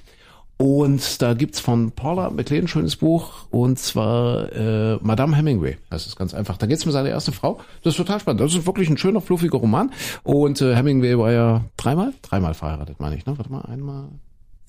Und 0.58 1.22
da 1.22 1.36
gibt's 1.36 1.60
von 1.60 1.92
Paula 1.92 2.32
McLean 2.32 2.64
ein 2.64 2.68
schönes 2.68 2.96
Buch, 2.96 3.46
und 3.52 3.78
zwar 3.78 4.52
äh, 4.52 4.98
Madame 5.02 5.38
Hemingway. 5.38 5.78
Das 5.92 6.08
ist 6.08 6.16
ganz 6.16 6.34
einfach. 6.34 6.58
Da 6.58 6.66
geht's 6.66 6.84
um 6.84 6.92
seine 6.92 7.10
erste 7.10 7.32
Frau. 7.32 7.60
Das 7.84 7.94
ist 7.94 7.98
total 7.98 8.20
spannend. 8.20 8.42
Das 8.42 8.56
ist 8.56 8.66
wirklich 8.66 8.90
ein 8.90 8.98
schöner, 8.98 9.22
fluffiger 9.22 9.60
Roman. 9.60 9.92
Und 10.24 10.62
äh, 10.62 10.76
Hemingway 10.76 11.16
war 11.16 11.32
ja 11.32 11.66
dreimal? 11.78 12.16
Dreimal 12.24 12.56
verheiratet, 12.56 13.00
meine 13.00 13.18
ich. 13.18 13.28
Ne? 13.28 13.38
Warte 13.38 13.52
mal, 13.52 13.62
einmal, 13.62 14.10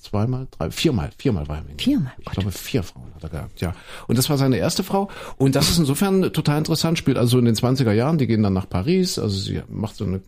zweimal, 0.03 0.47
drei, 0.51 0.69
viermal. 0.71 1.11
Viermal 1.17 1.47
war 1.47 1.57
Hemingway. 1.57 1.83
Viermal, 1.83 2.13
Ich 2.19 2.25
glaube, 2.31 2.51
vier 2.51 2.83
Frauen 2.83 3.13
hat 3.15 3.23
er 3.23 3.29
gehabt, 3.29 3.61
ja. 3.61 3.73
Und 4.07 4.17
das 4.17 4.29
war 4.29 4.37
seine 4.37 4.57
erste 4.57 4.83
Frau. 4.83 5.09
Und 5.37 5.55
das 5.55 5.69
ist 5.69 5.79
insofern 5.79 6.21
total 6.33 6.59
interessant. 6.59 6.97
Spielt 6.97 7.17
also 7.17 7.39
in 7.39 7.45
den 7.45 7.55
20er 7.55 7.91
Jahren. 7.91 8.17
Die 8.17 8.27
gehen 8.27 8.43
dann 8.43 8.53
nach 8.53 8.69
Paris. 8.69 9.17
Also 9.17 9.37
sie 9.37 9.61
macht 9.69 9.95
so 9.95 10.05
eine, 10.05 10.21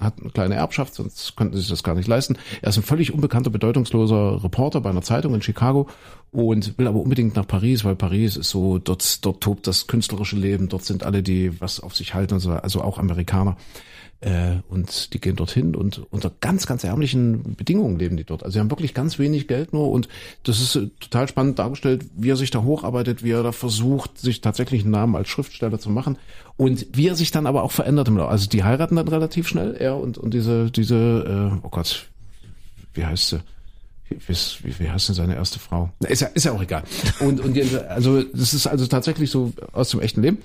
hat 0.00 0.20
eine 0.20 0.30
kleine 0.30 0.54
Erbschaft, 0.54 0.94
sonst 0.94 1.36
könnten 1.36 1.54
sie 1.54 1.60
sich 1.60 1.70
das 1.70 1.82
gar 1.82 1.94
nicht 1.94 2.08
leisten. 2.08 2.36
Er 2.60 2.68
ist 2.68 2.76
ein 2.76 2.82
völlig 2.82 3.12
unbekannter, 3.12 3.50
bedeutungsloser 3.50 4.44
Reporter 4.44 4.80
bei 4.80 4.90
einer 4.90 5.02
Zeitung 5.02 5.34
in 5.34 5.42
Chicago 5.42 5.88
und 6.30 6.78
will 6.78 6.86
aber 6.86 7.00
unbedingt 7.00 7.36
nach 7.36 7.46
Paris, 7.46 7.84
weil 7.84 7.96
Paris 7.96 8.36
ist 8.36 8.50
so, 8.50 8.78
dort, 8.78 9.24
dort 9.24 9.42
tobt 9.42 9.66
das 9.66 9.86
künstlerische 9.86 10.36
Leben. 10.36 10.68
Dort 10.68 10.84
sind 10.84 11.04
alle, 11.04 11.22
die 11.22 11.60
was 11.60 11.80
auf 11.80 11.94
sich 11.94 12.14
halten 12.14 12.34
und 12.34 12.40
so, 12.40 12.52
also 12.52 12.82
auch 12.82 12.98
Amerikaner. 12.98 13.56
Äh, 14.22 14.60
und 14.68 15.12
die 15.14 15.20
gehen 15.20 15.34
dorthin 15.34 15.74
und 15.74 16.02
unter 16.10 16.30
ganz, 16.40 16.66
ganz 16.66 16.84
ärmlichen 16.84 17.56
Bedingungen 17.56 17.98
leben 17.98 18.16
die 18.16 18.22
dort. 18.22 18.44
Also 18.44 18.54
sie 18.54 18.60
haben 18.60 18.70
wirklich 18.70 18.94
ganz 18.94 19.18
wenig 19.18 19.48
Geld 19.48 19.72
nur 19.72 19.90
und 19.90 20.06
das 20.44 20.60
ist 20.60 20.76
äh, 20.76 20.90
total 21.00 21.26
spannend 21.26 21.58
dargestellt, 21.58 22.04
wie 22.14 22.30
er 22.30 22.36
sich 22.36 22.52
da 22.52 22.62
hocharbeitet, 22.62 23.24
wie 23.24 23.32
er 23.32 23.42
da 23.42 23.50
versucht, 23.50 24.18
sich 24.18 24.40
tatsächlich 24.40 24.82
einen 24.82 24.92
Namen 24.92 25.16
als 25.16 25.28
Schriftsteller 25.28 25.80
zu 25.80 25.90
machen 25.90 26.18
und 26.56 26.86
wie 26.92 27.08
er 27.08 27.16
sich 27.16 27.32
dann 27.32 27.48
aber 27.48 27.64
auch 27.64 27.72
verändert 27.72 28.06
im 28.06 28.16
Laufe. 28.16 28.30
Also 28.30 28.48
die 28.48 28.62
heiraten 28.62 28.94
dann 28.94 29.08
relativ 29.08 29.48
schnell, 29.48 29.74
er 29.74 29.96
und, 29.96 30.18
und 30.18 30.32
diese, 30.32 30.70
diese, 30.70 31.50
äh, 31.60 31.66
oh 31.66 31.70
Gott, 31.70 32.06
wie 32.94 33.04
heißt 33.04 33.28
sie? 33.30 33.40
Wie, 34.08 34.78
wie, 34.78 34.88
heißt 34.88 35.08
denn 35.08 35.16
seine 35.16 35.34
erste 35.34 35.58
Frau? 35.58 35.90
Ist 36.00 36.20
ja, 36.20 36.28
ist 36.28 36.44
ja 36.44 36.52
auch 36.52 36.62
egal. 36.62 36.84
Und, 37.18 37.40
und 37.40 37.58
also 37.88 38.22
das 38.22 38.54
ist 38.54 38.68
also 38.68 38.86
tatsächlich 38.86 39.30
so 39.30 39.52
aus 39.72 39.88
dem 39.88 40.00
echten 40.00 40.22
Leben. 40.22 40.38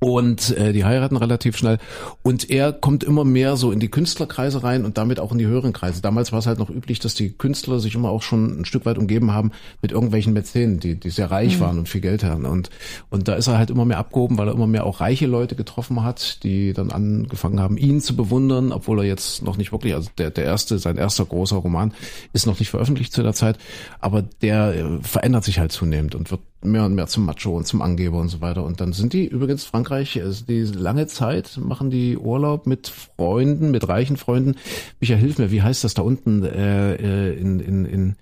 Und 0.00 0.56
äh, 0.56 0.72
die 0.72 0.84
heiraten 0.84 1.16
relativ 1.16 1.56
schnell. 1.56 1.78
Und 2.22 2.48
er 2.50 2.72
kommt 2.72 3.02
immer 3.02 3.24
mehr 3.24 3.56
so 3.56 3.72
in 3.72 3.80
die 3.80 3.88
Künstlerkreise 3.88 4.62
rein 4.62 4.84
und 4.84 4.96
damit 4.96 5.18
auch 5.18 5.32
in 5.32 5.38
die 5.38 5.46
höheren 5.46 5.72
Kreise. 5.72 6.00
Damals 6.00 6.30
war 6.30 6.38
es 6.38 6.46
halt 6.46 6.60
noch 6.60 6.70
üblich, 6.70 7.00
dass 7.00 7.14
die 7.14 7.30
Künstler 7.30 7.80
sich 7.80 7.96
immer 7.96 8.10
auch 8.10 8.22
schon 8.22 8.60
ein 8.60 8.64
Stück 8.64 8.86
weit 8.86 8.96
umgeben 8.96 9.32
haben 9.32 9.50
mit 9.82 9.90
irgendwelchen 9.90 10.32
Mäzenen, 10.32 10.78
die, 10.78 10.94
die 10.94 11.10
sehr 11.10 11.30
reich 11.30 11.58
waren 11.58 11.78
und 11.78 11.88
viel 11.88 12.00
Geld 12.00 12.22
hatten. 12.22 12.44
Und, 12.44 12.70
und 13.10 13.26
da 13.26 13.34
ist 13.34 13.48
er 13.48 13.58
halt 13.58 13.70
immer 13.70 13.84
mehr 13.84 13.98
abgehoben, 13.98 14.38
weil 14.38 14.48
er 14.48 14.54
immer 14.54 14.68
mehr 14.68 14.86
auch 14.86 15.00
reiche 15.00 15.26
Leute 15.26 15.56
getroffen 15.56 16.04
hat, 16.04 16.44
die 16.44 16.72
dann 16.72 16.92
angefangen 16.92 17.58
haben, 17.58 17.76
ihn 17.76 18.00
zu 18.00 18.14
bewundern, 18.14 18.70
obwohl 18.70 19.00
er 19.00 19.04
jetzt 19.04 19.42
noch 19.42 19.56
nicht 19.56 19.72
wirklich, 19.72 19.94
also 19.94 20.10
der, 20.18 20.30
der 20.30 20.44
erste, 20.44 20.78
sein 20.78 20.96
erster 20.96 21.24
großer 21.24 21.56
Roman 21.56 21.92
ist 22.32 22.46
noch 22.46 22.60
nicht 22.60 22.70
veröffentlicht 22.70 23.12
zu 23.12 23.24
der 23.24 23.32
Zeit, 23.32 23.58
aber 23.98 24.22
der 24.22 24.74
äh, 24.74 24.84
verändert 25.02 25.44
sich 25.44 25.58
halt 25.58 25.72
zunehmend 25.72 26.14
und 26.14 26.30
wird 26.30 26.40
mehr 26.62 26.84
und 26.84 26.94
mehr 26.94 27.06
zum 27.06 27.24
Macho 27.24 27.56
und 27.56 27.66
zum 27.66 27.82
Angeber 27.82 28.18
und 28.18 28.28
so 28.28 28.40
weiter. 28.40 28.64
Und 28.64 28.80
dann 28.80 28.92
sind 28.92 29.12
die 29.12 29.26
übrigens 29.26 29.64
Frankreich, 29.64 30.20
also 30.20 30.44
die 30.44 30.62
lange 30.62 31.06
Zeit 31.06 31.58
machen 31.62 31.90
die 31.90 32.16
Urlaub 32.16 32.66
mit 32.66 32.88
Freunden, 32.88 33.70
mit 33.70 33.88
reichen 33.88 34.16
Freunden. 34.16 34.56
Michael, 35.00 35.20
hilf 35.20 35.38
mir, 35.38 35.50
wie 35.50 35.62
heißt 35.62 35.84
das 35.84 35.94
da 35.94 36.02
unten 36.02 36.42
äh, 36.42 36.94
äh, 36.94 37.38
in, 37.38 37.60
in, 37.60 37.84
in, 37.84 38.16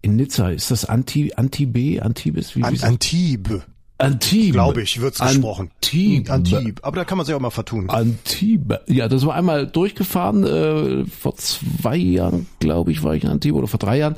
in 0.00 0.16
Nizza? 0.16 0.50
Ist 0.50 0.70
das 0.70 0.84
Anti, 0.84 1.32
Antibe, 1.34 2.02
Antibes? 2.02 2.54
Wie, 2.54 2.60
wie 2.60 2.64
An 2.64 2.78
Antibes, 2.82 3.62
Antibes. 3.98 4.52
glaube 4.52 4.82
ich, 4.82 5.00
wird's 5.00 5.18
gesprochen. 5.18 5.70
Antibes. 5.74 6.30
Antibes. 6.30 6.84
Aber 6.84 6.96
da 6.96 7.04
kann 7.04 7.18
man 7.18 7.26
sich 7.26 7.34
auch 7.34 7.40
mal 7.40 7.50
vertun. 7.50 7.90
Antibes. 7.90 8.78
Ja, 8.86 9.08
das 9.08 9.26
war 9.26 9.34
einmal 9.34 9.66
durchgefahren, 9.66 10.44
äh, 10.44 11.04
vor 11.06 11.36
zwei 11.36 11.96
Jahren, 11.96 12.46
glaube 12.60 12.92
ich, 12.92 13.02
war 13.02 13.14
ich 13.14 13.24
in 13.24 13.30
Antibes 13.30 13.58
oder 13.58 13.68
vor 13.68 13.78
drei 13.78 13.98
Jahren. 13.98 14.16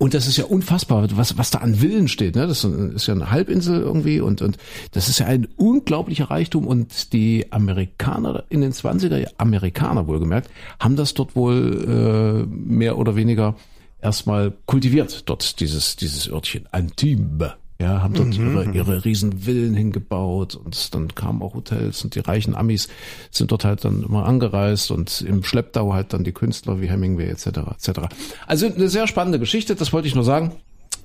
Und 0.00 0.14
das 0.14 0.26
ist 0.26 0.38
ja 0.38 0.46
unfassbar, 0.46 1.06
was, 1.14 1.36
was 1.36 1.50
da 1.50 1.58
an 1.58 1.74
Villen 1.74 2.08
steht. 2.08 2.34
Ne? 2.34 2.46
Das 2.46 2.64
ist 2.64 3.06
ja 3.06 3.12
eine 3.12 3.30
Halbinsel 3.30 3.82
irgendwie 3.82 4.22
und, 4.22 4.40
und 4.40 4.56
das 4.92 5.10
ist 5.10 5.18
ja 5.18 5.26
ein 5.26 5.46
unglaublicher 5.56 6.30
Reichtum. 6.30 6.66
Und 6.66 7.12
die 7.12 7.52
Amerikaner 7.52 8.44
in 8.48 8.62
den 8.62 8.72
20er, 8.72 9.28
Amerikaner 9.36 10.06
wohlgemerkt, 10.06 10.48
haben 10.80 10.96
das 10.96 11.12
dort 11.12 11.36
wohl 11.36 12.46
äh, 12.46 12.46
mehr 12.48 12.96
oder 12.96 13.14
weniger 13.14 13.56
erstmal 14.00 14.54
kultiviert, 14.64 15.28
dort 15.28 15.60
dieses, 15.60 15.96
dieses 15.96 16.30
Örtchen 16.30 16.66
Antibes. 16.72 17.52
Ja, 17.80 18.02
haben 18.02 18.12
dort 18.12 18.36
ihre, 18.36 18.70
ihre 18.72 19.04
riesen 19.06 19.40
Villen 19.40 19.74
hingebaut 19.74 20.54
und 20.54 20.94
dann 20.94 21.14
kamen 21.14 21.40
auch 21.40 21.54
Hotels 21.54 22.04
und 22.04 22.14
die 22.14 22.20
reichen 22.20 22.54
Amis 22.54 22.88
sind 23.30 23.52
dort 23.52 23.64
halt 23.64 23.86
dann 23.86 24.02
immer 24.02 24.26
angereist 24.26 24.90
und 24.90 25.22
im 25.22 25.42
Schlepptau 25.42 25.94
halt 25.94 26.12
dann 26.12 26.22
die 26.22 26.32
Künstler 26.32 26.82
wie 26.82 26.90
Hemingway 26.90 27.30
etc. 27.30 27.46
etc. 27.46 28.00
Also 28.46 28.66
eine 28.66 28.90
sehr 28.90 29.06
spannende 29.06 29.38
Geschichte, 29.38 29.76
das 29.76 29.94
wollte 29.94 30.08
ich 30.08 30.14
nur 30.14 30.24
sagen 30.24 30.52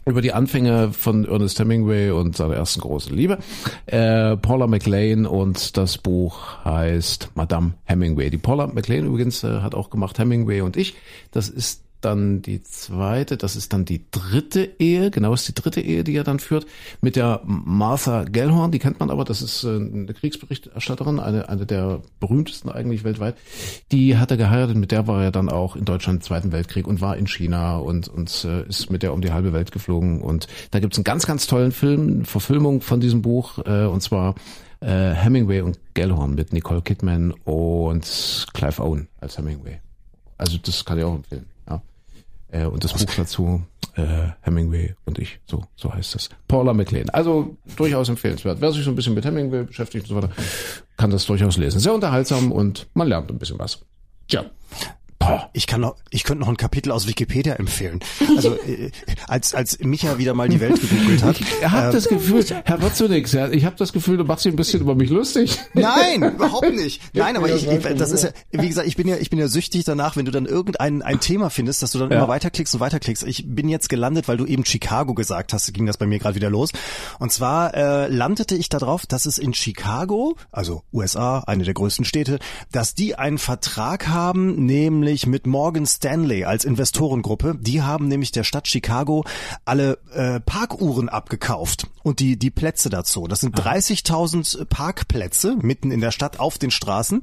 über 0.06 0.22
die 0.22 0.34
Anfänge 0.34 0.92
von 0.92 1.26
Ernest 1.26 1.60
Hemingway 1.60 2.12
und 2.12 2.36
seiner 2.36 2.56
ersten 2.56 2.82
großen 2.82 3.16
Liebe. 3.16 3.40
Äh, 3.86 4.36
Paula 4.36 4.68
McLean 4.68 5.26
und 5.26 5.78
das 5.78 5.98
Buch 5.98 6.64
heißt 6.66 7.32
Madame 7.36 7.74
Hemingway. 7.86 8.30
Die 8.30 8.38
Paula 8.38 8.68
McLean 8.68 9.06
übrigens 9.06 9.44
äh, 9.46 9.62
hat 9.62 9.74
auch 9.74 9.90
gemacht 9.90 10.20
Hemingway 10.20 10.60
und 10.62 10.78
ich. 10.78 10.96
Das 11.32 11.48
ist 11.50 11.85
dann 12.02 12.42
die 12.42 12.62
zweite, 12.62 13.38
das 13.38 13.56
ist 13.56 13.74
dann 13.74 13.86
die 13.86 14.06
dritte 14.12 14.70
Ehe, 14.80 15.12
genau 15.12 15.34
ist 15.34 15.48
die 15.48 15.56
dritte 15.56 15.82
Ehe, 15.82 16.04
die 16.04 16.16
er 16.16 16.24
dann 16.24 16.40
führt, 16.40 16.66
mit 17.02 17.16
der 17.16 17.42
Martha 17.46 18.24
Gellhorn, 18.26 18.72
die 18.72 18.80
kennt 18.80 19.00
man 19.00 19.10
aber, 19.10 19.26
das 19.26 19.42
ist 19.42 19.64
äh, 19.64 19.76
eine 19.76 20.14
Kriegsberichterstatterin, 20.14 21.20
eine, 21.20 21.50
eine 21.50 21.66
der 21.66 22.02
berühmtesten 22.20 22.70
eigentlich 22.70 23.04
weltweit. 23.04 23.36
Die 23.92 24.18
hat 24.18 24.32
er 24.32 24.38
geheiratet, 24.38 24.78
mit 24.78 24.92
der 24.92 25.08
war 25.08 25.24
er 25.24 25.32
dann 25.32 25.50
auch 25.50 25.76
in 25.76 25.86
Deutschland 25.86 26.18
im 26.18 26.22
Zweiten 26.22 26.52
Weltkrieg 26.52 26.88
und 26.88 27.02
war 27.02 27.18
in 27.18 27.28
China 27.28 27.78
und, 27.78 28.08
und 28.08 28.46
äh, 28.46 28.68
ist 28.68 28.92
mit 28.92 29.02
der 29.02 29.14
um 29.14 29.22
die 29.22 29.32
halbe 29.32 29.54
Welt 29.54 29.72
geflogen. 29.72 30.22
Und 30.22 30.48
da 30.72 30.80
gibt's 30.80 30.98
einen 30.98 31.06
ganz, 31.06 31.26
ganz 31.26 31.48
tollen 31.48 31.72
Film, 31.72 32.08
eine 32.08 32.26
Verfilmung 32.26 32.82
von 32.82 33.00
diesem 33.00 33.22
Buch, 33.22 33.60
äh, 33.66 33.86
und 33.86 34.02
zwar 34.02 34.36
Hemingway 34.82 35.62
und 35.62 35.80
Gellhorn 35.96 36.36
mit 36.36 36.54
Nicole 36.54 36.82
Kidman 36.82 37.32
und 37.46 38.46
Clive 38.54 38.84
Owen 38.84 39.08
als 39.20 39.38
Hemingway. 39.38 39.80
Also 40.38 40.60
das 40.62 40.86
kann 40.86 41.00
ich 41.00 41.04
auch 41.04 41.16
empfehlen. 41.16 41.46
Äh, 42.52 42.66
und 42.66 42.84
das 42.84 42.94
Buch 42.94 43.14
dazu, 43.16 43.64
äh, 43.96 44.30
Hemingway 44.42 44.96
und 45.06 45.20
ich, 45.20 45.40
so, 45.46 45.64
so 45.76 45.94
heißt 45.94 46.16
das. 46.16 46.30
Paula 46.48 46.74
McLean. 46.74 47.10
Also 47.10 47.58
durchaus 47.76 48.10
empfehlenswert. 48.10 48.62
Wer 48.62 48.72
sich 48.72 48.84
so 48.84 48.92
ein 48.92 48.96
bisschen 48.96 49.14
mit 49.14 49.26
Hemingway 49.26 49.64
beschäftigt 49.64 50.10
und 50.10 50.10
so 50.10 50.16
weiter, 50.16 50.34
kann 50.98 51.10
das 51.10 51.26
durchaus 51.26 51.58
lesen. 51.58 51.80
Sehr 51.80 51.94
unterhaltsam 51.94 52.52
und 52.52 52.88
man 52.94 53.08
lernt 53.08 53.30
ein 53.30 53.38
bisschen 53.38 53.60
was. 53.60 53.80
Tja. 54.28 54.46
Ich 55.54 55.68
kann 55.68 55.82
noch, 55.82 55.96
ich 56.10 56.24
könnte 56.24 56.42
noch 56.42 56.50
ein 56.50 56.58
Kapitel 56.58 56.92
aus 56.92 57.08
Wikipedia 57.08 57.54
empfehlen. 57.56 58.00
Also 58.36 58.56
äh, 58.68 58.92
als 59.28 59.54
als 59.54 59.80
Micha 59.80 60.18
wieder 60.18 60.34
mal 60.34 60.50
die 60.50 60.60
Welt 60.60 60.80
gegoogelt 60.80 61.24
hat. 61.24 61.36
Ich 61.66 61.72
habe 61.72 61.92
das 61.92 62.08
Gefühl, 62.08 62.46
Herr 62.66 62.82
Watzunix, 62.82 63.34
ich 63.34 63.66
habe 63.66 63.76
das 63.78 63.92
Gefühl, 63.94 64.18
du 64.18 64.24
machst 64.24 64.46
dich 64.46 64.54
ein 64.54 64.56
bisschen 64.56 64.82
über 64.82 64.94
mich 64.96 65.10
lustig. 65.10 65.58
Nein, 65.74 66.24
überhaupt 66.24 66.74
nicht. 66.74 67.02
Nein, 67.14 67.38
aber 67.38 67.50
ich, 67.54 67.68
ich 67.68 67.82
das 67.98 68.12
ist 68.12 68.24
ja, 68.24 68.30
wie 68.52 68.68
gesagt, 68.68 68.88
ich 68.88 68.96
bin 68.96 69.08
ja, 69.08 69.18
ich 69.18 69.30
bin 69.30 69.40
ja 69.40 69.48
süchtig 69.48 69.84
danach, 69.84 70.16
wenn 70.16 70.26
du 70.26 70.32
dann 70.32 70.46
irgendein 70.46 71.02
ein 71.02 71.20
Thema 71.20 71.50
findest, 71.50 71.82
dass 71.82 71.92
du 71.92 72.00
dann 72.00 72.12
Ja. 72.12 72.18
immer 72.18 72.28
weiterklickst 72.28 72.74
und 72.76 72.80
weiterklickst. 72.82 73.24
Ich 73.24 73.46
bin 73.48 73.68
jetzt 73.70 73.90
gelandet, 73.90 74.28
weil 74.28 74.38
du 74.38 74.46
eben 74.46 74.66
Chicago 74.66 75.14
gesagt 75.14 75.54
hast, 75.54 75.74
ging 75.74 75.86
das 75.86 75.98
bei 75.98 76.06
mir 76.06 76.20
gerade 76.20 76.36
wieder 76.36 76.50
los. 76.50 76.72
Und 77.20 77.32
zwar 77.32 77.74
äh, 77.74 78.08
landete 78.08 78.56
ich 78.56 78.70
darauf, 78.70 79.06
dass 79.06 79.26
es 79.26 79.38
in 79.38 79.54
Chicago, 79.54 80.36
also 80.52 80.84
USA, 80.94 81.40
eine 81.48 81.64
der 81.64 81.74
größten 81.74 82.06
Städte, 82.06 82.40
dass 82.72 82.96
die 82.96 83.16
einen 83.16 83.38
Vertrag 83.38 84.08
haben, 84.08 84.66
nämlich 84.66 85.15
mit 85.26 85.48
Morgan 85.48 85.86
Stanley 85.86 86.44
als 86.44 86.66
Investorengruppe. 86.66 87.56
Die 87.60 87.82
haben 87.82 88.08
nämlich 88.08 88.32
der 88.32 88.44
Stadt 88.44 88.68
Chicago 88.68 89.24
alle 89.64 89.98
äh, 90.14 90.40
Parkuhren 90.40 91.10
abgekauft 91.10 91.88
und 92.04 92.20
die 92.20 92.38
die 92.38 92.52
Plätze 92.52 92.90
dazu. 92.90 93.28
Das 93.28 93.40
sind 93.40 93.60
30.000 93.60 94.66
Parkplätze 94.66 95.58
mitten 95.62 95.92
in 95.92 96.02
der 96.02 96.12
Stadt 96.12 96.40
auf 96.40 96.58
den 96.58 96.70
Straßen. 96.72 97.22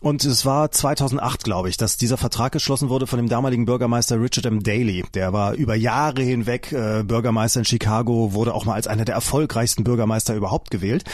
Und 0.00 0.24
es 0.24 0.44
war 0.44 0.70
2008, 0.70 1.44
glaube 1.44 1.68
ich, 1.68 1.76
dass 1.76 1.96
dieser 1.96 2.16
Vertrag 2.16 2.52
geschlossen 2.52 2.88
wurde 2.88 3.06
von 3.06 3.18
dem 3.18 3.28
damaligen 3.28 3.64
Bürgermeister 3.64 4.20
Richard 4.20 4.46
M. 4.46 4.62
Daley. 4.62 5.04
Der 5.14 5.32
war 5.32 5.54
über 5.54 5.74
Jahre 5.74 6.22
hinweg 6.22 6.72
äh, 6.72 7.02
Bürgermeister 7.02 7.60
in 7.60 7.64
Chicago, 7.64 8.32
wurde 8.34 8.54
auch 8.54 8.64
mal 8.64 8.74
als 8.74 8.86
einer 8.86 9.04
der 9.04 9.14
erfolgreichsten 9.14 9.82
Bürgermeister 9.82 10.34
überhaupt 10.34 10.70
gewählt. 10.70 11.04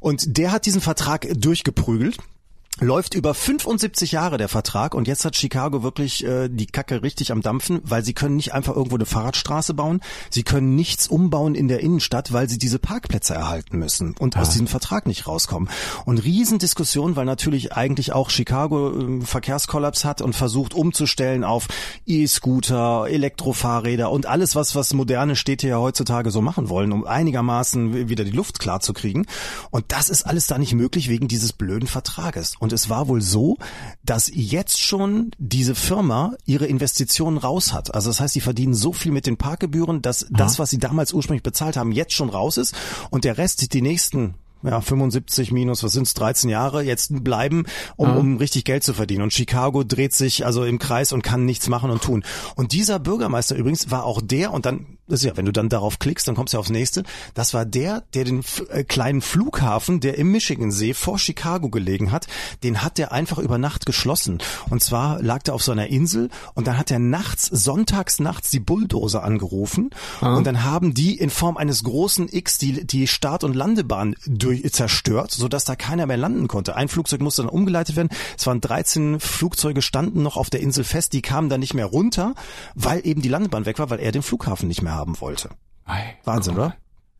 Und 0.00 0.36
der 0.38 0.52
hat 0.52 0.66
diesen 0.66 0.80
Vertrag 0.80 1.26
durchgeprügelt. 1.36 2.18
Läuft 2.78 3.14
über 3.14 3.32
75 3.32 4.12
Jahre 4.12 4.36
der 4.36 4.50
Vertrag 4.50 4.94
und 4.94 5.08
jetzt 5.08 5.24
hat 5.24 5.34
Chicago 5.34 5.82
wirklich 5.82 6.22
äh, 6.24 6.50
die 6.50 6.66
Kacke 6.66 7.02
richtig 7.02 7.32
am 7.32 7.40
Dampfen, 7.40 7.80
weil 7.84 8.04
sie 8.04 8.12
können 8.12 8.36
nicht 8.36 8.52
einfach 8.52 8.76
irgendwo 8.76 8.96
eine 8.96 9.06
Fahrradstraße 9.06 9.72
bauen, 9.72 10.02
sie 10.28 10.42
können 10.42 10.74
nichts 10.74 11.08
umbauen 11.08 11.54
in 11.54 11.68
der 11.68 11.80
Innenstadt, 11.80 12.34
weil 12.34 12.50
sie 12.50 12.58
diese 12.58 12.78
Parkplätze 12.78 13.32
erhalten 13.32 13.78
müssen 13.78 14.14
und 14.18 14.36
aus 14.36 14.50
diesem 14.50 14.66
Vertrag 14.66 15.06
nicht 15.06 15.26
rauskommen. 15.26 15.70
Und 16.04 16.22
Riesendiskussion, 16.22 17.16
weil 17.16 17.24
natürlich 17.24 17.72
eigentlich 17.72 18.12
auch 18.12 18.28
Chicago 18.28 18.90
äh, 18.90 19.20
Verkehrskollaps 19.22 20.04
hat 20.04 20.20
und 20.20 20.36
versucht 20.36 20.74
umzustellen 20.74 21.44
auf 21.44 21.68
E-Scooter, 22.04 23.06
Elektrofahrräder 23.08 24.10
und 24.10 24.26
alles, 24.26 24.54
was 24.54 24.74
was 24.74 24.92
moderne 24.92 25.34
Städte 25.34 25.66
ja 25.66 25.78
heutzutage 25.78 26.30
so 26.30 26.42
machen 26.42 26.68
wollen, 26.68 26.92
um 26.92 27.06
einigermaßen 27.06 28.10
wieder 28.10 28.24
die 28.24 28.32
Luft 28.32 28.58
klar 28.58 28.80
zu 28.80 28.92
kriegen. 28.92 29.24
Und 29.70 29.86
das 29.88 30.10
ist 30.10 30.26
alles 30.26 30.46
da 30.46 30.58
nicht 30.58 30.74
möglich 30.74 31.08
wegen 31.08 31.26
dieses 31.26 31.54
blöden 31.54 31.88
Vertrages. 31.88 32.54
Und 32.65 32.65
es 32.72 32.88
war 32.88 33.08
wohl 33.08 33.22
so, 33.22 33.58
dass 34.04 34.30
jetzt 34.32 34.80
schon 34.80 35.30
diese 35.38 35.74
Firma 35.74 36.34
ihre 36.44 36.66
Investitionen 36.66 37.38
raus 37.38 37.72
hat. 37.72 37.94
Also 37.94 38.10
das 38.10 38.20
heißt, 38.20 38.34
sie 38.34 38.40
verdienen 38.40 38.74
so 38.74 38.92
viel 38.92 39.12
mit 39.12 39.26
den 39.26 39.36
Parkgebühren, 39.36 40.02
dass 40.02 40.26
das, 40.30 40.58
was 40.58 40.70
sie 40.70 40.78
damals 40.78 41.12
ursprünglich 41.12 41.42
bezahlt 41.42 41.76
haben, 41.76 41.92
jetzt 41.92 42.12
schon 42.12 42.30
raus 42.30 42.56
ist 42.56 42.74
und 43.10 43.24
der 43.24 43.38
Rest 43.38 43.72
die 43.72 43.82
nächsten 43.82 44.34
ja, 44.62 44.80
75 44.80 45.52
minus, 45.52 45.82
was 45.82 45.92
sind's, 45.92 46.14
13 46.14 46.50
Jahre 46.50 46.82
jetzt 46.82 47.22
bleiben, 47.22 47.66
um, 47.96 48.16
um 48.16 48.36
richtig 48.38 48.64
Geld 48.64 48.82
zu 48.82 48.94
verdienen. 48.94 49.22
Und 49.22 49.32
Chicago 49.32 49.84
dreht 49.84 50.12
sich 50.12 50.44
also 50.44 50.64
im 50.64 50.78
Kreis 50.78 51.12
und 51.12 51.22
kann 51.22 51.44
nichts 51.44 51.68
machen 51.68 51.90
und 51.90 52.02
tun. 52.02 52.24
Und 52.56 52.72
dieser 52.72 52.98
Bürgermeister 52.98 53.56
übrigens 53.56 53.90
war 53.90 54.04
auch 54.04 54.20
der, 54.22 54.52
und 54.52 54.66
dann, 54.66 54.95
das 55.08 55.20
ist 55.20 55.26
ja, 55.26 55.36
wenn 55.36 55.44
du 55.44 55.52
dann 55.52 55.68
darauf 55.68 55.98
klickst, 55.98 56.26
dann 56.26 56.34
kommst 56.34 56.52
du 56.52 56.56
ja 56.56 56.60
aufs 56.60 56.70
nächste, 56.70 57.04
das 57.34 57.54
war 57.54 57.64
der, 57.64 58.02
der 58.14 58.24
den 58.24 58.42
äh, 58.70 58.84
kleinen 58.84 59.20
Flughafen, 59.20 60.00
der 60.00 60.18
im 60.18 60.32
Michigansee 60.32 60.94
vor 60.94 61.18
Chicago 61.18 61.70
gelegen 61.70 62.10
hat, 62.10 62.26
den 62.62 62.82
hat 62.82 62.98
der 62.98 63.12
einfach 63.12 63.38
über 63.38 63.58
Nacht 63.58 63.86
geschlossen. 63.86 64.38
Und 64.68 64.82
zwar 64.82 65.22
lag 65.22 65.42
der 65.42 65.54
auf 65.54 65.62
so 65.62 65.72
einer 65.72 65.86
Insel 65.88 66.28
und 66.54 66.66
dann 66.66 66.78
hat 66.78 66.90
er 66.90 66.98
nachts, 66.98 67.46
sonntags 67.46 68.18
nachts 68.18 68.50
die 68.50 68.60
Bulldozer 68.60 69.22
angerufen 69.22 69.90
und 70.20 70.46
dann 70.46 70.64
haben 70.64 70.94
die 70.94 71.16
in 71.16 71.30
Form 71.30 71.56
eines 71.56 71.84
großen 71.84 72.28
X 72.30 72.58
die, 72.58 72.86
die 72.86 73.06
Start- 73.06 73.44
und 73.44 73.54
Landebahn 73.54 74.16
durch, 74.26 74.72
zerstört, 74.72 75.30
sodass 75.30 75.64
da 75.64 75.76
keiner 75.76 76.06
mehr 76.06 76.16
landen 76.16 76.48
konnte. 76.48 76.76
Ein 76.76 76.88
Flugzeug 76.88 77.20
musste 77.20 77.42
dann 77.42 77.50
umgeleitet 77.50 77.96
werden. 77.96 78.08
Es 78.36 78.46
waren 78.46 78.60
13 78.60 79.20
Flugzeuge 79.20 79.82
standen 79.82 80.22
noch 80.22 80.36
auf 80.36 80.50
der 80.50 80.60
Insel 80.60 80.84
fest, 80.84 81.12
die 81.12 81.22
kamen 81.22 81.48
dann 81.48 81.60
nicht 81.60 81.74
mehr 81.74 81.86
runter, 81.86 82.34
weil 82.74 83.06
eben 83.06 83.22
die 83.22 83.28
Landebahn 83.28 83.66
weg 83.66 83.78
war, 83.78 83.90
weil 83.90 84.00
er 84.00 84.12
den 84.12 84.22
Flughafen 84.22 84.68
nicht 84.68 84.82
mehr 84.82 84.95
haben 84.96 85.20
wollte. 85.20 85.50
Wahnsinn, 86.24 86.54
oder? 86.54 86.74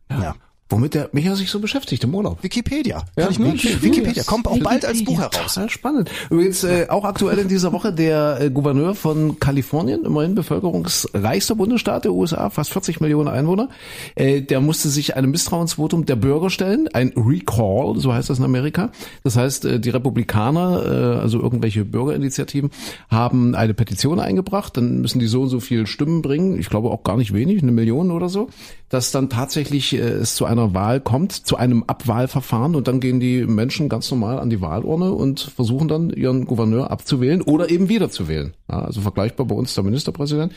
Ja. 0.09 0.35
Womit 0.69 0.95
der 0.95 1.09
Micha 1.13 1.35
sich 1.35 1.49
so 1.49 1.59
beschäftigt 1.59 2.03
im 2.03 2.13
Urlaub. 2.13 2.43
Wikipedia. 2.43 3.05
Kann 3.15 3.31
ich 3.31 3.39
nur 3.39 3.49
empfehlen. 3.49 3.81
Wikipedia. 3.81 4.23
Kommt 4.23 4.47
auch 4.47 4.59
bald 4.59 4.85
als 4.85 5.03
Buch 5.03 5.17
heraus. 5.17 5.53
Total 5.53 5.69
spannend. 5.69 6.11
Übrigens 6.29 6.63
äh, 6.65 6.87
auch 6.89 7.05
aktuell 7.05 7.37
in 7.39 7.47
dieser 7.47 7.71
Woche 7.71 7.93
der 7.93 8.39
äh, 8.41 8.49
Gouverneur 8.49 8.93
von 8.93 9.39
Kalifornien, 9.39 10.03
immerhin 10.03 10.35
bevölkerungsreichster 10.35 11.55
Bundesstaat 11.55 12.03
der 12.03 12.11
USA, 12.11 12.49
fast 12.49 12.73
40 12.73 12.99
Millionen 12.99 13.29
Einwohner. 13.29 13.69
Äh, 14.15 14.41
der 14.41 14.59
musste 14.59 14.89
sich 14.89 15.15
einem 15.15 15.31
Misstrauensvotum 15.31 16.05
der 16.05 16.17
Bürger 16.17 16.49
stellen, 16.49 16.89
ein 16.93 17.13
Recall, 17.15 17.97
so 17.97 18.13
heißt 18.13 18.29
das 18.29 18.39
in 18.39 18.45
Amerika. 18.45 18.91
Das 19.23 19.37
heißt, 19.37 19.63
äh, 19.65 19.79
die 19.79 19.89
Republikaner, 19.89 20.83
äh, 20.85 21.19
also 21.21 21.39
irgendwelche 21.39 21.85
Bürgerinitiativen, 21.85 22.71
haben 23.09 23.55
eine 23.55 23.73
Petition 23.73 24.19
eingebracht. 24.19 24.75
Dann 24.75 24.99
müssen 24.99 25.19
die 25.19 25.27
so 25.27 25.43
und 25.43 25.49
so 25.49 25.61
viel 25.61 25.87
Stimmen 25.87 26.21
bringen. 26.21 26.59
Ich 26.59 26.69
glaube 26.69 26.89
auch 26.89 27.03
gar 27.03 27.15
nicht 27.15 27.33
wenig, 27.33 27.63
eine 27.63 27.71
Million 27.71 28.11
oder 28.11 28.27
so, 28.27 28.49
dass 28.89 29.11
dann 29.11 29.29
tatsächlich 29.29 29.93
äh, 29.93 29.99
es 29.99 30.35
zu 30.35 30.45
einer 30.57 30.73
Wahl 30.73 30.99
kommt, 30.99 31.31
zu 31.31 31.57
einem 31.57 31.83
Abwahlverfahren 31.85 32.75
und 32.75 32.87
dann 32.87 32.99
gehen 32.99 33.19
die 33.19 33.45
Menschen 33.45 33.89
ganz 33.89 34.09
normal 34.11 34.39
an 34.39 34.49
die 34.49 34.61
Wahlurne 34.61 35.11
und 35.11 35.39
versuchen 35.39 35.87
dann 35.87 36.09
ihren 36.09 36.45
Gouverneur 36.45 36.91
abzuwählen 36.91 37.41
oder 37.41 37.69
eben 37.69 37.89
wieder 37.89 38.09
zu 38.09 38.27
wählen. 38.27 38.53
Ja, 38.69 38.81
also 38.81 39.01
vergleichbar 39.01 39.45
bei 39.45 39.55
uns 39.55 39.73
der 39.75 39.83
Ministerpräsident. 39.83 40.51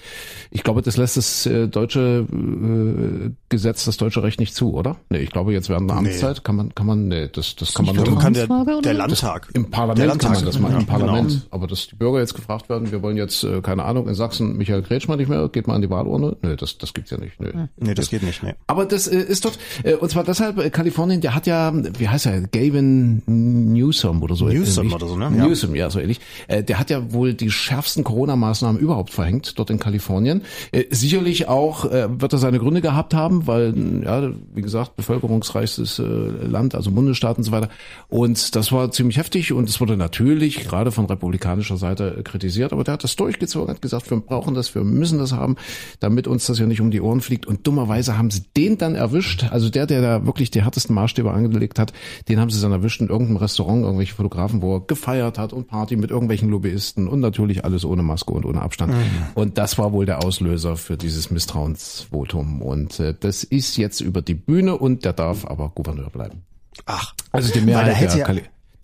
Ich 0.51 0.64
glaube, 0.64 0.82
das 0.82 0.96
lässt 0.96 1.16
das 1.16 1.46
äh, 1.46 1.68
deutsche 1.68 2.26
äh, 2.30 3.30
Gesetz, 3.48 3.84
das 3.84 3.96
deutsche 3.96 4.22
Recht 4.22 4.40
nicht 4.40 4.55
zu, 4.55 4.74
oder? 4.74 4.96
Nee, 5.11 5.18
ich 5.18 5.30
glaube, 5.30 5.53
jetzt 5.53 5.68
während 5.68 5.88
der 5.90 5.96
Amtszeit 5.96 6.42
kann 6.42 6.57
man, 6.57 6.74
kann 6.74 6.86
man, 6.86 7.09
nee, 7.09 7.28
das, 7.32 7.55
das 7.57 7.74
kann 7.74 7.86
man 7.86 7.96
nur 7.96 8.18
kann 8.18 8.34
der, 8.34 8.46
der 8.46 8.94
Landtag. 8.94 9.48
im 9.55 9.64
Der 9.64 9.70
Parlament 9.70 10.07
Landtag. 10.09 10.32
kann 10.32 10.38
man 10.38 10.46
das 10.46 10.59
machen, 10.59 10.72
im 10.80 10.86
genau. 10.86 10.98
Parlament. 10.98 11.46
Aber 11.51 11.66
dass 11.66 11.86
die 11.88 11.94
Bürger 11.94 12.18
jetzt 12.18 12.34
gefragt 12.34 12.68
werden, 12.68 12.90
wir 12.90 13.03
wollen 13.03 13.16
jetzt, 13.16 13.44
äh, 13.44 13.61
keine 13.61 13.84
Ahnung, 13.84 14.09
in 14.09 14.14
Sachsen 14.14 14.57
Michael 14.57 14.82
Kretschmann 14.82 15.18
nicht 15.18 15.28
mehr, 15.28 15.48
geht 15.48 15.66
mal 15.66 15.74
an 15.74 15.82
die 15.82 15.90
Wahlurne. 15.90 16.36
Nö, 16.42 16.57
das, 16.57 16.78
das 16.78 16.94
gibt's 16.94 17.11
ja 17.11 17.18
nicht. 17.18 17.40
Nö. 17.40 17.53
Nee, 17.76 17.94
das 17.94 18.11
geht 18.11 18.22
nicht. 18.22 18.42
Nee. 18.42 18.55
Aber 18.66 18.84
das 18.84 19.07
äh, 19.07 19.18
ist 19.18 19.44
dort, 19.44 19.59
äh, 19.84 19.89
und 19.97 20.11
zwar 20.11 20.24
deshalb, 20.24 20.59
äh, 20.59 20.70
Kalifornien, 20.70 21.20
der 21.20 21.34
hat 21.34 21.47
ja, 21.47 21.72
wie 21.99 22.09
heißt 22.09 22.26
er, 22.26 22.43
Gavin 22.43 23.22
Newsom 23.26 24.22
oder 24.22 24.34
so. 24.34 24.47
Newsom 24.47 24.86
ähnlich. 24.86 24.95
oder 24.95 25.09
so, 25.09 25.16
ne? 25.16 25.24
Ja. 25.36 25.47
Newsom, 25.47 25.74
ja, 25.74 25.91
so 25.91 26.01
ähnlich. 26.01 26.20
Äh, 26.49 26.62
der 26.62 26.78
hat 26.78 26.91
ja 26.91 27.12
wohl 27.12 27.34
die 27.34 27.51
schärfsten 27.51 28.05
Corona-Maßnahmen 28.05 28.80
überhaupt 28.80 29.11
verhängt, 29.11 29.59
dort 29.59 29.70
in 29.70 29.78
Kalifornien. 29.78 30.43
Äh, 30.72 30.84
sicherlich 30.91 31.49
auch 31.49 31.84
äh, 31.84 32.20
wird 32.20 32.32
er 32.32 32.38
seine 32.38 32.59
Gründe 32.59 32.80
gehabt 32.80 33.14
haben, 33.14 33.47
weil, 33.47 33.74
ja, 34.05 34.30
wie 34.55 34.62
gesagt, 34.62 34.97
bevölkerungsreichstes 34.97 35.99
äh, 35.99 36.03
Land, 36.03 36.74
also 36.74 36.91
Bundesstaat 36.91 37.38
und 37.38 37.45
so 37.45 37.53
weiter. 37.53 37.68
Und 38.09 38.55
das 38.55 38.72
war 38.72 38.91
ziemlich 38.91 39.16
heftig 39.16 39.53
und 39.53 39.68
es 39.68 39.80
wurde 39.80 39.97
natürlich 39.97 40.61
gerade 40.64 40.93
von 40.93 41.07
republikanischer 41.07 41.76
Seite 41.76 42.16
äh, 42.18 42.22
kritisiert, 42.22 42.72
aber 42.72 42.84
der 42.84 42.95
hat 42.95 43.05
das 43.05 43.16
durchgezogen, 43.16 43.68
hat 43.68 43.82
gesagt, 43.82 44.11
wir 44.11 44.20
brauchen 44.20 44.55
das, 44.55 44.74
wir 44.74 44.84
müssen 44.84 45.18
das 45.18 45.32
haben, 45.32 45.57
damit 46.01 46.26
uns 46.26 46.47
das 46.47 46.59
ja 46.59 46.66
nicht 46.66 46.80
um 46.80 46.91
die 46.91 47.01
Ohren 47.01 47.20
fliegt. 47.20 47.47
Und 47.47 47.66
dummerweise 47.66 48.18
haben 48.18 48.30
sie 48.30 48.43
den 48.57 48.78
dann 48.78 48.95
erwischt, 48.95 49.47
also 49.51 49.68
der, 49.68 49.80
der 49.87 50.01
da 50.03 50.26
wirklich 50.26 50.51
die 50.51 50.62
härtesten 50.64 50.95
Maßstäbe 50.95 51.31
angelegt 51.31 51.78
hat, 51.78 51.93
den 52.28 52.41
haben 52.41 52.51
sie 52.51 52.61
dann 52.61 52.72
erwischt 52.72 53.01
in 53.01 53.09
irgendeinem 53.09 53.37
Restaurant, 53.39 53.83
irgendwelche 53.85 54.14
Fotografen, 54.14 54.62
wo 54.62 54.76
er 54.76 54.81
gefeiert 54.81 55.39
hat 55.39 55.53
und 55.53 55.68
Party 55.68 55.97
mit 55.97 56.11
irgendwelchen 56.11 56.49
Lobbyisten 56.51 57.09
und 57.09 57.20
natürlich 57.20 57.64
alles 57.64 57.85
ohne 57.85 58.03
Maske 58.03 58.33
und 58.33 58.45
ohne 58.45 58.62
Abstand. 58.62 58.95
Und 59.35 59.59
das 59.59 59.78
war 59.78 59.93
wohl 59.93 60.07
der 60.07 60.24
Auslöser 60.24 60.76
für 60.76 60.97
dieses 60.97 61.31
Misstrauensvotum. 61.31 62.62
Und 62.62 63.01
äh, 63.01 63.14
das 63.18 63.45
ist 63.45 63.76
jetzt 63.76 64.01
über 64.01 64.22
die 64.22 64.35
Bühne 64.35 64.76
und 64.76 65.05
der 65.05 65.12
darf 65.12 65.45
aber 65.47 65.70
Gouverneur 65.74 66.11
bleiben. 66.11 66.43
Ach, 66.87 67.14
Also 67.33 67.53
die 67.53 67.61
Mehrheit, 67.61 67.87
der, 68.01 68.18
ja- 68.18 68.24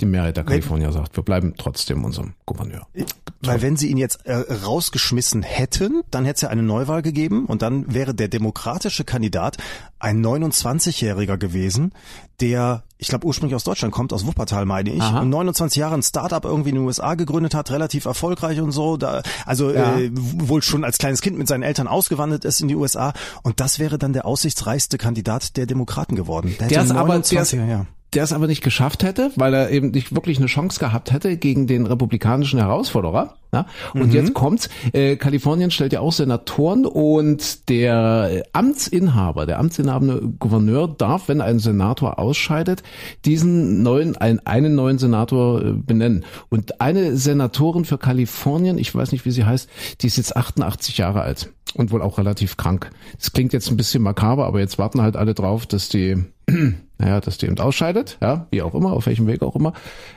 die 0.01 0.07
Mehrheit 0.07 0.37
der 0.37 0.45
Kalifornier 0.45 0.93
sagt, 0.93 1.17
wir 1.17 1.23
bleiben 1.25 1.55
trotzdem 1.57 2.05
unserem 2.05 2.35
Gouverneur. 2.45 2.87
Weil 3.43 3.63
wenn 3.63 3.77
sie 3.77 3.89
ihn 3.89 3.97
jetzt 3.97 4.27
äh, 4.27 4.35
rausgeschmissen 4.35 5.43
hätten, 5.43 6.03
dann 6.11 6.25
hätte 6.25 6.35
es 6.37 6.41
ja 6.43 6.49
eine 6.49 6.63
Neuwahl 6.63 7.03
gegeben 7.03 7.47
und 7.47 7.63
dann 7.63 7.93
wäre 7.95 8.15
der 8.15 8.29
demokratische 8.29 9.05
Kandidat 9.05 9.57
ein 9.99 10.25
29-Jähriger 10.25 11.39
gewesen, 11.39 11.93
der, 12.41 12.83
ich 12.99 13.09
glaube 13.09 13.27
ursprünglich 13.27 13.55
aus 13.55 13.65
Deutschland 13.65 13.95
kommt, 13.95 14.13
aus 14.13 14.27
Wuppertal 14.27 14.67
meine 14.67 14.91
ich, 14.91 15.01
Aha. 15.01 15.21
und 15.21 15.31
29 15.31 15.79
Jahre 15.79 15.95
ein 15.95 16.03
Startup 16.03 16.45
irgendwie 16.45 16.71
in 16.71 16.75
den 16.77 16.85
USA 16.85 17.15
gegründet 17.15 17.55
hat, 17.55 17.71
relativ 17.71 18.05
erfolgreich 18.05 18.61
und 18.61 18.73
so, 18.73 18.97
da, 18.99 19.23
also 19.47 19.71
Ja. 19.73 19.99
äh, 19.99 20.11
wohl 20.13 20.63
schon 20.63 20.85
als 20.85 20.99
kleines 20.99 21.23
Kind 21.23 21.39
mit 21.39 21.49
seinen 21.49 21.63
Eltern 21.63 21.89
ausgewandert 21.89 22.45
ist 22.45 22.61
in 22.61 22.69
die 22.69 22.75
USA 22.77 23.15
und 23.43 23.61
das 23.61 23.79
wäre 23.79 23.97
dann 23.99 24.13
der 24.13 24.27
aussichtsreichste 24.27 24.99
Kandidat 24.99 25.57
der 25.57 25.67
Demokraten 25.67 26.15
geworden. 26.17 26.55
Der, 26.61 26.69
Der 26.69 26.83
ist 26.83 26.91
aber, 26.91 26.99
der 27.01 27.07
29 27.09 27.59
ist, 27.61 27.67
ja. 27.69 27.87
Der 28.17 28.25
es 28.25 28.33
aber 28.33 28.47
nicht 28.47 28.65
geschafft 28.65 29.05
hätte, 29.05 29.31
weil 29.37 29.53
er 29.53 29.71
eben 29.71 29.91
nicht 29.91 30.15
wirklich 30.15 30.39
eine 30.39 30.47
Chance 30.47 30.81
gehabt 30.81 31.13
hätte 31.13 31.37
gegen 31.37 31.67
den 31.67 31.85
republikanischen 31.85 32.59
Herausforderer. 32.59 33.35
Ja? 33.53 33.67
Und 33.93 34.07
mhm. 34.07 34.13
jetzt 34.13 34.33
kommt's, 34.33 34.71
äh, 34.95 35.17
Kalifornien 35.17 35.71
stellt 35.71 35.93
ja 35.93 36.01
auch 36.01 36.15
Senatoren 36.15 36.87
und 36.87 37.69
der 37.69 38.45
Amtsinhaber, 38.55 39.45
der 39.45 39.59
amtsinhabende 39.59 40.33
Gouverneur 40.39 40.89
darf, 40.89 41.29
wenn 41.29 41.43
ein 41.43 41.59
Senator 41.59 42.19
ausscheidet, 42.19 42.83
diesen 43.27 43.83
neuen, 43.83 44.17
ein, 44.17 44.45
einen 44.47 44.75
neuen 44.75 44.97
Senator 44.97 45.63
äh, 45.63 45.73
benennen. 45.73 46.25
Und 46.49 46.81
eine 46.81 47.19
Senatorin 47.19 47.85
für 47.85 47.99
Kalifornien, 47.99 48.79
ich 48.79 48.95
weiß 48.95 49.13
nicht, 49.13 49.27
wie 49.27 49.31
sie 49.31 49.45
heißt, 49.45 49.69
die 50.01 50.07
ist 50.07 50.17
jetzt 50.17 50.35
88 50.35 50.97
Jahre 50.97 51.21
alt 51.21 51.53
und 51.75 51.91
wohl 51.91 52.01
auch 52.01 52.17
relativ 52.17 52.57
krank. 52.57 52.91
Das 53.19 53.35
klingt 53.35 53.53
jetzt 53.53 53.71
ein 53.71 53.77
bisschen 53.77 54.03
makaber, 54.03 54.47
aber 54.47 54.61
jetzt 54.61 54.79
warten 54.79 55.03
halt 55.03 55.17
alle 55.17 55.35
drauf, 55.35 55.67
dass 55.67 55.91
die 55.91 56.25
naja, 56.99 57.21
dass 57.21 57.39
die 57.39 57.47
eben 57.47 57.59
ausscheidet, 57.59 58.19
ja, 58.21 58.47
wie 58.51 58.63
auch 58.63 58.75
immer, 58.75 58.93
auf 58.93 59.07
welchem 59.07 59.27
Weg 59.27 59.43
auch 59.43 59.55
immer, 59.55 59.73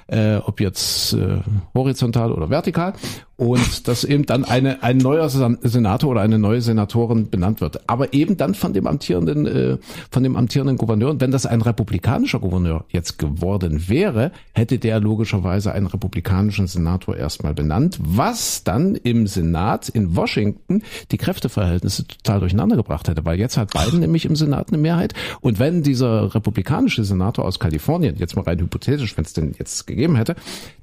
äh, 0.07 0.37
ob 0.37 0.61
jetzt 0.61 1.13
äh, 1.13 1.39
horizontal 1.73 2.31
oder 2.31 2.49
vertikal, 2.49 2.93
und 3.39 3.87
dass 3.87 4.03
eben 4.03 4.25
dann 4.25 4.43
eine, 4.43 4.83
ein 4.83 4.97
neuer 4.97 5.29
Senator 5.29 6.11
oder 6.11 6.19
eine 6.19 6.37
neue 6.37 6.59
Senatorin 6.59 7.29
benannt 7.29 7.61
wird. 7.61 7.89
Aber 7.89 8.13
eben 8.13 8.35
dann 8.35 8.53
von 8.53 8.73
dem 8.73 8.85
amtierenden, 8.85 9.47
äh, 9.47 9.77
von 10.11 10.23
dem 10.23 10.35
amtierenden 10.35 10.75
Gouverneur. 10.75 11.09
Und 11.09 11.21
wenn 11.21 11.31
das 11.31 11.45
ein 11.45 11.61
republikanischer 11.61 12.39
Gouverneur 12.39 12.83
jetzt 12.89 13.17
geworden 13.17 13.87
wäre, 13.87 14.33
hätte 14.51 14.77
der 14.77 14.99
logischerweise 14.99 15.71
einen 15.71 15.87
republikanischen 15.87 16.67
Senator 16.67 17.15
erstmal 17.15 17.53
benannt, 17.53 17.97
was 18.01 18.65
dann 18.65 18.95
im 18.95 19.25
Senat 19.25 19.87
in 19.87 20.17
Washington 20.17 20.83
die 21.11 21.17
Kräfteverhältnisse 21.17 22.07
total 22.07 22.41
durcheinander 22.41 22.75
gebracht 22.75 23.07
hätte, 23.07 23.23
weil 23.23 23.39
jetzt 23.39 23.55
hat 23.55 23.71
Biden 23.71 24.01
nämlich 24.01 24.25
im 24.25 24.35
Senat 24.35 24.67
eine 24.67 24.77
Mehrheit. 24.77 25.13
Und 25.39 25.59
wenn 25.59 25.81
dieser 25.81 26.29
republikanische 26.69 27.03
Senator 27.03 27.45
aus 27.45 27.59
Kalifornien, 27.59 28.15
jetzt 28.17 28.35
mal 28.35 28.43
rein 28.43 28.59
hypothetisch, 28.59 29.17
wenn 29.17 29.25
es 29.25 29.33
denn 29.33 29.55
jetzt 29.57 29.87
gegeben 29.87 30.15
hätte, 30.15 30.35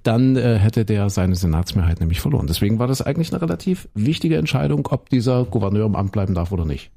dann 0.02 0.36
äh, 0.36 0.58
hätte 0.58 0.84
der 0.84 1.10
seine 1.10 1.36
Senatsmehrheit 1.36 2.00
nämlich 2.00 2.20
verloren. 2.20 2.46
Deswegen 2.46 2.78
war 2.78 2.88
das 2.88 3.02
eigentlich 3.02 3.32
eine 3.32 3.40
relativ 3.40 3.88
wichtige 3.94 4.36
Entscheidung, 4.36 4.88
ob 4.90 5.08
dieser 5.08 5.44
Gouverneur 5.44 5.86
im 5.86 5.96
Amt 5.96 6.12
bleiben 6.12 6.34
darf 6.34 6.52
oder 6.52 6.64
nicht. 6.64 6.90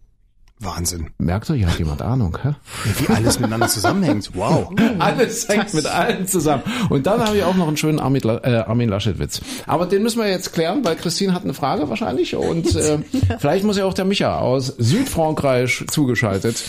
Wahnsinn. 0.62 1.12
Merkt 1.18 1.50
ihr, 1.50 1.56
hier 1.56 1.68
hat 1.70 1.80
jemand 1.80 2.02
Ahnung, 2.02 2.38
hä? 2.44 2.54
Wie 2.98 3.14
alles 3.14 3.40
miteinander 3.40 3.70
zusammenhängt. 3.70 4.32
Wow. 4.34 4.70
alles 5.00 5.48
hängt 5.48 5.74
mit 5.74 5.86
allem 5.86 6.28
zusammen. 6.28 6.64
Und 6.90 7.08
dann 7.08 7.22
habe 7.22 7.38
ich 7.38 7.44
auch 7.44 7.56
noch 7.56 7.70
einen 7.70 7.78
schönen 7.78 8.02
Armin, 8.02 8.24
äh, 8.24 8.64
Armin 8.68 8.90
Laschet-Witz. 8.90 9.40
Aber 9.68 9.86
den 9.86 10.04
müssen 10.04 10.20
wir 10.20 10.28
jetzt 10.28 10.52
klären, 10.52 10.84
weil 10.84 10.98
Christine 10.98 11.34
hat 11.34 11.46
eine 11.46 11.54
Frage 11.54 11.88
wahrscheinlich 11.88 12.36
und 12.36 12.76
äh, 12.76 12.98
vielleicht 13.40 13.64
muss 13.64 13.78
ja 13.78 13.86
auch 13.86 13.94
der 13.94 14.04
Micha 14.04 14.38
aus 14.38 14.68
Südfrankreich 14.78 15.86
zugeschaltet 15.90 16.62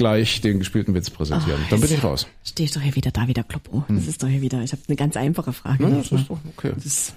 gleich 0.00 0.40
den 0.40 0.58
gespielten 0.60 0.94
Witz 0.94 1.10
präsentieren. 1.10 1.60
Dann 1.68 1.78
bin 1.78 1.92
ich 1.92 2.02
raus. 2.02 2.26
Stehe 2.42 2.64
ich 2.64 2.72
doch 2.72 2.80
hier 2.80 2.96
wieder 2.96 3.10
da, 3.10 3.28
wieder 3.28 3.42
Kloppo. 3.42 3.84
Das 3.86 4.06
ist 4.06 4.22
doch 4.22 4.28
hier 4.28 4.40
wieder, 4.40 4.62
ich 4.62 4.72
habe 4.72 4.80
eine 4.88 4.96
ganz 4.96 5.14
einfache 5.14 5.52
Frage. 5.52 5.84
Ja, 5.84 5.90
das 5.90 6.10
ist 6.10 6.30
doch 6.30 6.38
okay. 6.56 6.72
Das 6.74 6.86
ist 6.86 7.14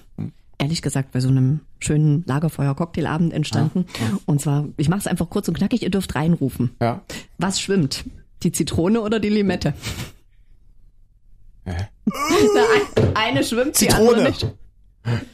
ehrlich 0.58 0.82
gesagt 0.82 1.12
bei 1.12 1.20
so 1.20 1.28
einem 1.28 1.60
schönen 1.80 2.24
Lagerfeuer-Cocktailabend 2.26 3.32
entstanden. 3.32 3.86
Ja, 3.98 4.06
ja. 4.06 4.18
Und 4.26 4.42
zwar, 4.42 4.68
ich 4.76 4.90
mache 4.90 5.00
es 5.00 5.06
einfach 5.06 5.30
kurz 5.30 5.48
und 5.48 5.56
knackig, 5.56 5.82
ihr 5.82 5.90
dürft 5.90 6.14
reinrufen. 6.14 6.72
Ja. 6.78 7.00
Was 7.38 7.58
schwimmt? 7.58 8.04
Die 8.42 8.52
Zitrone 8.52 9.00
oder 9.00 9.18
die 9.18 9.30
Limette? 9.30 9.72
Hä? 11.64 11.88
Na, 12.04 13.10
eine 13.14 13.44
schwimmt, 13.44 13.76
Zitrone. 13.76 14.04
die 14.04 14.10
andere 14.10 14.28
nicht. 14.28 14.46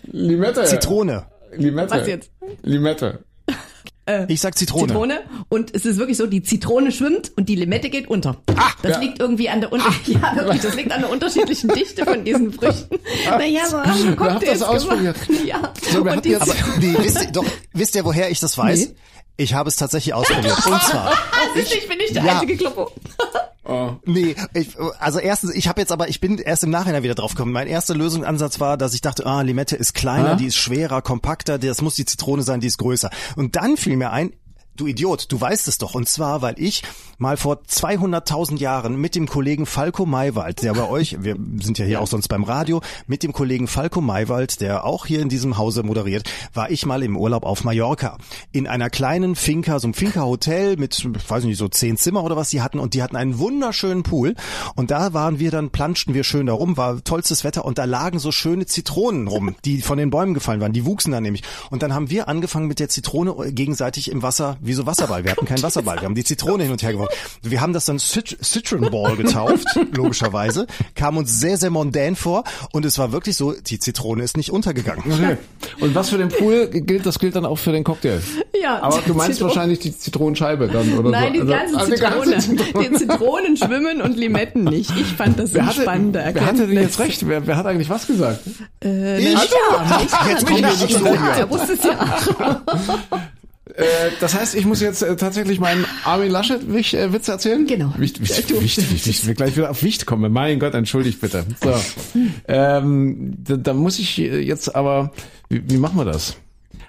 Limette. 0.04 0.64
Zitrone. 0.66 1.26
Limette. 1.56 1.90
Was 1.90 2.06
jetzt? 2.06 2.30
Limette. 2.62 3.24
Äh, 4.10 4.32
Ich 4.32 4.40
sag 4.40 4.56
Zitrone. 4.58 4.88
Zitrone. 4.88 5.20
Und 5.48 5.74
es 5.74 5.84
ist 5.84 5.98
wirklich 5.98 6.16
so, 6.16 6.26
die 6.26 6.42
Zitrone 6.42 6.92
schwimmt 6.92 7.32
und 7.36 7.48
die 7.48 7.54
Limette 7.54 7.90
geht 7.90 8.08
unter. 8.08 8.36
Ah, 8.56 8.70
das 8.82 8.92
ja. 8.96 8.98
liegt 9.00 9.20
irgendwie 9.20 9.48
an 9.48 9.60
der 9.60 9.72
Unter 9.72 9.90
ja, 10.06 10.34
wirklich, 10.36 10.60
das 10.62 10.74
liegt 10.74 10.92
an 10.92 11.00
der 11.02 11.10
unterschiedlichen 11.10 11.68
Dichte 11.68 12.04
von 12.04 12.24
diesen 12.24 12.52
Früchten. 12.52 12.98
Naja, 13.28 13.62
aber 13.68 13.84
haben 13.84 14.08
hat 14.10 14.16
Cocktails 14.16 14.58
das 14.60 14.68
ausprobiert? 14.68 15.26
gemacht. 15.26 15.44
Ja. 15.46 15.72
So, 15.90 16.04
wer 16.04 16.12
und 16.14 16.24
die 16.24 16.36
Aber 16.36 16.54
nee, 16.80 16.94
wisst 16.98 17.22
ihr, 17.22 17.30
doch, 17.32 17.44
wisst 17.72 17.94
ihr, 17.94 18.04
woher 18.04 18.30
ich 18.30 18.40
das 18.40 18.56
weiß? 18.58 18.88
Nee. 18.88 18.94
Ich 19.40 19.54
habe 19.54 19.68
es 19.68 19.76
tatsächlich 19.76 20.12
ausprobiert. 20.12 20.54
Und 20.66 20.82
zwar, 20.82 21.12
ich, 21.54 21.74
ich 21.74 21.88
bin 21.88 21.96
nicht 21.98 22.14
der 22.14 22.24
Ja. 22.24 22.32
einzige 22.34 22.56
Kloppo. 22.58 22.92
nee, 24.04 24.34
ich, 24.52 24.76
also 24.98 25.18
erstens, 25.18 25.54
ich 25.54 25.66
habe 25.68 25.80
jetzt 25.80 25.92
aber, 25.92 26.08
ich 26.08 26.20
bin 26.20 26.38
erst 26.38 26.64
im 26.64 26.70
Nachhinein 26.70 27.02
wieder 27.02 27.14
drauf 27.14 27.32
gekommen. 27.32 27.52
Mein 27.52 27.66
erster 27.66 27.94
Lösungsansatz 27.94 28.60
war, 28.60 28.76
dass 28.76 28.92
ich 28.94 29.00
dachte, 29.00 29.24
ah, 29.24 29.40
Limette 29.42 29.76
ist 29.76 29.94
kleiner, 29.94 30.32
Ah. 30.32 30.34
die 30.34 30.46
ist 30.46 30.56
schwerer, 30.56 31.00
kompakter, 31.02 31.58
das 31.58 31.80
muss 31.80 31.94
die 31.94 32.04
Zitrone 32.04 32.42
sein, 32.42 32.60
die 32.60 32.66
ist 32.66 32.78
größer. 32.78 33.10
Und 33.36 33.56
dann 33.56 33.76
fiel 33.76 33.96
mir 33.96 34.10
ein, 34.10 34.32
Du 34.76 34.86
Idiot, 34.86 35.30
du 35.30 35.40
weißt 35.40 35.68
es 35.68 35.78
doch. 35.78 35.94
Und 35.94 36.08
zwar, 36.08 36.40
weil 36.40 36.54
ich 36.58 36.82
mal 37.18 37.36
vor 37.36 37.60
200.000 37.68 38.58
Jahren 38.58 38.96
mit 38.96 39.14
dem 39.14 39.28
Kollegen 39.28 39.66
Falco 39.66 40.06
Maywald, 40.06 40.62
der 40.62 40.72
bei 40.72 40.88
euch, 40.88 41.22
wir 41.22 41.36
sind 41.60 41.78
ja 41.78 41.84
hier 41.84 42.00
auch 42.00 42.06
sonst 42.06 42.28
beim 42.28 42.44
Radio, 42.44 42.80
mit 43.06 43.22
dem 43.22 43.34
Kollegen 43.34 43.66
Falco 43.66 44.00
Maywald, 44.00 44.62
der 44.62 44.84
auch 44.84 45.04
hier 45.04 45.20
in 45.20 45.28
diesem 45.28 45.58
Hause 45.58 45.82
moderiert, 45.82 46.30
war 46.54 46.70
ich 46.70 46.86
mal 46.86 47.02
im 47.02 47.18
Urlaub 47.18 47.44
auf 47.44 47.62
Mallorca. 47.62 48.16
In 48.52 48.66
einer 48.66 48.88
kleinen 48.88 49.36
Finca, 49.36 49.78
so 49.78 49.86
einem 49.86 49.94
Finca-Hotel 49.94 50.78
mit, 50.78 50.98
ich 50.98 51.30
weiß 51.30 51.44
nicht, 51.44 51.58
so 51.58 51.68
zehn 51.68 51.98
Zimmer 51.98 52.24
oder 52.24 52.36
was 52.36 52.48
die 52.48 52.62
hatten. 52.62 52.78
Und 52.78 52.94
die 52.94 53.02
hatten 53.02 53.16
einen 53.16 53.38
wunderschönen 53.38 54.02
Pool. 54.02 54.34
Und 54.76 54.90
da 54.90 55.12
waren 55.12 55.38
wir 55.38 55.50
dann, 55.50 55.68
planschten 55.68 56.14
wir 56.14 56.24
schön 56.24 56.46
da 56.46 56.54
rum, 56.54 56.78
war 56.78 57.04
tollstes 57.04 57.44
Wetter. 57.44 57.66
Und 57.66 57.76
da 57.76 57.84
lagen 57.84 58.18
so 58.18 58.32
schöne 58.32 58.64
Zitronen 58.64 59.28
rum, 59.28 59.56
die 59.66 59.82
von 59.82 59.98
den 59.98 60.08
Bäumen 60.08 60.32
gefallen 60.32 60.60
waren. 60.62 60.72
Die 60.72 60.86
wuchsen 60.86 61.12
dann 61.12 61.22
nämlich. 61.22 61.42
Und 61.68 61.82
dann 61.82 61.92
haben 61.92 62.08
wir 62.08 62.28
angefangen 62.28 62.66
mit 62.66 62.78
der 62.78 62.88
Zitrone 62.88 63.52
gegenseitig 63.52 64.10
im 64.10 64.22
Wasser, 64.22 64.56
wie 64.62 64.72
so 64.74 64.86
Wasserball. 64.86 65.24
Wir 65.24 65.32
hatten 65.32 65.46
keinen 65.46 65.62
Wasserball. 65.62 65.96
Wir 65.96 66.04
haben 66.04 66.14
die 66.14 66.24
Zitrone 66.24 66.62
hin 66.64 66.72
und 66.72 66.82
her 66.82 66.92
geworfen. 66.92 67.12
Wir 67.42 67.60
haben 67.60 67.72
das 67.72 67.84
dann 67.86 67.98
Cit 67.98 68.36
Citron 68.42 68.90
Ball 68.90 69.16
getauft, 69.16 69.64
logischerweise. 69.92 70.66
Kam 70.94 71.16
uns 71.16 71.40
sehr, 71.40 71.56
sehr 71.56 71.70
mondän 71.70 72.16
vor. 72.16 72.44
Und 72.72 72.84
es 72.84 72.98
war 72.98 73.12
wirklich 73.12 73.36
so, 73.36 73.52
die 73.52 73.78
Zitrone 73.78 74.22
ist 74.22 74.36
nicht 74.36 74.50
untergegangen. 74.50 75.02
Okay. 75.12 75.36
Und 75.80 75.94
was 75.94 76.10
für 76.10 76.18
den 76.18 76.28
Pool 76.28 76.68
gilt, 76.68 77.06
das 77.06 77.18
gilt 77.18 77.36
dann 77.36 77.44
auch 77.44 77.56
für 77.58 77.72
den 77.72 77.84
Cocktail. 77.84 78.20
Ja, 78.62 78.80
Aber 78.82 79.00
du 79.06 79.14
meinst 79.14 79.38
Zitron- 79.40 79.48
wahrscheinlich 79.48 79.78
die 79.78 79.96
Zitronenscheibe 79.96 80.68
dann 80.68 80.92
oder 80.98 81.10
Nein, 81.10 81.34
so. 81.38 81.44
die 81.46 81.52
Also- 81.54 81.76
ganze 81.76 81.78
also 81.78 81.94
die 81.94 82.00
ganze 82.00 82.38
Zitrone. 82.38 82.58
Zitrone. 82.66 82.88
Die 82.90 82.96
Zitronen 82.96 83.56
schwimmen 83.56 84.02
und 84.02 84.16
Limetten 84.16 84.64
nicht. 84.64 84.90
Ich 84.96 85.06
fand 85.14 85.38
das 85.38 85.54
Wer 85.54 85.62
eine 85.62 85.70
hatte, 85.70 85.82
spannende 85.82 86.18
wer 86.32 86.44
hatte 86.46 86.66
denn 86.66 86.76
jetzt 86.76 86.98
Erkenntnis. 86.98 86.98
recht? 87.00 87.28
Wer, 87.28 87.46
wer 87.46 87.56
hat 87.56 87.66
eigentlich 87.66 87.88
was 87.88 88.06
gesagt? 88.06 88.40
Äh, 88.84 89.18
Ich? 89.20 89.32
ja, 89.34 90.00
Jetzt 90.28 90.46
kommen 90.46 90.60
wir 90.62 90.66
nicht 90.68 90.90
so 90.98 91.06
Ja, 91.06 91.28
er 91.38 91.50
wusste 91.50 91.72
es 91.72 91.82
ja. 91.84 92.62
Äh, 93.80 94.10
das 94.20 94.34
heißt, 94.34 94.54
ich 94.54 94.64
muss 94.66 94.80
jetzt 94.80 95.02
äh, 95.02 95.16
tatsächlich 95.16 95.60
meinen 95.60 95.84
Armin 96.04 96.30
Laschet-Witz 96.30 96.92
äh, 96.94 97.12
Witz 97.12 97.28
erzählen? 97.28 97.66
Genau. 97.66 97.92
Wicht, 97.98 98.20
wicht, 98.20 98.50
wicht, 98.60 98.90
wicht, 98.92 99.06
wicht, 99.06 99.26
wir 99.26 99.34
gleich 99.34 99.56
wieder 99.56 99.70
auf 99.70 99.82
Wicht 99.82 100.06
kommen. 100.06 100.32
Mein 100.32 100.58
Gott, 100.58 100.74
entschuldigt 100.74 101.20
bitte. 101.20 101.44
So. 101.62 101.74
Ähm, 102.48 103.34
da, 103.44 103.56
da 103.56 103.74
muss 103.74 103.98
ich 103.98 104.18
äh, 104.18 104.40
jetzt 104.40 104.74
aber, 104.74 105.12
wie, 105.48 105.62
wie 105.68 105.76
machen 105.78 105.96
wir 105.96 106.04
das? 106.04 106.36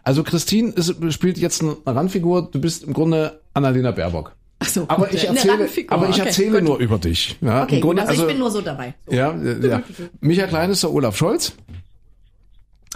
Also 0.03 0.23
Christine 0.23 0.71
ist, 0.71 0.95
spielt 1.13 1.37
jetzt 1.37 1.61
eine 1.61 1.75
Randfigur, 1.85 2.49
du 2.51 2.59
bist 2.59 2.83
im 2.83 2.93
Grunde 2.93 3.41
Annalena 3.53 3.91
Baerbock. 3.91 4.35
Ach 4.63 4.67
so, 4.67 4.85
Aber 4.87 5.05
gut, 5.07 5.15
ich 5.15 5.27
erzähle, 5.27 5.67
aber 5.87 6.09
ich 6.09 6.17
okay, 6.17 6.27
erzähle 6.27 6.59
gut. 6.59 6.63
nur 6.63 6.77
über 6.77 6.99
dich. 6.99 7.35
Ja, 7.41 7.63
Okay, 7.63 7.75
im 7.75 7.81
gut, 7.81 7.89
Grunde, 7.95 8.07
also, 8.07 8.21
ich 8.23 8.27
bin 8.27 8.37
nur 8.37 8.51
so 8.51 8.61
dabei. 8.61 8.93
ja, 9.09 9.31
äh, 9.31 9.67
ja. 9.67 9.81
Michael 10.21 10.49
Klein 10.49 10.69
ist 10.69 10.83
der 10.83 10.91
Olaf 10.93 11.17
Scholz. 11.17 11.53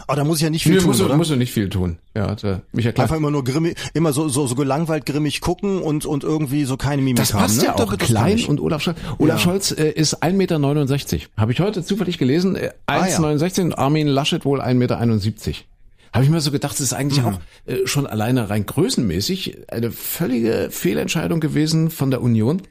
Aber 0.07 0.17
da 0.17 0.23
muss 0.23 0.37
ich 0.37 0.43
ja 0.43 0.49
nicht 0.49 0.63
viel 0.63 0.73
Nee, 0.73 0.77
tun, 0.79 0.87
musst, 0.87 0.99
du, 0.99 1.05
oder? 1.05 1.17
musst 1.17 1.31
du 1.31 1.35
nicht 1.35 1.51
viel 1.51 1.69
tun. 1.69 1.97
Ja, 2.15 2.35
der 2.35 2.61
Michael 2.71 2.93
Klein. 2.93 3.03
Einfach 3.03 3.17
immer 3.17 3.31
nur 3.31 3.43
grimmig, 3.43 3.75
immer 3.93 4.13
so, 4.13 4.27
so, 4.29 4.45
so 4.47 4.55
gelangweilt 4.55 5.05
grimmig 5.05 5.41
gucken 5.41 5.81
und, 5.81 6.05
und 6.05 6.23
irgendwie 6.23 6.65
so 6.65 6.77
keine 6.77 7.01
Mimik 7.01 7.17
Das 7.17 7.33
haben. 7.33 7.41
passt 7.41 7.57
ne? 7.59 7.65
ja 7.65 7.73
auch 7.73 7.77
Doch, 7.77 7.95
das 7.95 8.07
klein 8.07 8.43
und 8.45 8.59
Olaf 8.59 8.81
Scholz. 8.83 8.97
Olaf 9.17 9.39
Ja. 9.39 9.43
Scholz 9.43 9.71
äh, 9.71 9.89
ist 9.91 10.21
1,69 10.23 10.33
Meter. 10.33 11.25
Habe 11.37 11.51
ich 11.51 11.59
heute 11.59 11.83
zufällig 11.83 12.17
gelesen. 12.17 12.55
Äh, 12.55 12.71
Ah, 12.85 13.07
ja. 13.07 13.17
1,69 13.17 13.61
und 13.61 13.73
Armin 13.77 14.07
Laschet 14.07 14.45
wohl 14.45 14.61
1,71 14.61 14.73
Meter. 14.75 14.99
Habe 16.13 16.23
ich 16.23 16.29
mir 16.29 16.39
so 16.39 16.51
gedacht, 16.51 16.73
das 16.73 16.79
ist 16.81 16.93
eigentlich 16.93 17.21
Mhm. 17.23 17.27
auch 17.27 17.39
äh, 17.65 17.85
schon 17.87 18.07
alleine 18.07 18.49
rein 18.49 18.65
größenmäßig 18.65 19.69
eine 19.71 19.91
völlige 19.91 20.69
Fehlentscheidung 20.71 21.39
gewesen 21.39 21.89
von 21.89 22.11
der 22.11 22.21
Union 22.21 22.61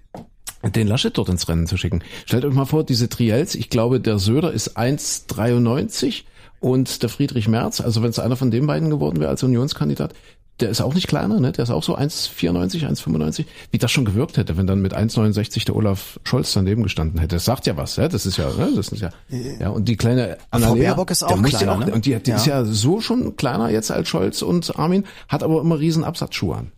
den 0.75 0.87
Laschet 0.89 1.19
dort 1.19 1.29
ins 1.29 1.47
Rennen 1.47 1.67
zu 1.67 1.77
schicken. 1.77 2.01
Stellt 2.25 2.47
euch 2.47 2.55
mal 2.55 2.65
vor, 2.65 2.85
diese 2.85 3.11
Triels, 3.11 3.55
ich 3.55 3.69
glaube, 3.69 4.01
der 4.01 4.19
Söder 4.19 4.51
ist 4.51 4.79
1,93 4.79 6.23
und 6.61 7.03
der 7.03 7.09
Friedrich 7.09 7.49
Merz, 7.49 7.81
also 7.81 8.03
wenn 8.03 8.11
es 8.11 8.19
einer 8.19 8.37
von 8.37 8.51
den 8.51 8.67
beiden 8.67 8.91
geworden 8.91 9.21
wäre 9.21 9.31
als 9.31 9.43
Unionskandidat, 9.43 10.15
der 10.61 10.71
ist 10.71 10.81
auch 10.81 10.95
nicht 10.95 11.09
kleiner, 11.09 11.41
ne? 11.41 11.51
Der 11.51 11.65
ist 11.65 11.71
auch 11.71 11.83
so 11.83 11.97
1,94, 11.99 12.87
1,95. 12.87 13.45
Wie 13.73 13.79
das 13.79 13.91
schon 13.91 14.05
gewirkt 14.05 14.37
hätte, 14.37 14.57
wenn 14.57 14.69
dann 14.69 14.81
mit 14.81 14.97
1,69 14.97 15.65
der 15.67 15.75
Olaf 15.75 16.21
Scholz 16.23 16.53
daneben 16.53 16.85
gestanden 16.85 17.19
hätte. 17.19 17.35
Das 17.35 17.45
sagt 17.45 17.67
ja 17.67 17.77
was, 17.77 17.97
ja? 17.97 18.07
Das 18.07 18.25
ist 18.25 18.37
ja, 18.37 18.49
ne? 18.51 18.71
Das 18.77 18.89
ist 18.89 19.01
ja, 19.01 19.11
ja. 19.59 19.71
Und 19.71 19.89
die 19.89 19.97
kleine 19.97 20.39
Annalena, 20.53 20.91
Baerbock 20.95 21.11
ist 21.11 21.23
der 21.23 21.31
auch 21.31 21.37
muss 21.39 21.51
ja 21.51 21.59
kleiner, 21.59 21.87
ne? 21.87 21.93
Und 21.93 22.07
die, 22.07 22.15
die 22.23 22.31
Ja. 22.31 22.37
ist 22.37 22.47
ja 22.47 22.65
so 22.65 23.01
schon 23.01 23.35
kleiner 23.35 23.69
jetzt 23.71 23.91
als 23.91 24.09
Scholz 24.09 24.43
und 24.43 24.79
Armin, 24.79 25.05
hat 25.29 25.43
aber 25.43 25.61
immer 25.61 25.81
riesen 25.81 26.05
Absatzschuhe 26.05 26.55
an. 26.57 26.71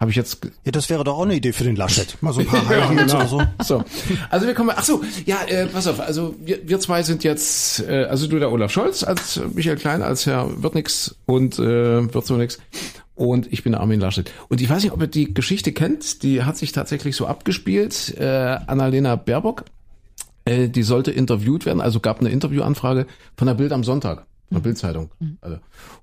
Habe 0.00 0.10
ich 0.10 0.16
jetzt 0.16 0.44
Ja, 0.64 0.72
das 0.72 0.90
wäre 0.90 1.04
doch 1.04 1.16
auch 1.16 1.22
eine 1.24 1.36
Idee 1.36 1.52
für 1.52 1.64
den 1.64 1.76
Laschet. 1.76 2.20
Mal 2.20 2.32
so 2.32 2.40
ein 2.40 2.46
paar 2.46 2.68
High 2.68 2.90
Heels 2.90 3.14
oder 3.14 3.28
so. 3.28 3.42
so, 3.62 3.84
also 4.28 4.46
wir 4.46 4.54
kommen, 4.54 4.72
ach 4.74 4.84
so, 4.84 5.02
ja, 5.24 5.42
äh, 5.46 5.66
pass 5.66 5.86
auf, 5.86 6.00
also 6.00 6.34
wir, 6.44 6.68
wir 6.68 6.80
zwei 6.80 7.02
sind 7.02 7.24
jetzt, 7.24 7.80
äh, 7.80 8.04
also 8.04 8.26
du 8.26 8.38
der 8.38 8.50
Olaf 8.50 8.72
Scholz 8.72 9.04
als 9.04 9.40
Michael 9.54 9.76
Klein, 9.76 10.02
als 10.02 10.26
Herr 10.26 10.62
wird 10.62 10.74
nix 10.74 11.14
und 11.26 11.58
äh, 11.58 12.12
wird 12.12 12.26
so 12.26 12.36
nix 12.36 12.58
und 13.14 13.52
ich 13.52 13.62
bin 13.62 13.72
der 13.72 13.80
Armin 13.80 14.00
Laschet. 14.00 14.30
Und 14.48 14.60
ich 14.60 14.68
weiß 14.68 14.82
nicht, 14.82 14.92
ob 14.92 15.00
ihr 15.00 15.06
die 15.06 15.32
Geschichte 15.32 15.72
kennt, 15.72 16.22
die 16.22 16.42
hat 16.42 16.56
sich 16.56 16.72
tatsächlich 16.72 17.14
so 17.14 17.26
abgespielt. 17.26 18.16
Äh, 18.18 18.58
Annalena 18.66 19.16
Baerbock 19.16 19.64
Äh, 20.46 20.68
die 20.68 20.82
sollte 20.82 21.10
interviewt 21.10 21.64
werden, 21.64 21.80
also 21.80 22.00
gab 22.00 22.20
eine 22.20 22.28
Interviewanfrage 22.28 23.06
von 23.36 23.46
der 23.46 23.54
Bild 23.54 23.72
am 23.72 23.82
Sonntag, 23.82 24.26
von 24.48 24.56
der 24.56 24.60
Bildzeitung. 24.60 25.10
Also. 25.40 25.58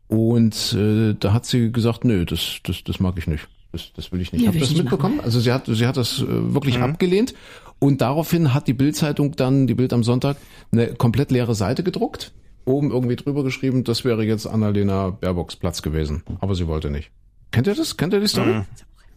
Und 0.07 0.73
äh, 0.73 1.13
da 1.19 1.33
hat 1.33 1.45
sie 1.45 1.71
gesagt, 1.71 2.05
nö, 2.05 2.25
das, 2.25 2.59
das, 2.63 2.83
das 2.83 2.99
mag 2.99 3.17
ich 3.17 3.27
nicht. 3.27 3.47
Das, 3.71 3.93
das 3.95 4.11
will 4.11 4.19
ich 4.21 4.33
nicht. 4.33 4.41
Ja, 4.41 4.47
Habt 4.49 4.55
ihr 4.55 4.61
das 4.61 4.75
mitbekommen? 4.75 5.19
Also 5.21 5.39
sie 5.39 5.51
hat, 5.53 5.63
sie 5.67 5.87
hat 5.87 5.95
das 5.97 6.19
äh, 6.21 6.25
wirklich 6.53 6.79
abgelehnt. 6.79 7.33
Und 7.79 8.01
daraufhin 8.01 8.53
hat 8.53 8.67
die 8.67 8.73
Bildzeitung 8.73 9.35
dann, 9.35 9.65
die 9.65 9.73
Bild 9.73 9.93
am 9.93 10.03
Sonntag, 10.03 10.37
eine 10.71 10.93
komplett 10.93 11.31
leere 11.31 11.55
Seite 11.55 11.83
gedruckt. 11.83 12.33
Oben 12.65 12.91
irgendwie 12.91 13.15
drüber 13.15 13.43
geschrieben, 13.43 13.83
das 13.83 14.03
wäre 14.05 14.23
jetzt 14.23 14.45
Annalena 14.45 15.09
Baerbocks 15.09 15.55
Platz 15.55 15.81
gewesen. 15.81 16.23
Aber 16.41 16.53
sie 16.53 16.67
wollte 16.67 16.91
nicht. 16.91 17.11
Kennt 17.51 17.65
ihr 17.67 17.73
das? 17.75 17.97
Kennt 17.97 18.13
ihr 18.13 18.19
die 18.19 18.27
Story? 18.27 18.61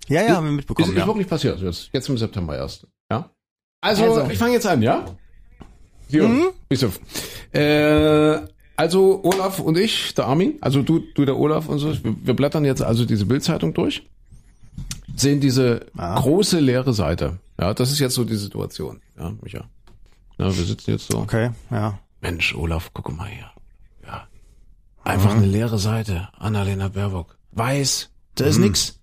Ja, 0.08 0.22
ja, 0.22 0.36
haben 0.36 0.44
wir 0.44 0.50
Ist, 0.52 0.56
mitbekommen. 0.56 0.90
ist 0.92 0.98
Ja. 0.98 1.06
wirklich 1.06 1.26
passiert. 1.28 1.60
Jetzt, 1.60 1.90
jetzt 1.92 2.08
im 2.08 2.16
September 2.16 2.56
erst. 2.56 2.86
Ja. 3.10 3.30
Also, 3.82 4.04
Also. 4.04 4.30
ich 4.30 4.38
fange 4.38 4.54
jetzt 4.54 4.66
an, 4.66 4.80
ja? 4.82 5.04
Hier, 6.08 6.52
Bischof. 6.68 7.00
Äh, 7.52 8.38
also 8.76 9.20
Olaf 9.24 9.58
und 9.60 9.78
ich, 9.78 10.14
der 10.14 10.26
Armin, 10.26 10.54
also 10.60 10.82
du, 10.82 11.00
du 11.14 11.24
der 11.24 11.36
Olaf 11.38 11.68
und 11.68 11.78
so, 11.78 11.92
wir, 12.04 12.14
wir 12.24 12.34
blättern 12.34 12.64
jetzt 12.64 12.82
also 12.82 13.04
diese 13.04 13.24
Bildzeitung 13.26 13.72
durch, 13.74 14.08
sehen 15.16 15.40
diese 15.40 15.86
Ah. 15.96 16.20
große 16.20 16.60
leere 16.60 16.92
Seite. 16.92 17.38
Ja, 17.60 17.72
das 17.74 17.90
ist 17.92 17.98
jetzt 18.00 18.14
so 18.14 18.24
die 18.24 18.36
Situation. 18.36 19.00
Ja, 19.18 19.32
Micha. 19.42 19.64
Ja, 20.38 20.46
wir 20.56 20.64
sitzen 20.64 20.90
jetzt 20.90 21.10
so. 21.10 21.18
Okay, 21.18 21.50
ja. 21.70 21.98
Mensch, 22.20 22.54
Olaf, 22.54 22.90
guck 22.92 23.16
mal 23.16 23.28
hier. 23.28 23.50
Ja. 24.06 24.26
Einfach 25.04 25.32
eine 25.36 25.46
leere 25.46 25.78
Seite. 25.78 26.28
Annalena 26.38 26.88
Baerbock. 26.88 27.36
Weiß. 27.52 28.10
Da 28.34 28.46
ist 28.46 28.58
nix. 28.58 28.98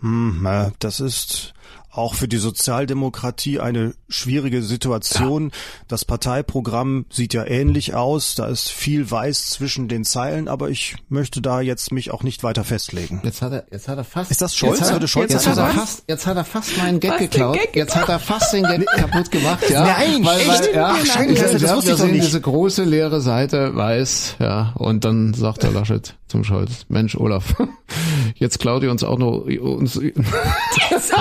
Hm, 0.00 0.40
na, 0.42 0.72
das 0.78 1.00
ist 1.00 1.54
auch 1.96 2.14
für 2.14 2.28
die 2.28 2.36
Sozialdemokratie 2.36 3.60
eine 3.60 3.94
schwierige 4.08 4.62
Situation. 4.62 5.52
Das 5.88 6.04
Parteiprogramm 6.04 7.06
sieht 7.10 7.34
ja 7.34 7.44
ähnlich 7.44 7.94
aus. 7.94 8.34
Da 8.34 8.46
ist 8.46 8.70
viel 8.70 9.10
Weiß 9.10 9.50
zwischen 9.50 9.88
den 9.88 10.04
Zeilen, 10.04 10.48
aber 10.48 10.68
ich 10.70 10.96
möchte 11.08 11.40
da 11.40 11.60
jetzt 11.60 11.92
mich 11.92 12.10
auch 12.10 12.22
nicht 12.22 12.42
weiter 12.42 12.64
festlegen. 12.64 13.20
Jetzt 13.24 13.42
hat 13.42 13.52
er, 13.52 13.64
jetzt 13.70 13.88
hat 13.88 13.98
er 13.98 14.04
fast. 14.04 14.30
Ist 14.30 14.42
das 14.42 14.54
Scholz? 14.56 14.78
Jetzt 14.78 14.88
hat, 14.88 14.94
Würde 14.96 15.08
Scholz 15.08 15.32
jetzt 15.32 15.46
das 15.46 15.56
hat 15.58 15.68
er 15.68 15.74
fast, 15.74 16.04
jetzt 16.08 16.26
hat 16.26 16.36
er 16.36 16.44
fast 16.44 16.76
meinen 16.78 17.00
Gag 17.00 17.18
geklaut. 17.18 17.56
Gag 17.56 17.74
jetzt 17.76 17.96
hat 17.96 18.08
er 18.08 18.18
fast 18.18 18.52
den 18.52 18.64
Gag 18.64 18.86
kaputt 18.86 19.30
gemacht, 19.30 19.68
ja. 19.70 19.84
Nein, 19.84 20.24
weil, 20.24 20.40
echt? 20.40 20.48
weil, 20.48 20.74
ja, 20.74 20.96
Ach, 20.98 21.04
Scheiße, 21.06 21.52
das 21.52 21.62
ja, 21.62 21.76
wusste 21.76 21.90
wir 21.90 21.94
ich 21.94 21.98
doch 22.00 22.06
sehen 22.06 22.12
nicht. 22.12 22.26
diese 22.26 22.40
große 22.40 22.84
leere 22.84 23.20
Seite, 23.20 23.74
weiß, 23.74 24.36
ja. 24.38 24.72
Und 24.76 25.04
dann 25.04 25.34
sagt 25.34 25.62
der 25.62 25.70
Laschet 25.70 26.14
zum 26.26 26.44
Scholz, 26.44 26.86
Mensch, 26.88 27.16
Olaf, 27.16 27.54
jetzt 28.34 28.58
klaut 28.58 28.82
ihr 28.82 28.90
uns 28.90 29.04
auch 29.04 29.18
noch, 29.18 29.44
uns, 29.46 29.94
Das 30.90 31.12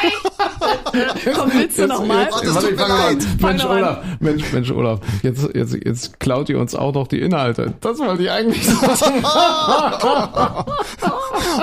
geil. 0.00 1.32
Komm, 1.34 1.50
willst 1.52 1.78
du 1.78 1.86
noch 1.86 2.06
mal? 2.06 2.26
das 2.26 2.54
Warte, 2.54 2.60
tut 2.60 2.64
ich 2.64 2.76
mir 2.76 2.78
fange 2.78 2.94
mal 2.94 3.06
an. 3.08 3.14
leid. 3.18 3.26
Fang 3.40 3.50
Mensch. 3.50 3.64
Olaf, 3.64 3.98
Mensch, 4.20 4.52
Mensch, 4.52 4.70
Olaf, 4.70 5.00
jetzt, 5.22 5.48
jetzt, 5.54 5.74
jetzt 5.84 6.20
klaut 6.20 6.48
ihr 6.48 6.58
uns 6.58 6.74
auch 6.74 6.92
noch 6.94 7.06
die 7.06 7.20
Inhalte. 7.20 7.74
Das 7.80 7.98
wollte 7.98 8.22
ich 8.24 8.30
eigentlich 8.30 8.66
sagen. 8.66 9.24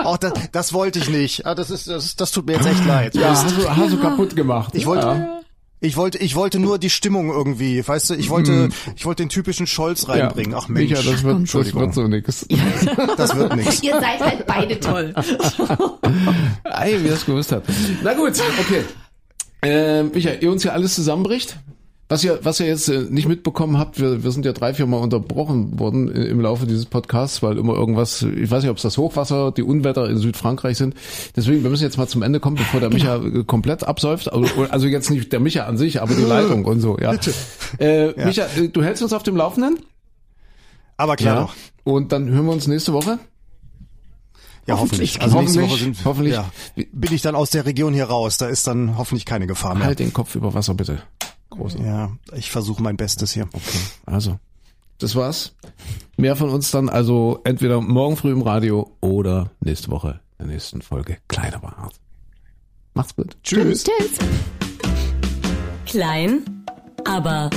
Auch 0.04 0.18
das, 0.18 0.34
das 0.52 0.74
wollte 0.74 1.00
ich 1.00 1.10
nicht. 1.10 1.46
Ah, 1.46 1.56
das 1.56 1.70
ist, 1.70 1.88
das, 1.88 2.16
das 2.16 2.32
tut 2.32 2.46
mir 2.48 2.54
jetzt 2.54 2.68
echt 2.68 2.86
leid. 2.86 3.16
Ja, 3.16 3.30
hast 3.30 3.52
du, 3.52 3.70
hast 3.70 3.94
du 3.94 3.98
kaputt 4.00 4.36
gemacht. 4.36 4.74
Ich 4.76 4.86
wollte, 4.86 5.08
ja. 5.08 5.39
Ich 5.82 5.96
wollte, 5.96 6.18
ich 6.18 6.36
wollte 6.36 6.60
nur 6.60 6.78
die 6.78 6.90
Stimmung 6.90 7.30
irgendwie, 7.30 7.86
weißt 7.88 8.10
du, 8.10 8.14
ich 8.16 8.30
wollte, 8.30 8.70
ich 8.96 9.06
wollte 9.06 9.24
den 9.24 9.30
typischen 9.30 9.66
Scholz 9.66 10.10
reinbringen. 10.10 10.54
Ach 10.54 10.68
Mensch, 10.68 10.90
Micha, 10.90 11.02
das 11.02 11.24
wird, 11.24 11.54
das 11.54 11.74
wird 11.74 11.94
so 11.94 12.08
nix. 12.08 12.46
das 13.18 13.36
wird 13.36 13.56
nichts. 13.56 13.82
Ihr 13.82 13.94
seid 13.94 14.20
halt 14.20 14.46
beide 14.46 14.80
toll. 14.80 15.14
Ei, 16.66 16.98
wie 17.02 17.08
das 17.08 17.26
gewusst 17.26 17.54
hat. 17.54 17.64
Na 18.04 18.14
gut, 18.14 18.34
okay. 18.60 18.84
Äh, 19.62 20.04
Micha, 20.04 20.32
ihr 20.34 20.52
uns 20.52 20.64
ja 20.64 20.74
alles 20.74 20.96
zusammenbricht. 20.96 21.58
Was 22.12 22.24
ihr, 22.24 22.40
was 22.42 22.60
ihr 22.60 22.66
jetzt 22.66 22.90
äh, 22.90 23.06
nicht 23.10 23.28
mitbekommen 23.28 23.78
habt, 23.78 24.00
wir, 24.00 24.24
wir 24.24 24.32
sind 24.32 24.44
ja 24.44 24.52
drei, 24.52 24.74
vier 24.74 24.88
Mal 24.88 24.98
unterbrochen 24.98 25.78
worden 25.78 26.08
i- 26.08 26.26
im 26.28 26.42
Laufe 26.42 26.66
dieses 26.66 26.88
Podcasts, 26.88 27.44
weil 27.44 27.58
immer 27.60 27.76
irgendwas, 27.76 28.24
ich 28.24 28.50
weiß 28.50 28.64
nicht, 28.64 28.72
ob 28.72 28.78
es 28.78 28.82
das 28.84 28.98
Hochwasser, 28.98 29.52
die 29.52 29.62
Unwetter 29.62 30.10
in 30.10 30.18
Südfrankreich 30.18 30.76
sind. 30.76 30.96
Deswegen, 31.36 31.62
wir 31.62 31.70
müssen 31.70 31.84
jetzt 31.84 31.98
mal 32.00 32.08
zum 32.08 32.24
Ende 32.24 32.40
kommen, 32.40 32.56
bevor 32.56 32.80
der 32.80 32.90
Micha 32.90 33.18
äh, 33.18 33.44
komplett 33.44 33.84
absäuft. 33.84 34.34
Also, 34.34 34.48
also 34.72 34.88
jetzt 34.88 35.12
nicht 35.12 35.32
der 35.32 35.40
Micha 35.40 35.66
an 35.66 35.78
sich, 35.78 36.02
aber 36.02 36.16
die 36.16 36.24
Leitung 36.28 36.66
und 36.66 36.80
so, 36.82 36.98
ja. 36.98 37.14
Äh, 37.78 38.26
Micha, 38.26 38.48
äh, 38.58 38.70
du 38.70 38.82
hältst 38.84 39.04
uns 39.04 39.14
auf 39.14 39.22
dem 39.22 39.36
Laufenden? 39.36 39.78
Aber 40.98 41.16
klar 41.16 41.42
doch. 41.42 41.54
Und 41.84 42.12
dann 42.12 42.28
hören 42.30 42.46
wir 42.48 42.54
uns 42.54 42.66
nächste 42.66 42.92
Woche. 42.92 43.20
Ja, 44.66 44.80
hoffentlich. 44.80 45.20
Hoffentlich. 45.20 45.22
Also 45.22 45.40
nächste 45.42 45.62
Woche 45.62 45.70
Hoffentlich. 45.72 45.98
sind, 45.98 46.06
Hoffentlich. 46.06 46.34
Ja, 46.34 46.52
bin 46.92 47.14
ich 47.14 47.22
dann 47.22 47.36
aus 47.36 47.52
der 47.52 47.66
Region 47.68 47.94
hier 47.94 48.06
raus. 48.06 48.38
Da 48.38 48.48
ist 48.48 48.66
dann 48.66 48.98
hoffentlich 48.98 49.26
keine 49.26 49.46
Gefahr 49.46 49.76
mehr. 49.76 49.86
Halt 49.86 50.00
den 50.00 50.12
Kopf 50.12 50.34
über 50.36 50.54
Wasser, 50.56 50.74
bitte. 50.74 51.04
Große. 51.50 51.80
Ja, 51.80 52.12
ich 52.34 52.52
versuche 52.52 52.82
mein 52.82 52.98
Bestes 52.98 53.32
hier. 53.32 53.48
Okay, 53.52 53.80
also, 54.06 54.40
das 55.00 55.16
war's. 55.16 55.56
Mehr 56.18 56.36
von 56.36 56.50
uns 56.50 56.72
dann 56.72 56.90
also 56.90 57.40
entweder 57.44 57.82
morgen 57.82 58.18
früh 58.18 58.32
im 58.32 58.42
Radio 58.42 58.92
oder 59.02 59.52
nächste 59.62 59.90
Woche 59.90 60.20
in 60.38 60.46
der 60.46 60.56
nächsten 60.56 60.82
Folge. 60.82 61.18
Klein 61.28 61.54
aber 61.54 61.72
hart. 61.72 61.96
Macht's 62.94 63.16
gut. 63.16 63.38
Tschüss. 63.44 63.86
Tschüss. 63.86 64.18
Klein, 65.86 66.44
aber 67.06 67.50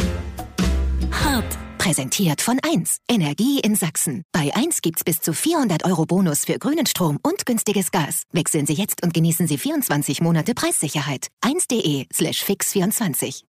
hart. 1.10 1.58
Präsentiert 1.78 2.40
von 2.40 2.60
1. 2.62 2.98
Energie 3.10 3.58
in 3.58 3.74
Sachsen. 3.74 4.22
Bei 4.30 4.54
1 4.54 4.82
gibt's 4.82 5.02
bis 5.02 5.20
zu 5.20 5.34
400 5.34 5.84
Euro 5.84 6.06
Bonus 6.06 6.44
für 6.44 6.58
grünen 6.60 6.86
Strom 6.86 7.18
und 7.22 7.44
günstiges 7.44 7.90
Gas. 7.90 8.22
Wechseln 8.30 8.66
Sie 8.66 8.74
jetzt 8.74 9.02
und 9.02 9.12
genießen 9.12 9.48
Sie 9.48 9.58
24 9.58 10.20
Monate 10.20 10.54
Preissicherheit. 10.54 11.26
1.de 11.44 12.06
slash 12.12 12.44
fix24. 12.44 13.42